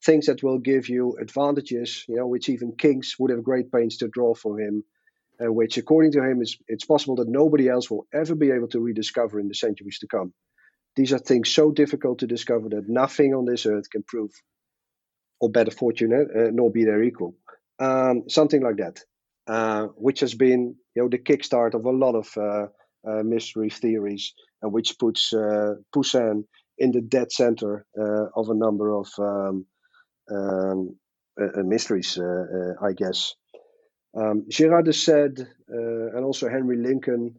things 0.05 0.27
that 0.27 0.43
will 0.43 0.59
give 0.59 0.89
you 0.89 1.17
advantages, 1.21 2.05
you 2.09 2.17
know, 2.17 2.27
which 2.27 2.49
even 2.49 2.77
kings 2.77 3.17
would 3.19 3.31
have 3.31 3.43
great 3.43 3.73
pains 3.73 3.97
to 3.99 4.09
draw 4.09 4.35
for 4.35 4.61
him, 4.61 4.85
and 5.39 5.55
which, 5.55 5.79
according 5.79 6.13
to 6.13 6.23
him, 6.23 6.43
is 6.43 6.57
it's 6.67 6.85
possible 6.85 7.17
that 7.17 7.29
nobody 7.29 7.69
else 7.69 7.91
will 7.91 8.07
ever 8.13 8.35
be 8.35 8.51
able 8.51 8.69
to 8.69 8.81
rediscover 8.81 9.39
in 9.39 9.49
the 9.49 9.55
centuries 9.55 9.99
to 10.01 10.09
come. 10.09 10.33
These 10.97 11.13
are 11.13 11.19
things 11.19 11.49
so 11.49 11.71
difficult 11.71 12.21
to 12.21 12.27
discover 12.27 12.69
that 12.71 12.89
nothing 12.89 13.35
on 13.35 13.45
this 13.45 13.67
earth 13.67 13.89
can 13.91 14.03
prove 14.03 14.31
or 15.41 15.51
better 15.51 15.71
fortune 15.71 16.13
uh, 16.13 16.51
nor 16.53 16.71
be 16.71 16.85
their 16.85 17.03
equal. 17.03 17.37
Um, 17.79 18.29
something 18.29 18.63
like 18.63 18.79
that, 18.79 18.99
uh, 19.47 19.87
which 19.97 20.21
has 20.21 20.35
been 20.35 20.75
you 20.95 21.03
know 21.03 21.09
the 21.09 21.19
kickstart 21.19 21.75
of 21.75 21.85
a 21.85 21.91
lot 21.91 22.17
of 22.17 22.29
uh, 22.37 22.67
uh 23.09 23.23
mystery 23.23 23.71
theories, 23.71 24.35
and 24.63 24.73
which 24.73 24.99
puts 24.99 25.33
uh, 25.33 25.75
Poussin 25.95 26.45
in 26.79 26.91
the 26.91 27.01
dead 27.01 27.31
center 27.31 27.87
of 28.35 28.51
a 28.51 28.55
number 28.55 28.93
of 28.93 29.09
um, 29.19 29.67
um, 30.31 30.97
mysteries, 31.65 32.19
I 32.19 32.93
guess. 32.93 33.35
Um, 34.19 34.47
Gerard 34.49 34.87
de 34.87 34.91
Sède 34.91 35.47
and 35.69 36.25
also 36.25 36.49
Henry 36.49 36.77
Lincoln 36.77 37.37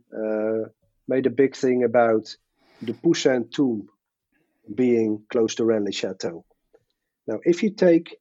made 1.08 1.26
a 1.26 1.30
big 1.42 1.56
thing 1.56 1.84
about 1.84 2.36
the 2.82 2.94
Poussin 2.94 3.50
tomb 3.50 3.90
being 4.74 5.24
close 5.30 5.56
to 5.56 5.66
Rennes 5.66 5.96
Chateau. 5.96 6.46
Now, 7.28 7.40
if 7.44 7.64
you 7.64 7.72
take 7.72 8.18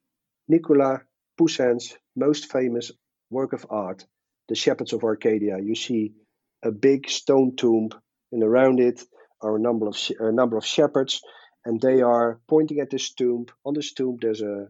Nicolas 0.49 1.01
Poussin's 1.39 1.97
most 2.17 2.51
famous 2.51 2.91
work 3.31 3.53
of 3.53 3.67
art, 3.71 4.05
The 4.49 4.57
Shepherds 4.57 4.93
of 4.93 5.05
Arcadia, 5.05 5.59
you 5.59 5.77
see 5.77 6.15
a 6.63 6.73
big 6.73 7.09
stone 7.09 7.55
tomb, 7.55 7.91
and 8.33 8.43
around 8.43 8.81
it 8.81 9.03
are 9.41 9.57
a 9.57 9.61
number 9.61 9.87
of 9.87 9.97
a 10.19 10.33
number 10.33 10.57
of 10.57 10.67
shepherds 10.67 11.23
and 11.65 11.81
they 11.81 12.03
are 12.03 12.41
pointing 12.49 12.81
at 12.81 12.91
this 12.91 13.13
tomb. 13.13 13.47
On 13.65 13.75
this 13.75 13.93
tomb, 13.93 14.19
there's 14.21 14.43
a 14.43 14.69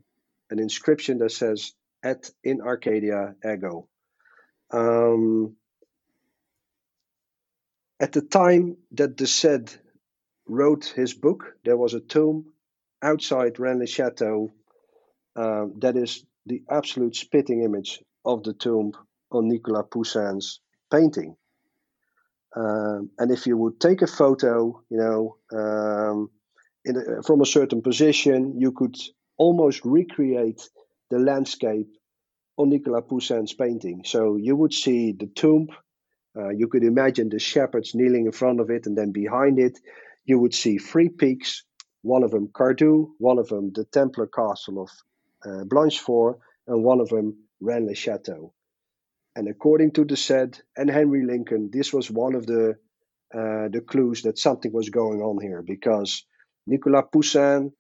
an 0.51 0.59
inscription 0.59 1.19
that 1.19 1.33
says 1.33 1.73
"Et 2.03 2.31
in 2.45 2.61
Arcadia 2.61 3.35
ego." 3.45 3.89
Um, 4.71 5.57
at 8.01 8.13
the 8.13 8.23
time 8.23 8.77
that 8.93 9.17
de 9.17 9.25
Sède 9.25 9.77
wrote 10.47 10.87
his 10.87 11.15
book, 11.15 11.57
there 11.65 11.77
was 11.77 11.95
a 11.95 12.01
tomb 12.01 12.53
outside 13.03 13.59
Rennes 13.59 13.91
Chateau 13.91 14.53
uh, 15.37 15.67
that 15.79 15.97
is 15.97 16.25
the 16.47 16.63
absolute 16.71 17.17
spitting 17.17 17.63
image 17.63 18.03
of 18.25 18.43
the 18.43 18.55
tomb 18.55 18.93
on 19.31 19.49
Nicolas 19.49 19.87
Poussin's 19.91 20.61
painting. 20.91 21.37
Um, 22.57 23.11
and 23.19 23.31
if 23.31 23.47
you 23.47 23.57
would 23.57 23.79
take 23.79 24.03
a 24.03 24.07
photo, 24.07 24.83
you 24.89 24.97
know, 24.97 25.37
um, 25.53 26.31
a, 26.87 27.23
from 27.23 27.41
a 27.41 27.47
certain 27.47 27.83
position, 27.83 28.55
you 28.59 28.73
could 28.73 28.97
almost 29.37 29.85
recreate 29.85 30.69
the 31.11 31.19
landscape 31.19 31.89
on 32.57 32.71
Nicolas 32.71 33.05
Poussin's 33.09 33.53
painting. 33.53 34.03
So 34.05 34.37
you 34.37 34.57
would 34.57 34.75
see 34.75 35.13
the 35.13 35.27
tomb. 35.27 35.69
Uh, 36.37 36.51
you 36.51 36.69
could 36.69 36.85
imagine 36.85 37.29
the 37.29 37.39
shepherds 37.39 37.95
kneeling 37.95 38.27
in 38.27 38.33
front 38.33 38.61
of 38.61 38.71
it, 38.71 38.87
and 38.87 38.97
then 38.97 39.13
behind 39.13 39.59
it, 39.59 39.79
you 40.25 40.39
would 40.39 40.55
see 40.55 40.79
three 40.79 41.09
peaks. 41.09 41.65
One 42.03 42.23
of 42.23 42.31
them 42.31 42.49
Cardou, 42.49 43.11
one 43.19 43.39
of 43.39 43.49
them 43.49 43.73
the 43.73 43.85
Templar 43.85 44.27
castle 44.29 44.83
of 44.83 44.91
uh, 45.45 45.65
Blanchefort, 45.65 46.39
and 46.67 46.85
one 46.85 47.01
of 47.01 47.09
them 47.09 47.39
Rennes 47.61 47.99
Chateau. 47.99 48.53
And 49.35 49.49
according 49.49 49.93
to 49.93 50.05
de 50.05 50.15
Sède 50.15 50.61
and 50.77 50.91
Henry 50.91 51.25
Lincoln, 51.25 51.71
this 51.73 51.93
was 51.93 52.11
one 52.11 52.35
of 52.35 52.47
the 52.47 52.77
uh, 53.35 53.69
the 53.69 53.83
clues 53.87 54.23
that 54.23 54.39
something 54.39 54.73
was 54.73 54.89
going 54.91 55.21
on 55.21 55.41
here 55.41 55.63
because 55.63 56.25
Nicolas 56.67 57.05
Poussin, 57.13 57.73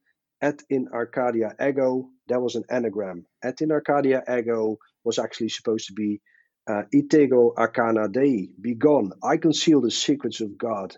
et 0.42 0.62
in 0.70 0.88
Arcadia 0.92 1.54
ego, 1.60 2.08
that 2.28 2.40
was 2.40 2.56
an 2.56 2.64
anagram. 2.70 3.26
Et 3.42 3.60
in 3.60 3.72
Arcadia 3.72 4.22
ego 4.28 4.78
was 5.04 5.18
actually 5.18 5.48
supposed 5.48 5.88
to 5.88 5.92
be 5.94 6.20
uh, 6.68 6.82
I 6.94 7.02
tego 7.08 7.54
arcana 7.56 8.08
dei, 8.08 8.50
be 8.60 8.74
gone. 8.74 9.12
I 9.22 9.38
conceal 9.38 9.80
the 9.80 9.90
secrets 9.90 10.40
of 10.40 10.58
God. 10.58 10.94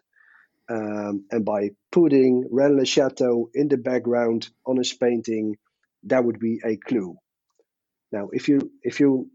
Um, 0.69 1.25
and 1.31 1.45
by 1.45 1.71
putting 1.93 2.47
le 2.51 2.85
Chateau 2.85 3.51
in 3.55 3.69
the 3.69 3.77
background 3.77 4.49
on 4.67 4.77
his 4.77 4.93
painting, 4.93 5.57
that 6.05 6.25
would 6.25 6.41
be 6.41 6.61
a 6.65 6.77
clue. 6.77 7.17
Now, 8.13 8.31
if 8.33 8.49
you 8.49 8.71
if 8.83 9.01
you 9.01 9.31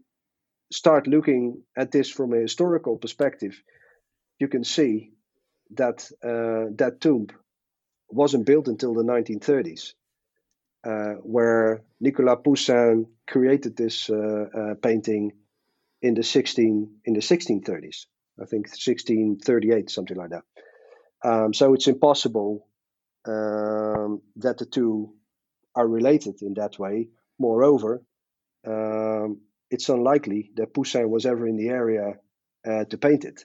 start 0.72 1.06
looking 1.06 1.62
at 1.76 1.92
this 1.92 2.10
from 2.10 2.32
a 2.32 2.38
historical 2.40 2.96
perspective, 2.98 3.60
you 4.38 4.48
can 4.48 4.64
see 4.64 5.12
that 5.76 6.10
uh, 6.24 6.72
that 6.76 7.00
tomb 7.00 7.28
wasn't 8.08 8.46
built 8.46 8.68
until 8.68 8.94
the 8.94 9.02
1930s, 9.02 9.94
uh, 10.84 11.14
where 11.22 11.82
Nicolas 12.00 12.38
Poussin 12.44 13.06
created 13.26 13.76
this 13.76 14.08
uh, 14.10 14.46
uh 14.54 14.74
painting 14.82 15.32
in 16.02 16.14
the 16.14 16.22
16 16.22 17.00
in 17.04 17.14
the 17.14 17.20
1630s. 17.20 18.06
I 18.40 18.44
think 18.44 18.66
1638, 18.66 19.90
something 19.90 20.16
like 20.16 20.30
that. 20.30 20.44
Um, 21.24 21.54
so 21.54 21.72
it's 21.74 21.88
impossible 21.88 22.68
um, 23.26 24.20
that 24.36 24.58
the 24.58 24.66
two 24.66 25.14
are 25.74 25.88
related 25.88 26.42
in 26.42 26.54
that 26.54 26.78
way. 26.78 27.08
Moreover, 27.38 28.02
um, 28.66 29.40
it's 29.70 29.88
unlikely 29.88 30.50
that 30.56 30.74
Poussin 30.74 31.08
was 31.08 31.26
ever 31.26 31.46
in 31.46 31.56
the 31.56 31.68
area 31.68 32.14
uh, 32.66 32.84
to 32.84 32.98
paint 32.98 33.24
it. 33.24 33.44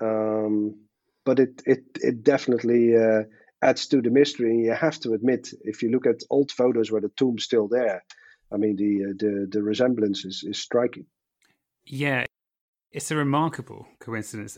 Um, 0.00 0.86
but 1.24 1.40
it 1.40 1.62
it 1.66 1.84
it 1.96 2.22
definitely 2.22 2.96
uh, 2.96 3.24
adds 3.66 3.88
to 3.88 4.00
the 4.00 4.10
mystery. 4.10 4.50
And 4.50 4.64
you 4.64 4.72
have 4.72 4.98
to 5.00 5.12
admit, 5.12 5.52
if 5.62 5.82
you 5.82 5.90
look 5.90 6.06
at 6.06 6.22
old 6.30 6.52
photos 6.52 6.90
where 6.90 7.00
the 7.00 7.10
tomb's 7.10 7.44
still 7.44 7.68
there, 7.68 8.04
I 8.52 8.56
mean 8.56 8.76
the 8.76 9.10
uh, 9.10 9.14
the 9.18 9.48
the 9.50 9.62
resemblance 9.62 10.24
is, 10.24 10.44
is 10.46 10.58
striking. 10.58 11.06
Yeah, 11.84 12.24
it's 12.92 13.10
a 13.10 13.16
remarkable 13.16 13.86
coincidence. 14.00 14.56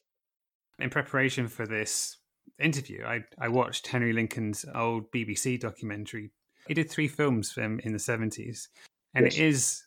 In 0.78 0.90
preparation 0.90 1.48
for 1.48 1.66
this 1.66 2.18
interview, 2.58 3.04
I 3.04 3.24
I 3.38 3.48
watched 3.48 3.86
Henry 3.86 4.12
Lincoln's 4.12 4.64
old 4.74 5.10
BBC 5.10 5.58
documentary. 5.58 6.30
He 6.66 6.74
did 6.74 6.90
three 6.90 7.08
films 7.08 7.50
for 7.50 7.62
him 7.62 7.80
in 7.82 7.92
the 7.94 7.98
seventies, 7.98 8.68
and 9.14 9.24
yes. 9.24 9.34
it 9.34 9.40
is 9.40 9.86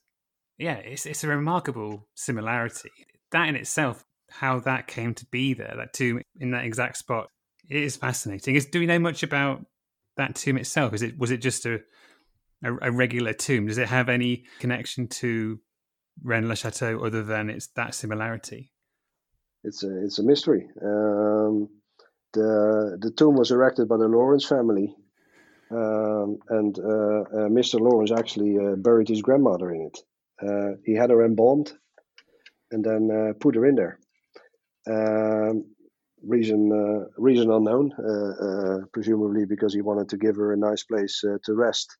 yeah, 0.58 0.76
it's 0.76 1.06
it's 1.06 1.24
a 1.24 1.28
remarkable 1.28 2.08
similarity. 2.16 2.92
That 3.32 3.48
in 3.50 3.56
itself, 3.56 4.04
how 4.30 4.60
that 4.62 4.88
came 4.88 5.14
to 5.14 5.26
be 5.28 5.54
there, 5.54 5.74
that 5.78 5.94
tomb 5.94 6.22
in 6.40 6.52
that 6.52 6.66
exact 6.66 6.98
spot, 6.98 7.30
it 7.70 7.84
is 7.84 7.96
fascinating. 7.96 8.56
Is 8.56 8.66
do 8.66 8.80
we 8.80 8.86
know 8.86 9.00
much 9.00 9.24
about 9.24 9.66
that 10.18 10.36
tomb 10.36 10.58
itself? 10.58 10.94
Is 10.94 11.02
it 11.02 11.18
was 11.18 11.32
it 11.32 11.38
just 11.38 11.66
a 11.66 11.82
a, 12.64 12.74
a 12.82 12.92
regular 12.92 13.34
tomb? 13.34 13.68
Does 13.68 13.78
it 13.78 13.88
have 13.88 14.10
any 14.10 14.46
connection 14.60 15.08
to 15.08 15.60
Rennes 16.24 16.48
le 16.48 16.56
Chateau 16.56 17.04
other 17.04 17.24
than 17.24 17.50
it's 17.50 17.68
that 17.76 17.96
similarity? 17.96 18.72
It's 19.64 19.84
a 19.84 20.04
it's 20.04 20.20
a 20.20 20.24
mystery. 20.24 20.68
Um, 20.82 21.70
the 22.34 22.98
the 23.00 23.12
tomb 23.12 23.36
was 23.36 23.52
erected 23.52 23.88
by 23.88 23.98
the 23.98 24.08
Lawrence 24.08 24.46
family, 24.46 24.96
um, 25.72 26.40
and 26.50 26.78
uh, 26.80 27.22
uh, 27.22 27.50
Mr. 27.50 27.80
Lawrence 27.80 28.12
actually 28.12 28.58
uh, 28.58 28.76
buried 28.76 29.08
his 29.08 29.22
grandmother 29.22 29.72
in 29.72 29.82
it. 29.82 29.98
Uh, 30.42 30.78
he 30.86 30.96
had 30.96 31.12
her 31.12 31.24
embalmed 31.24 31.72
and 32.72 32.84
then 32.84 33.10
uh, 33.12 33.34
put 33.40 33.56
her 33.56 33.66
in 33.66 33.76
there. 33.76 34.00
Um, 34.90 35.66
reason 36.24 36.72
uh, 36.72 37.06
reason 37.18 37.52
unknown, 37.52 37.92
presumably 38.94 39.46
because 39.46 39.74
he 39.74 39.82
wanted 39.82 40.10
to 40.10 40.18
give 40.18 40.36
her 40.36 40.54
a 40.54 40.58
nice 40.58 40.84
place 40.84 41.22
to 41.22 41.54
rest. 41.54 41.98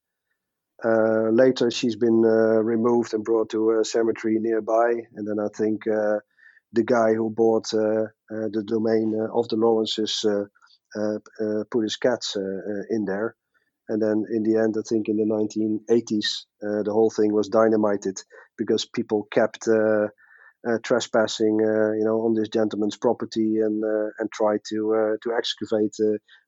Uh, 0.84 1.30
later, 1.30 1.70
she's 1.70 1.96
been 1.96 2.24
uh, 2.26 2.62
removed 2.64 3.14
and 3.14 3.24
brought 3.24 3.50
to 3.52 3.80
a 3.80 3.86
cemetery 3.86 4.38
nearby. 4.40 4.94
And 5.16 5.28
then 5.28 5.40
I 5.40 5.48
think 5.56 5.86
uh, 5.88 6.20
the 6.74 6.84
guy 6.84 7.14
who 7.14 7.30
bought 7.30 7.70
the 7.70 8.64
domain 8.66 9.14
of 9.34 9.48
the 9.50 9.58
Lawrences 9.58 10.26
put 11.72 11.84
his 11.84 11.98
cats 11.98 12.36
in 12.90 13.06
there. 13.06 13.36
And 13.90 14.02
then 14.02 14.26
in 14.32 14.44
the 14.44 14.58
end, 14.58 14.76
I 14.78 14.84
think 14.88 15.10
in 15.10 15.18
the 15.18 15.26
1980s, 15.26 16.46
uh, 16.64 16.84
the 16.84 16.94
whole 16.94 17.10
thing 17.10 17.34
was 17.34 17.50
dynamited 17.50 18.22
because 18.58 18.86
people 18.86 19.28
kept 19.32 19.68
uh, 19.68 20.06
uh, 20.06 20.08
Uh, 20.68 20.78
trespassing, 20.84 21.60
uh, 21.60 21.92
you 21.94 22.04
know, 22.04 22.22
on 22.22 22.36
this 22.36 22.48
gentleman's 22.50 22.96
property 22.96 23.58
and 23.58 23.84
uh, 23.84 24.12
and 24.20 24.32
tried 24.32 24.60
to 24.70 25.18
to 25.24 25.34
excavate 25.36 25.96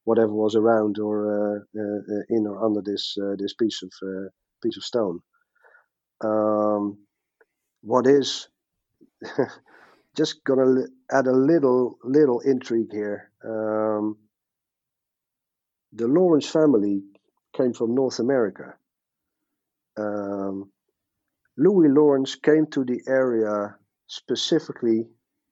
whatever 0.04 0.32
was 0.32 0.56
around 0.56 1.00
or 1.00 1.66
in 2.30 2.46
or 2.46 2.64
under 2.64 2.82
this 2.86 3.16
this 3.40 3.56
piece 3.56 3.82
of 3.82 3.92
piece 4.62 4.78
of 4.78 4.84
stone. 4.84 5.20
Um, 6.24 7.00
what 7.82 8.06
is 8.06 8.48
just 10.16 10.44
gonna 10.44 10.86
add 11.12 11.28
a 11.28 11.32
little 11.32 11.98
little 12.04 12.40
intrigue 12.42 12.92
here. 12.92 13.32
Um, 13.44 14.18
the 15.92 16.08
Lawrence 16.08 16.48
family 16.48 17.04
came 17.56 17.74
from 17.74 17.96
North 17.96 18.20
America. 18.20 18.76
Um, 19.98 20.72
Louis 21.58 21.90
Lawrence 21.90 22.36
came 22.36 22.68
to 22.68 22.84
the 22.84 23.02
area 23.08 23.76
specifically 24.08 25.08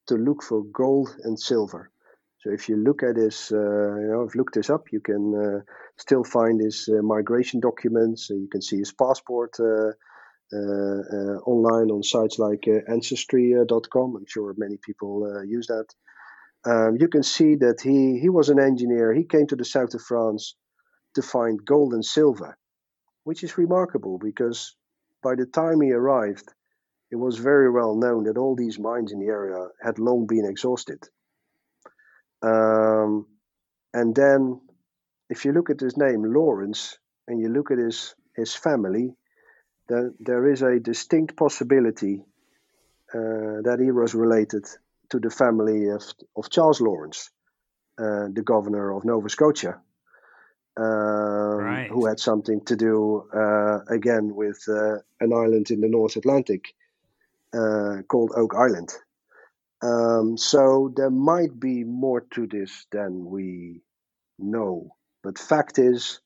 to 0.08 0.16
look 0.16 0.43
for 0.43 0.64
gold 0.64 1.16
and 1.24 1.39
silver. 1.39 1.91
So 2.39 2.52
if 2.52 2.68
you 2.70 2.76
look 2.76 3.04
at 3.04 3.16
this, 3.16 3.52
uh, 3.52 3.56
you 3.56 4.08
know, 4.12 4.26
I've 4.26 4.36
looked 4.36 4.56
this 4.56 4.70
up. 4.70 4.91
You 4.91 4.99
can 4.99 5.34
uh, 5.36 5.60
still 5.97 6.24
find 6.24 6.60
his 6.60 6.89
uh, 6.91 7.02
migration 7.04 7.60
documents. 7.60 8.30
you 8.30 8.49
can 8.52 8.62
see 8.62 8.78
his 8.78 8.91
passport 8.91 9.60
uh, 9.60 9.91
uh, 10.54 10.58
uh, 10.58 11.38
online 11.45 11.89
on 11.91 12.04
sites 12.04 12.38
like 12.39 12.68
Ancestry.com. 12.68 14.16
I'm 14.18 14.26
sure 14.28 14.54
many 14.58 14.78
people 14.78 15.43
use 15.47 15.68
that. 15.68 15.86
Um, 16.66 16.97
you 16.99 17.08
can 17.08 17.24
see 17.24 17.56
that 17.56 17.80
he 17.82 18.20
he 18.20 18.30
was 18.30 18.49
an 18.49 18.60
engineer. 18.60 19.14
He 19.14 19.24
came 19.24 19.47
to 19.47 19.56
the 19.56 19.66
south 19.66 19.93
of 19.93 20.02
France 20.02 20.56
to 21.16 21.22
find 21.22 21.64
gold 21.64 21.93
and 21.93 22.04
silver, 22.04 22.58
which 23.24 23.43
is 23.43 23.58
remarkable 23.58 24.20
because 24.20 24.76
by 25.24 25.36
the 25.36 25.45
time 25.45 25.80
he 25.80 25.91
arrived, 25.91 26.52
it 27.12 27.16
was 27.16 27.38
very 27.38 27.70
well 27.70 27.95
known 27.95 28.24
that 28.24 28.38
all 28.38 28.55
these 28.55 28.80
mines 28.80 29.12
in 29.12 29.20
the 29.20 29.28
area 29.28 29.68
had 29.84 29.99
long 29.99 30.26
been 30.26 30.45
exhausted. 30.45 30.99
Um, 32.41 33.28
and 33.93 34.16
then, 34.16 34.62
if 35.30 35.45
you 35.45 35.51
look 35.51 35.70
at 35.70 35.80
his 35.80 35.97
name, 35.97 36.24
Lawrence, 36.24 36.97
and 37.28 37.39
you 37.39 37.49
look 37.49 37.70
at 37.72 37.78
his, 37.78 38.16
his 38.36 38.55
family, 38.55 39.14
then 39.88 40.16
there 40.20 40.47
is 40.47 40.62
a 40.62 40.80
distinct 40.80 41.36
possibility 41.36 42.24
uh, 43.14 43.62
that 43.64 43.80
he 43.82 43.91
was 43.91 44.16
related 44.16 44.66
to 45.09 45.20
the 45.20 45.30
family 45.30 45.89
of, 45.89 46.03
of 46.38 46.49
Charles 46.49 46.80
Lawrence, 46.80 47.30
uh, 47.99 48.28
the 48.32 48.43
governor 48.43 48.95
of 48.95 49.03
Nova 49.03 49.30
Scotia 49.30 49.82
um, 50.78 51.57
right. 51.57 51.89
who 51.89 52.05
had 52.05 52.20
something 52.20 52.62
to 52.66 52.76
do 52.76 53.28
uh, 53.34 53.80
again 53.89 54.34
with 54.36 54.64
uh, 54.70 54.97
an 55.20 55.34
island 55.34 55.70
in 55.72 55.82
the 55.82 55.89
North 55.89 56.16
Atlantic 56.16 56.74
called 57.52 58.32
Oak 58.36 58.56
Island. 58.56 58.93
Um, 59.82 60.38
so 60.38 60.93
there 60.95 61.10
might 61.10 61.60
be 61.60 61.84
more 61.84 62.22
to 62.36 62.47
this 62.47 62.86
than 62.91 63.26
we 63.26 63.82
know. 64.38 64.95
But 65.24 65.39
fact 65.39 65.80
is, 65.80 66.20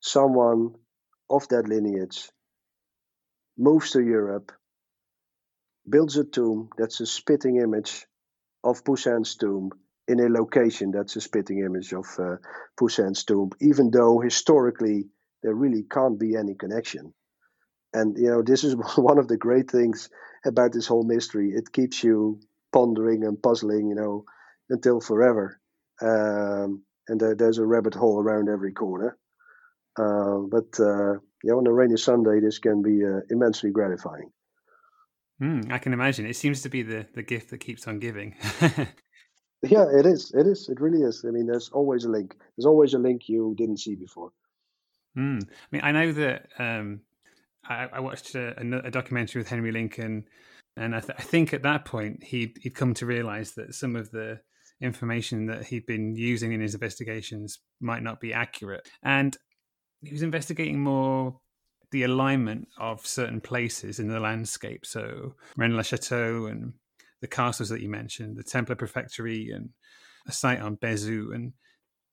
someone 0.00 0.74
of 1.28 1.48
that 1.48 1.68
lineage 1.68 2.30
moves 3.56 3.92
to 3.92 4.00
Europe, 4.02 4.52
builds 5.88 6.16
a 6.16 6.24
tomb 6.24 6.70
that's 6.78 7.00
a 7.00 7.06
spitting 7.06 7.56
image 7.56 8.06
of 8.62 8.84
Poussin's 8.84 9.36
tomb, 9.36 9.70
in 10.06 10.20
a 10.20 10.28
location 10.28 10.90
that's 10.90 11.16
a 11.16 11.20
spitting 11.20 11.60
image 11.60 11.92
of 11.92 12.06
uh, 12.18 12.36
Poussin's 12.78 13.24
tomb, 13.24 13.50
even 13.60 13.90
though 13.90 14.20
historically 14.20 15.06
there 15.42 15.54
really 15.54 15.82
can't 15.82 16.18
be 16.18 16.36
any 16.36 16.54
connection. 16.54 17.14
And 17.92 18.16
you 18.18 18.30
know, 18.30 18.42
this 18.42 18.64
is 18.64 18.74
one 18.96 19.18
of 19.18 19.28
the 19.28 19.36
great 19.36 19.70
things 19.70 20.10
about 20.44 20.72
this 20.72 20.86
whole 20.86 21.04
mystery. 21.04 21.50
It 21.50 21.72
keeps 21.72 22.02
you 22.02 22.40
pondering 22.72 23.24
and 23.24 23.40
puzzling, 23.40 23.88
you 23.88 23.94
know, 23.94 24.24
until 24.68 25.00
forever. 25.00 25.60
Um, 26.00 26.82
and 27.08 27.20
there, 27.20 27.34
there's 27.34 27.58
a 27.58 27.66
rabbit 27.66 27.94
hole 27.94 28.20
around 28.20 28.48
every 28.48 28.72
corner. 28.72 29.16
Uh, 29.98 30.38
but 30.50 30.78
uh, 30.80 31.18
yeah, 31.42 31.52
on 31.52 31.66
a 31.66 31.72
rainy 31.72 31.96
Sunday, 31.96 32.40
this 32.40 32.58
can 32.58 32.82
be 32.82 33.04
uh, 33.04 33.20
immensely 33.30 33.70
gratifying. 33.70 34.30
Mm, 35.40 35.70
I 35.72 35.78
can 35.78 35.92
imagine. 35.92 36.26
It 36.26 36.36
seems 36.36 36.62
to 36.62 36.68
be 36.68 36.82
the, 36.82 37.06
the 37.14 37.22
gift 37.22 37.50
that 37.50 37.58
keeps 37.58 37.86
on 37.86 37.98
giving. 37.98 38.34
Yeah, 39.64 39.86
it 39.90 40.04
is. 40.04 40.30
It 40.32 40.46
is. 40.46 40.68
It 40.68 40.80
really 40.80 41.02
is. 41.02 41.24
I 41.26 41.30
mean, 41.30 41.46
there's 41.46 41.70
always 41.70 42.04
a 42.04 42.10
link. 42.10 42.36
There's 42.56 42.66
always 42.66 42.92
a 42.92 42.98
link 42.98 43.28
you 43.28 43.54
didn't 43.56 43.78
see 43.78 43.94
before. 43.94 44.30
Mm. 45.16 45.42
I 45.42 45.66
mean, 45.70 45.82
I 45.82 45.92
know 45.92 46.12
that 46.12 46.48
um, 46.58 47.00
I, 47.68 48.00
watched 48.00 48.34
a, 48.34 48.54
a, 48.84 48.90
documentary 48.90 49.40
with 49.40 49.48
Henry 49.48 49.72
Lincoln, 49.72 50.24
and 50.76 50.94
I, 50.94 51.00
th- 51.00 51.18
I, 51.18 51.22
think 51.22 51.52
at 51.52 51.62
that 51.62 51.84
point 51.84 52.22
he'd, 52.24 52.58
he'd 52.60 52.74
come 52.74 52.94
to 52.94 53.06
realize 53.06 53.52
that 53.52 53.74
some 53.74 53.96
of 53.96 54.10
the 54.10 54.40
information 54.80 55.46
that 55.46 55.64
he'd 55.64 55.86
been 55.86 56.14
using 56.14 56.52
in 56.52 56.60
his 56.60 56.74
investigations 56.74 57.58
might 57.80 58.02
not 58.02 58.20
be 58.20 58.32
accurate. 58.32 58.88
And 59.02 59.36
he 60.02 60.12
was 60.12 60.22
investigating 60.22 60.80
more 60.80 61.40
the 61.90 62.02
alignment 62.02 62.68
of 62.78 63.06
certain 63.06 63.40
places 63.40 63.98
in 63.98 64.08
the 64.08 64.20
landscape. 64.20 64.84
So 64.84 65.34
Rennes 65.56 65.76
le 65.76 65.84
Chateau 65.84 66.46
and 66.46 66.74
the 67.20 67.28
castles 67.28 67.68
that 67.68 67.80
you 67.80 67.88
mentioned, 67.88 68.36
the 68.36 68.42
Templar 68.42 68.76
Preceptory 68.76 69.54
and 69.54 69.70
a 70.26 70.32
site 70.32 70.60
on 70.60 70.76
Bézu, 70.76 71.34
and 71.34 71.52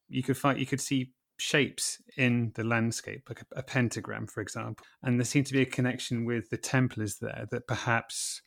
you 0.07 0.23
could 0.23 0.37
find 0.37 0.59
you 0.59 0.65
could 0.65 0.81
see 0.81 1.11
shapes 1.41 2.01
in 2.17 2.51
the 2.53 2.63
landscape, 2.63 3.23
like 3.27 3.41
a, 3.41 3.59
a, 3.59 3.63
pentagram, 3.63 4.27
for 4.27 4.41
example. 4.41 4.85
And 5.01 5.19
there 5.19 5.25
seemed 5.25 5.47
to 5.47 5.53
be 5.53 5.63
a 5.63 5.65
connection 5.65 6.23
with 6.23 6.51
the 6.51 6.57
Templars 6.57 7.17
there 7.17 7.47
that 7.49 7.67
perhaps 7.67 8.43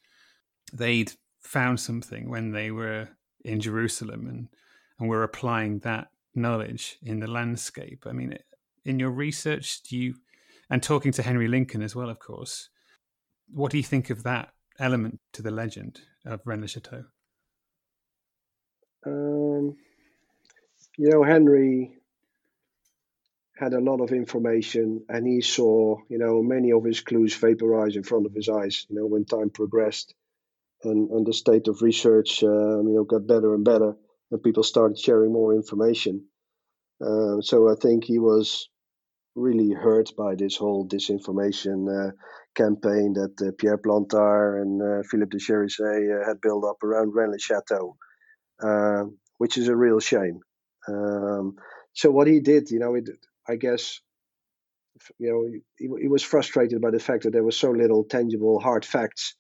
they'd 0.72 1.12
found 1.40 1.80
something 1.80 2.30
when 2.30 2.52
they 2.52 2.70
were 2.70 3.08
in 3.44 3.58
Jerusalem 3.58 4.28
and, 4.28 4.48
and 4.98 5.08
were 5.08 5.24
applying 5.24 5.80
that 5.80 6.06
knowledge 6.36 6.96
in 7.02 7.18
the 7.18 7.26
landscape. 7.26 8.04
I 8.06 8.12
mean, 8.12 8.38
in 8.84 9.00
your 9.00 9.10
research, 9.10 9.82
do 9.82 9.96
you, 9.96 10.14
and 10.70 10.80
talking 10.80 11.10
to 11.12 11.22
Henry 11.22 11.48
Lincoln 11.48 11.82
as 11.82 11.96
well, 11.96 12.08
of 12.08 12.20
course, 12.20 12.68
what 13.52 13.72
do 13.72 13.76
you 13.76 13.82
think 13.82 14.08
of 14.08 14.22
that 14.22 14.50
element 14.78 15.18
to 15.32 15.42
the 15.42 15.50
legend 15.50 16.00
of 16.24 16.40
Rennes-le-Château? 16.44 17.04
Um, 19.04 19.76
you 20.96 21.10
know, 21.10 21.24
Henry 21.24 21.98
had 23.56 23.72
a 23.72 23.80
lot 23.80 24.00
of 24.00 24.10
information 24.10 25.04
and 25.08 25.26
he 25.26 25.40
saw, 25.40 25.96
you 26.08 26.18
know, 26.18 26.42
many 26.42 26.72
of 26.72 26.84
his 26.84 27.00
clues 27.00 27.36
vaporize 27.36 27.96
in 27.96 28.02
front 28.02 28.26
of 28.26 28.34
his 28.34 28.48
eyes, 28.48 28.86
you 28.88 28.96
know, 28.96 29.06
when 29.06 29.24
time 29.24 29.50
progressed 29.50 30.14
and, 30.82 31.10
and 31.10 31.26
the 31.26 31.32
state 31.32 31.68
of 31.68 31.82
research, 31.82 32.42
um, 32.42 32.88
you 32.88 32.94
know, 32.94 33.04
got 33.04 33.26
better 33.26 33.54
and 33.54 33.64
better 33.64 33.94
and 34.30 34.42
people 34.42 34.64
started 34.64 34.98
sharing 34.98 35.32
more 35.32 35.54
information. 35.54 36.24
Uh, 37.00 37.40
so 37.40 37.70
I 37.70 37.74
think 37.80 38.04
he 38.04 38.18
was 38.18 38.68
really 39.36 39.72
hurt 39.72 40.10
by 40.16 40.34
this 40.34 40.56
whole 40.56 40.86
disinformation 40.86 42.08
uh, 42.08 42.12
campaign 42.56 43.14
that 43.14 43.34
uh, 43.40 43.52
Pierre 43.58 43.78
Plantard 43.78 44.62
and 44.62 44.82
uh, 44.82 45.02
Philippe 45.08 45.30
de 45.30 45.38
Cherisay 45.38 46.22
uh, 46.22 46.26
had 46.26 46.40
built 46.40 46.64
up 46.64 46.82
around 46.82 47.14
Rennes-le-Château, 47.14 47.94
um, 48.62 49.18
which 49.38 49.58
is 49.58 49.68
a 49.68 49.76
real 49.76 50.00
shame. 50.00 50.40
Um, 50.88 51.56
so 51.92 52.10
what 52.10 52.26
he 52.26 52.40
did, 52.40 52.70
you 52.70 52.78
know, 52.78 52.94
it, 52.94 53.08
I 53.48 53.56
guess, 53.56 54.00
you 55.18 55.30
know, 55.30 55.60
he, 55.76 55.88
he, 56.02 56.08
was 56.08 56.22
frustrated 56.22 56.80
by 56.80 56.90
the 56.90 56.98
fact 56.98 57.24
that 57.24 57.32
there 57.32 57.42
was 57.42 57.56
so 57.56 57.70
little 57.70 58.04
tangible 58.04 58.60
hard 58.60 58.84
facts. 58.84 59.34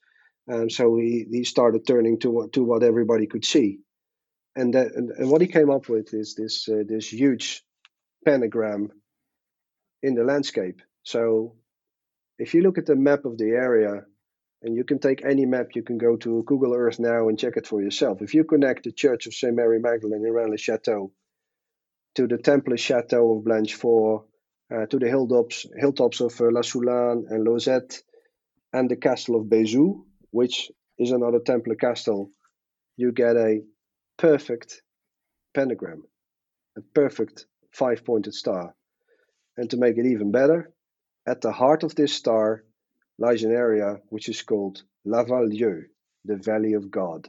Um, 0.52 0.68
so 0.68 0.96
he, 0.96 1.26
he 1.30 1.44
started 1.44 1.86
turning 1.86 2.18
to 2.20 2.50
to 2.52 2.62
what 2.62 2.82
everybody 2.82 3.26
could 3.26 3.44
see, 3.44 3.78
and 4.54 4.74
that, 4.74 4.88
and, 4.94 5.10
and 5.10 5.30
what 5.30 5.40
he 5.40 5.46
came 5.46 5.70
up 5.70 5.88
with 5.88 6.12
is 6.12 6.34
this 6.34 6.68
uh, 6.68 6.82
this 6.86 7.10
huge 7.10 7.62
pentagram 8.26 8.90
in 10.02 10.14
the 10.14 10.24
landscape. 10.24 10.82
So 11.02 11.56
if 12.38 12.52
you 12.52 12.62
look 12.62 12.76
at 12.76 12.86
the 12.86 12.96
map 12.96 13.24
of 13.24 13.38
the 13.38 13.50
area, 13.50 14.04
and 14.64 14.74
you 14.74 14.84
can 14.84 14.98
take 14.98 15.24
any 15.24 15.44
map, 15.44 15.68
you 15.74 15.82
can 15.82 15.98
go 15.98 16.16
to 16.16 16.42
Google 16.42 16.74
Earth 16.74 16.98
now 16.98 17.28
and 17.28 17.38
check 17.38 17.56
it 17.56 17.66
for 17.66 17.82
yourself. 17.82 18.22
If 18.22 18.34
you 18.34 18.44
connect 18.44 18.84
the 18.84 18.92
Church 18.92 19.26
of 19.26 19.34
St. 19.34 19.54
Mary 19.54 19.78
Magdalene 19.78 20.24
in 20.24 20.32
Rennes-le-Château 20.32 21.10
to 22.14 22.26
the 22.26 22.38
Temple 22.38 22.76
Chateau 22.76 23.38
of 23.38 23.44
Blanchefort, 23.44 24.24
uh, 24.74 24.86
to 24.86 24.98
the 24.98 25.08
hilltops, 25.08 25.66
hilltops 25.76 26.20
of 26.20 26.40
uh, 26.40 26.50
La 26.50 26.62
Soulane 26.62 27.24
and 27.28 27.46
Lauzet, 27.46 28.02
and 28.72 28.90
the 28.90 28.96
castle 28.96 29.36
of 29.36 29.46
Bézu, 29.46 30.04
which 30.30 30.70
is 30.98 31.10
another 31.10 31.40
Templar 31.40 31.74
castle, 31.74 32.30
you 32.96 33.12
get 33.12 33.36
a 33.36 33.62
perfect 34.16 34.82
pentagram, 35.54 36.02
a 36.76 36.80
perfect 36.80 37.46
five 37.72 38.04
pointed 38.04 38.34
star. 38.34 38.74
And 39.56 39.70
to 39.70 39.76
make 39.76 39.98
it 39.98 40.06
even 40.06 40.32
better, 40.32 40.72
at 41.26 41.40
the 41.40 41.52
heart 41.52 41.84
of 41.84 41.94
this 41.94 42.12
star 42.12 42.64
lies 43.18 43.42
an 43.44 43.52
area 43.52 43.98
which 44.08 44.28
is 44.28 44.42
called 44.42 44.82
La 45.04 45.22
Val-Dieu, 45.22 45.84
the 46.24 46.36
Valley 46.36 46.74
of 46.74 46.90
God. 46.90 47.28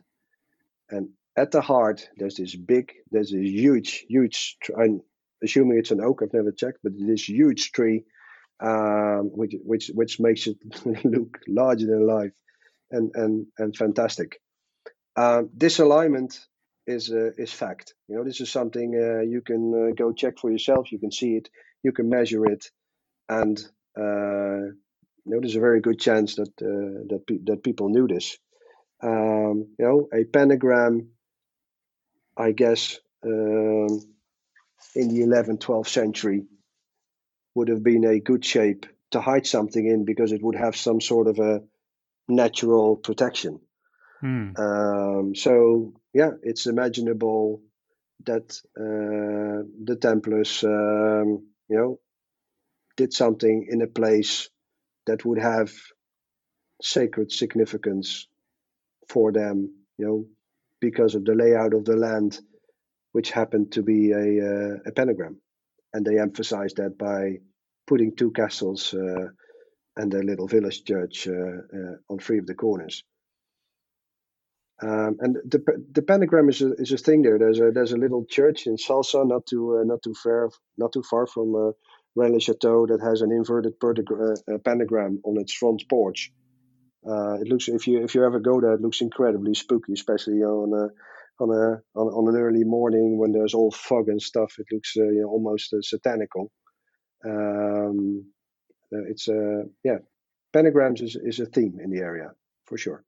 And 0.89 1.09
at 1.37 1.51
the 1.51 1.61
heart, 1.61 2.09
there's 2.17 2.35
this 2.35 2.55
big, 2.55 2.93
there's 3.11 3.33
a 3.33 3.39
huge, 3.39 4.05
huge, 4.07 4.57
I'm 4.79 5.01
assuming 5.43 5.77
it's 5.77 5.91
an 5.91 6.01
oak, 6.01 6.21
I've 6.21 6.33
never 6.33 6.51
checked, 6.51 6.79
but 6.83 6.93
this 6.97 7.27
huge 7.27 7.71
tree, 7.71 8.03
um, 8.61 9.31
which, 9.33 9.55
which, 9.63 9.91
which 9.93 10.19
makes 10.19 10.47
it 10.47 10.57
look 11.05 11.39
larger 11.47 11.87
than 11.87 12.07
life 12.07 12.31
and, 12.91 13.11
and, 13.15 13.47
and 13.57 13.75
fantastic. 13.75 14.39
Um, 15.17 15.49
this 15.53 15.79
alignment 15.79 16.39
is, 16.87 17.11
uh, 17.11 17.31
is 17.37 17.51
fact. 17.51 17.93
You 18.07 18.17
know, 18.17 18.23
this 18.23 18.39
is 18.39 18.49
something 18.49 18.93
uh, 18.95 19.21
you 19.21 19.41
can 19.41 19.89
uh, 19.89 19.93
go 19.93 20.13
check 20.13 20.39
for 20.39 20.51
yourself. 20.51 20.91
You 20.91 20.99
can 20.99 21.11
see 21.11 21.35
it, 21.35 21.49
you 21.83 21.91
can 21.91 22.09
measure 22.09 22.45
it, 22.45 22.65
and 23.27 23.57
uh, 23.97 24.71
you 25.25 25.31
know, 25.33 25.39
there's 25.39 25.55
a 25.55 25.61
very 25.61 25.81
good 25.81 25.99
chance 25.99 26.35
that 26.35 26.51
uh, 26.61 27.03
that 27.09 27.23
pe- 27.27 27.43
that 27.45 27.63
people 27.63 27.89
knew 27.89 28.07
this. 28.07 28.37
Um, 29.01 29.67
you 29.79 29.85
know, 29.85 30.07
a 30.13 30.23
pentagram 30.25 31.09
I 32.37 32.51
guess, 32.51 32.99
um, 33.23 34.01
in 34.95 35.09
the 35.09 35.21
11th, 35.21 35.59
12th 35.59 35.87
century 35.87 36.45
would 37.53 37.69
have 37.69 37.83
been 37.83 38.05
a 38.05 38.19
good 38.19 38.43
shape 38.43 38.85
to 39.11 39.21
hide 39.21 39.47
something 39.47 39.85
in 39.85 40.05
because 40.05 40.31
it 40.31 40.43
would 40.43 40.55
have 40.55 40.75
some 40.75 40.99
sort 40.99 41.27
of 41.27 41.39
a 41.39 41.63
natural 42.27 42.95
protection. 42.95 43.59
Hmm. 44.19 44.51
Um, 44.57 45.35
so, 45.35 45.93
yeah, 46.13 46.31
it's 46.43 46.67
imaginable 46.67 47.61
that 48.25 48.59
uh, 48.77 49.63
the 49.83 49.97
Templars, 49.99 50.63
um, 50.63 51.47
you 51.69 51.77
know, 51.77 51.99
did 52.97 53.13
something 53.13 53.67
in 53.69 53.81
a 53.81 53.87
place 53.87 54.49
that 55.05 55.25
would 55.25 55.39
have 55.39 55.71
sacred 56.81 57.31
significance 57.31 58.27
for 59.07 59.31
them, 59.31 59.73
you 59.97 60.05
know, 60.05 60.25
because 60.89 61.13
of 61.15 61.23
the 61.25 61.35
layout 61.43 61.73
of 61.73 61.83
the 61.85 61.97
land, 62.07 62.31
which 63.15 63.31
happened 63.31 63.67
to 63.71 63.81
be 63.91 64.11
a, 64.11 64.27
uh, 64.51 64.89
a 64.89 64.91
pentagram. 64.91 65.35
And 65.93 66.05
they 66.05 66.19
emphasized 66.19 66.77
that 66.77 66.97
by 66.97 67.19
putting 67.89 68.15
two 68.15 68.31
castles 68.31 68.93
uh, 68.93 69.27
and 69.99 70.13
a 70.13 70.27
little 70.29 70.47
village 70.47 70.83
church 70.83 71.27
uh, 71.27 71.57
uh, 71.77 71.95
on 72.09 72.17
three 72.19 72.39
of 72.39 72.47
the 72.47 72.55
corners. 72.55 73.03
Um, 74.81 75.11
and 75.23 75.33
the 75.53 75.59
the 75.97 76.01
pentagram 76.01 76.49
is 76.49 76.61
a, 76.61 76.69
is 76.83 76.91
a 76.91 76.97
thing 76.97 77.21
there. 77.21 77.39
There's 77.39 77.61
a 77.65 77.71
there's 77.75 77.93
a 77.93 78.03
little 78.05 78.25
church 78.37 78.67
in 78.67 78.75
Salsa, 78.75 79.25
not 79.25 79.43
too 79.51 79.63
uh, 79.77 79.83
not 79.91 80.01
too 80.03 80.15
far 80.23 80.49
not 80.77 80.91
too 80.91 81.03
far 81.11 81.25
from 81.33 81.55
uh, 81.55 81.71
Rennes-le-Château, 82.17 82.87
that 82.89 83.01
has 83.01 83.21
an 83.21 83.31
inverted 83.31 83.73
pentagram 84.65 85.21
on 85.23 85.39
its 85.41 85.53
front 85.53 85.81
porch. 85.89 86.31
Uh, 87.07 87.35
it 87.39 87.47
looks 87.47 87.67
if 87.67 87.87
you 87.87 88.03
if 88.03 88.15
you 88.15 88.25
ever 88.25 88.39
go 88.39 88.59
there, 88.59 88.73
it 88.73 88.81
looks 88.81 89.01
incredibly 89.01 89.53
spooky, 89.53 89.93
especially 89.93 90.41
on 90.43 90.73
a 90.73 91.43
on 91.43 91.49
a 91.51 91.99
on, 91.99 92.07
on 92.07 92.35
an 92.35 92.41
early 92.41 92.63
morning 92.63 93.17
when 93.17 93.31
there's 93.31 93.53
all 93.53 93.71
fog 93.71 94.09
and 94.09 94.21
stuff. 94.21 94.55
It 94.57 94.67
looks 94.71 94.93
uh, 94.97 95.03
you 95.03 95.21
know, 95.21 95.29
almost 95.29 95.73
uh, 95.73 95.81
satanical. 95.81 96.51
Um, 97.23 98.31
uh, 98.93 99.03
it's 99.09 99.27
a 99.27 99.65
yeah, 99.83 99.97
pentagrams 100.53 101.01
is, 101.01 101.15
is 101.15 101.39
a 101.39 101.45
theme 101.45 101.79
in 101.83 101.91
the 101.91 101.99
area 101.99 102.31
for 102.65 102.77
sure. 102.77 103.03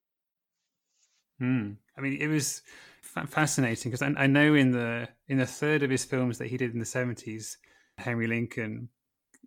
Hmm. 1.40 1.74
I 1.98 2.02
mean, 2.02 2.20
it 2.20 2.28
was 2.28 2.62
fascinating 3.02 3.92
because 3.92 4.02
I, 4.02 4.14
I, 4.24 4.28
know 4.28 4.54
in 4.54 4.72
the 4.72 5.08
in 5.28 5.38
the 5.38 5.46
third 5.46 5.84
of 5.84 5.90
his 5.90 6.04
films 6.04 6.38
that 6.38 6.48
he 6.48 6.58
did 6.58 6.74
in 6.74 6.80
the 6.80 6.86
seventies, 6.86 7.58
Henry 7.98 8.28
Lincoln, 8.28 8.90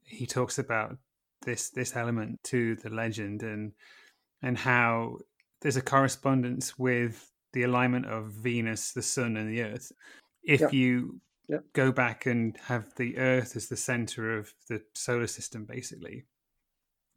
he 0.05 0.27
talks 0.27 0.59
about 0.59 0.97
this 1.43 1.71
this 1.71 1.97
element 1.97 2.43
to 2.45 2.77
the 2.77 2.91
legend 2.91 3.43
and 3.43 3.73
and 4.43 4.57
how 4.57 5.19
there's 5.61 5.77
a 5.77 5.83
correspondence 5.83 6.79
with 6.79 7.31
the 7.53 7.63
alignment 7.65 8.07
of 8.07 8.33
Venus, 8.33 8.93
the 8.93 9.03
Sun, 9.03 9.37
and 9.37 9.51
the 9.51 9.63
Earth. 9.63 9.93
If 10.43 10.73
you 10.73 11.21
go 11.75 11.93
back 11.93 12.27
and 12.27 12.57
have 12.65 12.95
the 12.97 13.19
Earth 13.19 13.57
as 13.57 13.69
the 13.69 13.77
center 13.77 14.39
of 14.39 14.53
the 14.69 14.83
solar 14.95 15.27
system, 15.27 15.65
basically, 15.65 16.25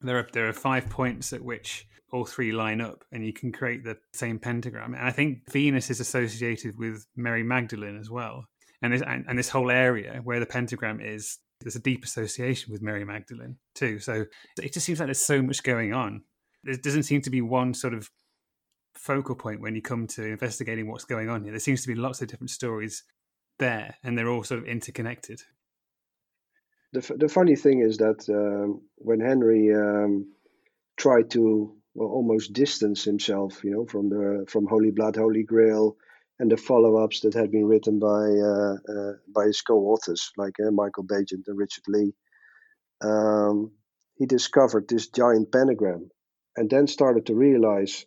there 0.01 0.17
are 0.17 0.27
there 0.33 0.49
are 0.49 0.53
five 0.53 0.89
points 0.89 1.31
at 1.31 1.41
which 1.41 1.87
all 2.11 2.25
three 2.25 2.51
line 2.51 2.81
up, 2.81 3.03
and 3.11 3.25
you 3.25 3.33
can 3.33 3.51
create 3.51 3.83
the 3.83 3.97
same 4.13 4.39
pentagram. 4.39 4.93
And 4.93 5.05
I 5.05 5.11
think 5.11 5.49
Venus 5.51 5.89
is 5.89 5.99
associated 5.99 6.77
with 6.77 7.05
Mary 7.15 7.43
Magdalene 7.43 7.97
as 7.97 8.09
well, 8.09 8.45
and 8.81 8.93
this 8.93 9.01
and, 9.01 9.25
and 9.27 9.39
this 9.39 9.49
whole 9.49 9.71
area 9.71 10.19
where 10.23 10.39
the 10.39 10.45
pentagram 10.45 10.99
is. 11.01 11.37
There's 11.61 11.77
a 11.77 11.79
deep 11.79 12.03
association 12.03 12.73
with 12.73 12.81
Mary 12.81 13.05
Magdalene 13.05 13.55
too. 13.73 13.97
So 13.99 14.25
it 14.61 14.73
just 14.73 14.85
seems 14.85 14.99
like 14.99 15.07
there's 15.07 15.25
so 15.25 15.41
much 15.41 15.63
going 15.63 15.93
on 15.93 16.23
there 16.63 16.75
doesn't 16.75 17.03
seem 17.03 17.21
to 17.21 17.29
be 17.29 17.41
one 17.41 17.73
sort 17.73 17.93
of 17.93 18.09
focal 18.95 19.35
point 19.35 19.61
when 19.61 19.75
you 19.75 19.81
come 19.81 20.07
to 20.07 20.23
investigating 20.23 20.89
what's 20.89 21.05
going 21.05 21.29
on 21.29 21.43
here. 21.43 21.51
There 21.51 21.59
seems 21.59 21.81
to 21.81 21.87
be 21.87 21.95
lots 21.95 22.21
of 22.21 22.27
different 22.27 22.51
stories 22.51 23.03
there, 23.59 23.95
and 24.03 24.17
they're 24.17 24.29
all 24.29 24.43
sort 24.43 24.61
of 24.61 24.67
interconnected. 24.67 25.41
The, 26.93 27.15
the 27.17 27.27
funny 27.27 27.55
thing 27.55 27.79
is 27.81 27.97
that 27.97 28.29
um, 28.29 28.81
when 28.97 29.19
Henry 29.19 29.73
um, 29.73 30.31
tried 30.95 31.31
to 31.31 31.75
well, 31.95 32.09
almost 32.09 32.53
distance 32.53 33.03
himself, 33.03 33.63
you 33.63 33.71
know, 33.71 33.85
from 33.85 34.09
the 34.09 34.45
from 34.47 34.67
Holy 34.67 34.91
Blood, 34.91 35.15
Holy 35.15 35.43
Grail, 35.43 35.97
and 36.39 36.51
the 36.51 36.57
follow-ups 36.57 37.21
that 37.21 37.33
had 37.33 37.51
been 37.51 37.65
written 37.65 37.99
by 37.99 38.07
uh, 38.07 38.75
uh, 38.91 39.13
by 39.33 39.45
his 39.45 39.61
co-authors 39.61 40.31
like 40.37 40.55
uh, 40.59 40.71
Michael 40.71 41.03
Baigent 41.03 41.47
and 41.47 41.57
Richard 41.57 41.83
Leigh, 41.87 42.13
um, 43.01 43.71
he 44.15 44.25
discovered 44.25 44.87
this 44.87 45.07
giant 45.07 45.51
pentagram 45.51 46.09
and 46.55 46.69
then 46.69 46.87
started 46.87 47.27
to 47.27 47.35
realize 47.35 48.05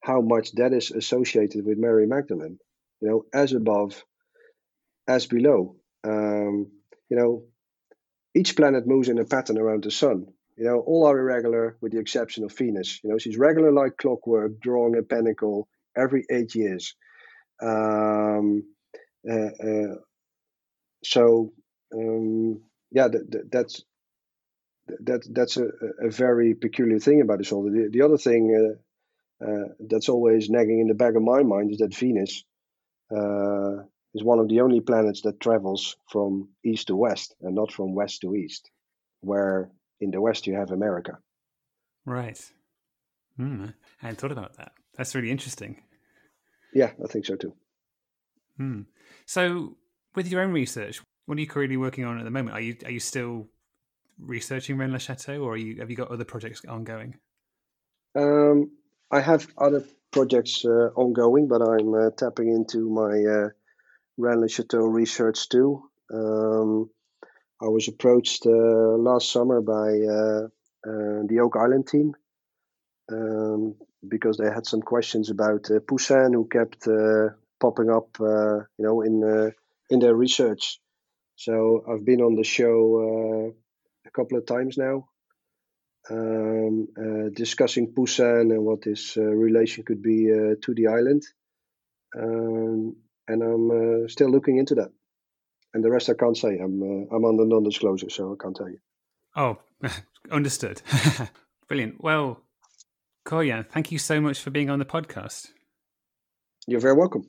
how 0.00 0.20
much 0.20 0.52
that 0.52 0.72
is 0.72 0.90
associated 0.90 1.64
with 1.64 1.78
Mary 1.78 2.06
Magdalene. 2.06 2.58
You 3.00 3.08
know, 3.08 3.24
as 3.32 3.52
above, 3.52 4.04
as 5.06 5.26
below. 5.26 5.76
Um, 6.04 6.70
you 7.08 7.16
know, 7.16 7.44
each 8.34 8.56
planet 8.56 8.86
moves 8.86 9.08
in 9.08 9.18
a 9.18 9.24
pattern 9.24 9.58
around 9.58 9.84
the 9.84 9.90
sun. 9.90 10.26
You 10.56 10.64
know, 10.64 10.80
all 10.80 11.06
are 11.06 11.18
irregular 11.18 11.76
with 11.80 11.92
the 11.92 11.98
exception 11.98 12.44
of 12.44 12.56
Venus. 12.56 13.00
You 13.04 13.10
know, 13.10 13.18
she's 13.18 13.36
regular 13.36 13.72
like 13.72 13.96
clockwork, 13.98 14.60
drawing 14.60 14.96
a 14.96 15.02
pentacle 15.02 15.68
every 15.96 16.24
eight 16.30 16.54
years. 16.54 16.94
Um, 17.62 18.64
uh, 19.28 19.34
uh, 19.34 19.94
so 21.04 21.52
um, 21.94 22.62
yeah, 22.90 23.08
that, 23.08 23.30
that, 23.30 23.52
that's 23.52 23.84
that 25.00 25.26
that's 25.30 25.56
a, 25.56 25.68
a 26.00 26.10
very 26.10 26.54
peculiar 26.54 26.98
thing 26.98 27.20
about 27.20 27.38
this 27.38 27.48
solar. 27.48 27.70
The, 27.70 27.88
the 27.90 28.02
other 28.02 28.18
thing 28.18 28.76
uh, 29.40 29.44
uh, 29.44 29.68
that's 29.80 30.08
always 30.08 30.48
nagging 30.48 30.80
in 30.80 30.88
the 30.88 30.94
back 30.94 31.14
of 31.14 31.22
my 31.22 31.42
mind 31.42 31.70
is 31.70 31.78
that 31.78 31.94
Venus 31.94 32.44
uh, 33.14 33.82
is 34.14 34.24
one 34.24 34.38
of 34.38 34.48
the 34.48 34.60
only 34.60 34.80
planets 34.80 35.22
that 35.22 35.40
travels 35.40 35.96
from 36.10 36.48
east 36.64 36.88
to 36.88 36.96
west 36.96 37.34
and 37.42 37.54
not 37.54 37.72
from 37.72 37.94
west 37.94 38.22
to 38.22 38.34
east, 38.34 38.70
where 39.20 39.70
in 40.00 40.10
the 40.10 40.20
west 40.20 40.46
you 40.46 40.54
have 40.54 40.70
America. 40.70 41.18
Right. 42.04 42.40
Hmm. 43.36 43.66
I 44.02 44.06
hadn't 44.06 44.20
thought 44.20 44.32
about 44.32 44.56
that. 44.56 44.72
That's 44.96 45.14
really 45.14 45.30
interesting. 45.30 45.82
Yeah, 46.72 46.92
I 47.02 47.08
think 47.08 47.26
so 47.26 47.36
too. 47.36 47.54
Hmm. 48.56 48.82
So, 49.26 49.76
with 50.14 50.28
your 50.28 50.40
own 50.40 50.52
research, 50.52 51.02
what 51.26 51.36
are 51.36 51.40
you 51.40 51.46
currently 51.46 51.76
working 51.76 52.04
on 52.04 52.18
at 52.18 52.24
the 52.24 52.30
moment? 52.30 52.56
Are 52.56 52.60
you 52.60 52.76
are 52.84 52.90
you 52.90 53.00
still 53.00 53.48
researching 54.18 54.78
Rennes 54.78 54.92
le 54.92 54.98
Chateau, 54.98 55.42
or 55.42 55.56
you, 55.56 55.80
have 55.80 55.90
you 55.90 55.96
got 55.96 56.10
other 56.10 56.24
projects 56.24 56.64
ongoing? 56.64 57.16
Um, 58.14 58.70
I 59.10 59.20
have 59.20 59.46
other 59.58 59.84
projects 60.10 60.64
uh, 60.64 60.90
ongoing, 60.96 61.48
but 61.48 61.62
I'm 61.62 61.94
uh, 61.94 62.10
tapping 62.16 62.48
into 62.48 62.88
my 62.88 63.12
uh, 63.24 63.48
Rennes 64.16 64.40
le 64.40 64.48
Chateau 64.48 64.86
research 64.86 65.48
too. 65.48 65.82
Um, 66.12 66.90
I 67.60 67.66
was 67.66 67.88
approached 67.88 68.46
uh, 68.46 68.50
last 68.50 69.30
summer 69.30 69.60
by 69.60 69.72
uh, 69.72 70.48
uh, 70.86 71.22
the 71.26 71.40
Oak 71.42 71.56
Island 71.56 71.88
team 71.88 72.14
um, 73.10 73.76
because 74.06 74.36
they 74.36 74.50
had 74.50 74.66
some 74.66 74.82
questions 74.82 75.30
about 75.30 75.70
uh, 75.70 75.80
Poussin, 75.80 76.32
who 76.32 76.46
kept 76.46 76.86
popping 77.58 77.90
up, 77.90 78.08
you 78.20 78.66
know, 78.78 79.00
in 79.00 79.52
in 79.88 79.98
their 80.00 80.14
research. 80.14 80.78
So 81.36 81.84
I've 81.88 82.04
been 82.04 82.20
on 82.20 82.34
the 82.34 82.44
show 82.44 83.54
a 84.06 84.10
couple 84.10 84.38
of 84.38 84.46
times 84.46 84.78
now, 84.78 85.08
um, 86.10 86.88
uh, 86.96 87.28
discussing 87.34 87.92
Poussin 87.92 88.52
and 88.52 88.64
what 88.64 88.84
his 88.84 89.14
uh, 89.16 89.22
relation 89.22 89.84
could 89.84 90.02
be 90.02 90.30
uh, 90.32 90.54
to 90.62 90.74
the 90.74 90.86
island. 90.88 91.22
Um, 92.16 92.96
and 93.28 93.42
I'm 93.42 93.70
uh, 94.04 94.08
still 94.08 94.30
looking 94.30 94.58
into 94.58 94.76
that. 94.76 94.90
And 95.74 95.84
the 95.84 95.90
rest 95.90 96.08
I 96.08 96.14
can't 96.14 96.36
say. 96.36 96.58
I'm 96.58 96.82
uh, 96.82 97.14
I'm 97.14 97.24
under 97.24 97.44
non-disclosure, 97.44 98.08
so 98.08 98.32
I 98.32 98.42
can't 98.42 98.56
tell 98.56 98.70
you. 98.70 98.78
Oh, 99.34 99.58
understood. 100.30 100.80
Brilliant. 101.68 102.02
Well, 102.02 102.40
Corjan, 103.26 103.68
thank 103.68 103.92
you 103.92 103.98
so 103.98 104.20
much 104.20 104.40
for 104.40 104.50
being 104.50 104.70
on 104.70 104.78
the 104.78 104.84
podcast. 104.84 105.48
You're 106.66 106.80
very 106.80 106.94
welcome. 106.94 107.28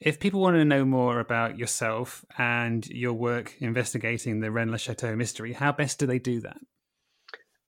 If 0.00 0.20
people 0.20 0.40
want 0.40 0.56
to 0.56 0.64
know 0.64 0.84
more 0.84 1.20
about 1.20 1.58
yourself 1.58 2.24
and 2.36 2.86
your 2.88 3.12
work 3.14 3.54
investigating 3.60 4.40
the 4.40 4.50
Rennes 4.50 4.70
le 4.70 4.78
Chateau 4.78 5.16
mystery, 5.16 5.52
how 5.52 5.72
best 5.72 5.98
do 5.98 6.06
they 6.06 6.18
do 6.18 6.40
that? 6.40 6.58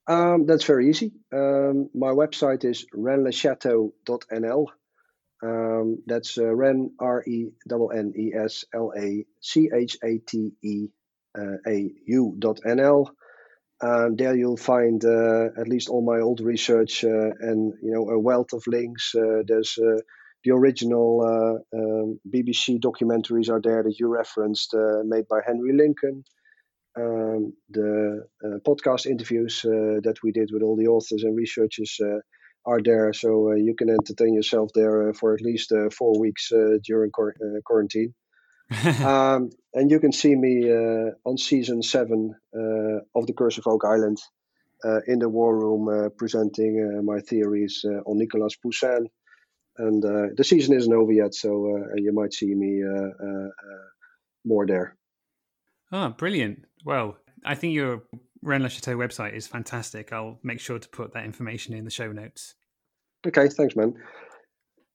Um, 0.09 0.47
that's 0.47 0.65
very 0.65 0.89
easy. 0.89 1.13
Um, 1.33 1.91
my 1.95 2.09
website 2.11 2.65
is 2.65 2.87
renneschateau.nl. 2.95 4.67
Um, 5.43 6.03
that's 6.07 6.39
uh, 6.39 6.55
Ren, 6.55 6.93
R 6.99 7.23
E 7.27 7.49
N 7.71 7.89
N 7.95 8.13
E 8.17 8.33
S 8.35 8.65
L 8.75 8.93
A 8.97 9.27
C 9.41 9.71
H 9.75 9.99
A 10.03 10.19
T 10.19 10.53
E 10.63 10.89
uh, 11.39 11.57
A 11.67 11.91
U 12.07 12.37
dot 12.39 12.61
NL. 12.67 13.09
Um, 13.83 14.17
there 14.17 14.35
you'll 14.35 14.57
find 14.57 15.05
uh, 15.05 15.49
at 15.59 15.69
least 15.69 15.91
all 15.91 16.03
my 16.03 16.21
old 16.21 16.41
research 16.41 17.05
uh, 17.05 17.31
and 17.39 17.75
you 17.83 17.93
know 17.93 18.09
a 18.09 18.19
wealth 18.19 18.55
of 18.55 18.67
links. 18.67 19.15
Uh, 19.15 19.43
there's 19.47 19.77
uh, 19.79 20.01
the 20.47 20.55
original 20.55 21.21
uh, 21.23 21.77
um, 21.77 22.21
BBC 22.33 22.81
documentaries 22.81 23.51
are 23.51 23.61
there 23.61 23.83
that 23.83 23.99
you 23.99 24.07
referenced, 24.07 24.73
uh, 24.75 25.03
made 25.05 25.27
by 25.29 25.41
Henry 25.45 25.73
Lincoln. 25.77 26.25
Um, 26.97 27.53
the 27.69 28.27
uh, 28.45 28.59
podcast 28.67 29.07
interviews 29.07 29.65
uh, 29.65 30.01
that 30.05 30.19
we 30.23 30.31
did 30.31 30.51
with 30.53 30.63
all 30.63 30.77
the 30.77 30.87
authors 30.87 31.25
and 31.25 31.37
researchers 31.37 31.99
uh, 32.01 32.21
are 32.65 32.81
there, 32.81 33.13
so 33.13 33.51
uh, 33.51 33.55
you 33.57 33.75
can 33.75 33.91
entertain 33.91 34.35
yourself 34.35 34.71
there 34.73 35.13
for 35.15 35.35
at 35.35 35.43
least 35.43 35.73
four 35.93 36.19
weeks 36.19 36.53
during 36.85 37.11
cor- 37.11 37.35
quarantine. 37.65 38.15
um, 39.05 39.51
and 39.75 39.91
you 39.91 40.01
can 40.01 40.13
see 40.13 40.35
me 40.35 40.71
on 41.25 41.39
season 41.39 41.83
seven 41.83 42.35
of 43.15 43.27
The 43.27 43.35
Curse 43.37 43.59
of 43.59 43.67
Oak 43.67 43.85
Island 43.85 44.19
in 45.07 45.19
the 45.19 45.29
War 45.29 45.57
Room 45.59 46.11
presenting 46.17 47.05
my 47.05 47.21
theories 47.21 47.85
on 47.85 48.19
Nicolas 48.19 48.57
Poussin 48.57 49.07
and 49.79 50.05
uh, 50.05 50.27
the 50.37 50.45
season 50.45 50.77
isn't 50.77 50.93
over 50.93 51.13
yet, 51.13 51.35
so 51.35 51.77
uh, 51.77 51.95
you 51.97 52.13
might 52.13 52.33
see 52.33 52.55
me 52.55 52.83
uh, 52.83 53.49
more 54.45 54.67
there. 54.67 54.97
Oh, 55.93 56.11
brilliant! 56.11 56.65
Well, 56.85 57.19
I 57.45 57.55
think 57.55 57.75
your 57.75 58.03
Rennes 58.43 58.63
le 58.63 58.69
Chateau 58.69 58.97
website 58.97 59.35
is 59.35 59.47
fantastic. 59.47 60.13
I'll 60.13 60.39
make 60.43 60.61
sure 60.61 60.79
to 60.79 60.89
put 60.89 61.13
that 61.15 61.25
information 61.25 61.75
in 61.75 61.85
the 61.85 61.91
show 61.91 62.13
notes. 62.13 62.55
Okay, 63.27 63.49
thanks, 63.49 63.77
man. 63.77 63.95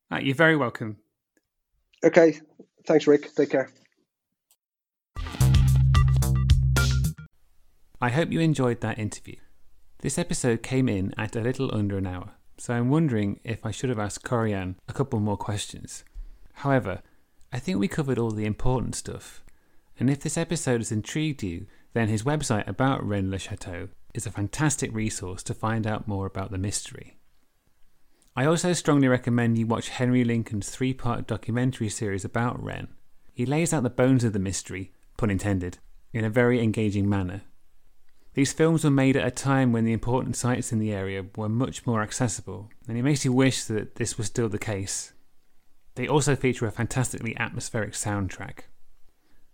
Right, 0.10 0.26
you're 0.26 0.36
very 0.36 0.56
welcome. 0.56 0.98
Okay, 2.04 2.40
thanks, 2.88 3.08
Rick. 3.08 3.34
Take 3.36 3.50
care. 3.50 3.70
I 8.04 8.10
hope 8.10 8.32
you 8.32 8.40
enjoyed 8.40 8.82
that 8.82 8.98
interview. 8.98 9.36
This 10.00 10.18
episode 10.18 10.64
came 10.64 10.90
in 10.90 11.14
at 11.18 11.36
a 11.36 11.42
little 11.42 11.74
under 11.74 11.98
an 11.98 12.08
hour. 12.08 12.32
So 12.62 12.76
I'm 12.76 12.92
wondering 12.92 13.40
if 13.44 13.66
I 13.66 13.72
should 13.72 13.90
have 13.90 13.98
asked 13.98 14.24
Corjan 14.24 14.76
a 14.88 14.94
couple 14.94 15.20
more 15.20 15.36
questions. 15.36 16.04
However, 16.54 17.02
I 17.52 17.58
think 17.58 17.80
we 17.80 17.88
covered 17.88 18.20
all 18.20 18.30
the 18.30 18.46
important 18.46 18.94
stuff. 18.94 19.44
And 20.00 20.12
if 20.12 20.20
this 20.20 20.38
episode 20.38 20.80
has 20.80 20.92
intrigued 20.92 21.42
you, 21.42 21.66
then 21.94 22.08
his 22.08 22.22
website 22.22 22.68
about 22.68 23.04
Rennes 23.04 23.32
le 23.32 23.40
Chateau 23.40 23.88
is 24.14 24.28
a 24.28 24.32
fantastic 24.32 24.94
resource 24.94 25.42
to 25.42 25.56
find 25.56 25.88
out 25.88 26.08
more 26.08 26.28
about 26.28 26.52
the 26.52 26.60
mystery. 26.60 27.18
I 28.36 28.46
also 28.46 28.74
strongly 28.74 29.08
recommend 29.08 29.58
you 29.58 29.66
watch 29.66 29.90
Henry 29.90 30.24
Lincoln's 30.24 30.70
three 30.70 30.94
part 30.94 31.26
documentary 31.26 31.90
series 31.90 32.24
about 32.24 32.64
Rennes. 32.64 32.90
He 33.34 33.48
lays 33.48 33.74
out 33.74 33.82
the 33.82 33.90
bones 33.90 34.24
of 34.24 34.34
the 34.34 34.40
mystery, 34.40 34.92
pun 35.18 35.32
intended, 35.32 35.80
in 36.14 36.24
a 36.24 36.30
very 36.30 36.62
engaging 36.62 37.10
manner. 37.10 37.42
These 38.34 38.54
films 38.54 38.84
were 38.84 38.92
made 38.92 39.18
at 39.18 39.28
a 39.28 39.32
time 39.32 39.74
when 39.74 39.84
the 39.84 39.92
important 39.92 40.38
sites 40.38 40.72
in 40.72 40.80
the 40.80 40.94
area 40.94 41.26
were 41.36 41.50
much 41.50 41.86
more 41.86 42.02
accessible, 42.02 42.70
and 42.88 42.98
it 42.98 43.04
makes 43.04 43.26
you 43.26 43.34
wish 43.34 43.66
that 43.66 43.96
this 43.96 44.18
was 44.18 44.28
still 44.28 44.48
the 44.48 44.58
case. 44.58 45.12
They 45.96 46.08
also 46.08 46.38
feature 46.38 46.66
a 46.66 46.72
fantastically 46.72 47.36
atmospheric 47.36 47.92
soundtrack. 47.92 48.62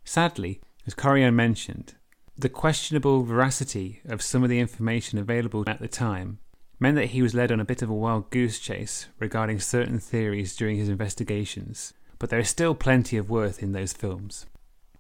Sadly, 0.04 0.62
as 0.86 0.94
Corjan 0.94 1.34
mentioned, 1.34 1.96
the 2.38 2.50
questionable 2.50 3.24
veracity 3.24 4.02
of 4.06 4.22
some 4.22 4.44
of 4.44 4.50
the 4.50 4.60
information 4.60 5.18
available 5.18 5.64
at 5.66 5.80
the 5.80 5.88
time 5.88 6.38
meant 6.80 6.96
that 6.96 7.08
he 7.08 7.24
was 7.24 7.34
led 7.34 7.52
on 7.52 7.60
a 7.60 7.66
bit 7.66 7.82
of 7.82 7.90
a 7.90 7.96
wild 7.96 8.30
goose 8.30 8.60
chase 8.60 9.08
regarding 9.18 9.60
certain 9.60 9.98
theories 10.00 10.56
during 10.56 10.78
his 10.78 10.88
investigations, 10.88 11.94
but 12.20 12.30
there 12.30 12.40
is 12.40 12.48
still 12.48 12.76
plenty 12.76 13.18
of 13.18 13.30
worth 13.30 13.64
in 13.64 13.72
those 13.72 13.94
films. 13.94 14.46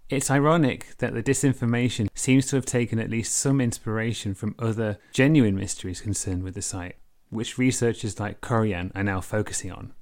It's 0.09 0.31
ironic 0.31 0.95
that 0.99 1.13
the 1.13 1.21
disinformation 1.21 2.07
seems 2.15 2.45
to 2.47 2.55
have 2.55 2.65
taken 2.65 2.97
at 2.97 3.09
least 3.09 3.35
some 3.35 3.59
inspiration 3.59 4.33
from 4.33 4.55
other 4.57 4.99
genuine 5.11 5.55
mysteries 5.55 5.99
concerned 5.99 6.43
with 6.43 6.53
the 6.53 6.61
site, 6.61 6.95
which 7.29 7.57
researchers 7.57 8.17
like 8.17 8.39
Corjan 8.39 8.89
are 8.95 9.03
now 9.03 9.19
focusing 9.19 9.69
on. 9.69 9.93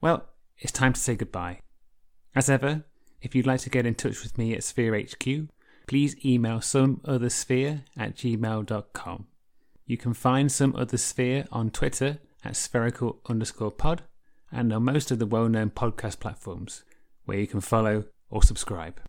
Well, 0.00 0.28
it's 0.58 0.70
time 0.70 0.92
to 0.92 1.00
say 1.00 1.16
goodbye. 1.16 1.62
As 2.36 2.48
ever, 2.48 2.84
if 3.20 3.34
you'd 3.34 3.46
like 3.46 3.60
to 3.62 3.70
get 3.70 3.86
in 3.86 3.96
touch 3.96 4.22
with 4.22 4.38
me 4.38 4.54
at 4.54 4.62
Sphere 4.62 4.96
HQ, 4.96 5.48
please 5.88 6.14
email 6.24 6.58
someothersphere 6.58 7.82
at 7.96 8.14
gmail.com. 8.14 9.26
You 9.84 9.96
can 9.96 10.14
find 10.14 10.52
Some 10.52 10.76
Other 10.76 10.96
Sphere 10.96 11.44
on 11.50 11.70
Twitter 11.70 12.18
at 12.44 12.54
spherical 12.54 13.20
underscore 13.28 13.72
pod 13.72 14.02
and 14.52 14.72
on 14.72 14.84
most 14.84 15.10
of 15.10 15.18
the 15.18 15.26
well 15.26 15.48
known 15.48 15.70
podcast 15.70 16.20
platforms 16.20 16.84
where 17.24 17.38
you 17.38 17.48
can 17.48 17.60
follow 17.60 18.04
or 18.30 18.42
subscribe. 18.42 19.00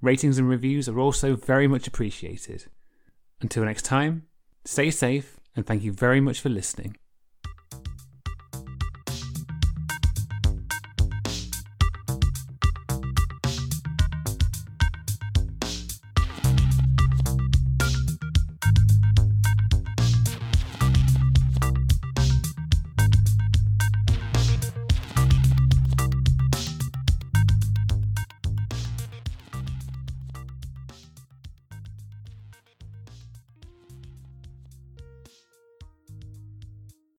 Ratings 0.00 0.38
and 0.38 0.48
reviews 0.48 0.88
are 0.88 0.98
also 0.98 1.34
very 1.34 1.66
much 1.66 1.86
appreciated. 1.86 2.66
Until 3.40 3.64
next 3.64 3.82
time, 3.82 4.26
stay 4.64 4.90
safe 4.90 5.38
and 5.56 5.66
thank 5.66 5.82
you 5.82 5.92
very 5.92 6.20
much 6.20 6.40
for 6.40 6.48
listening. 6.48 6.96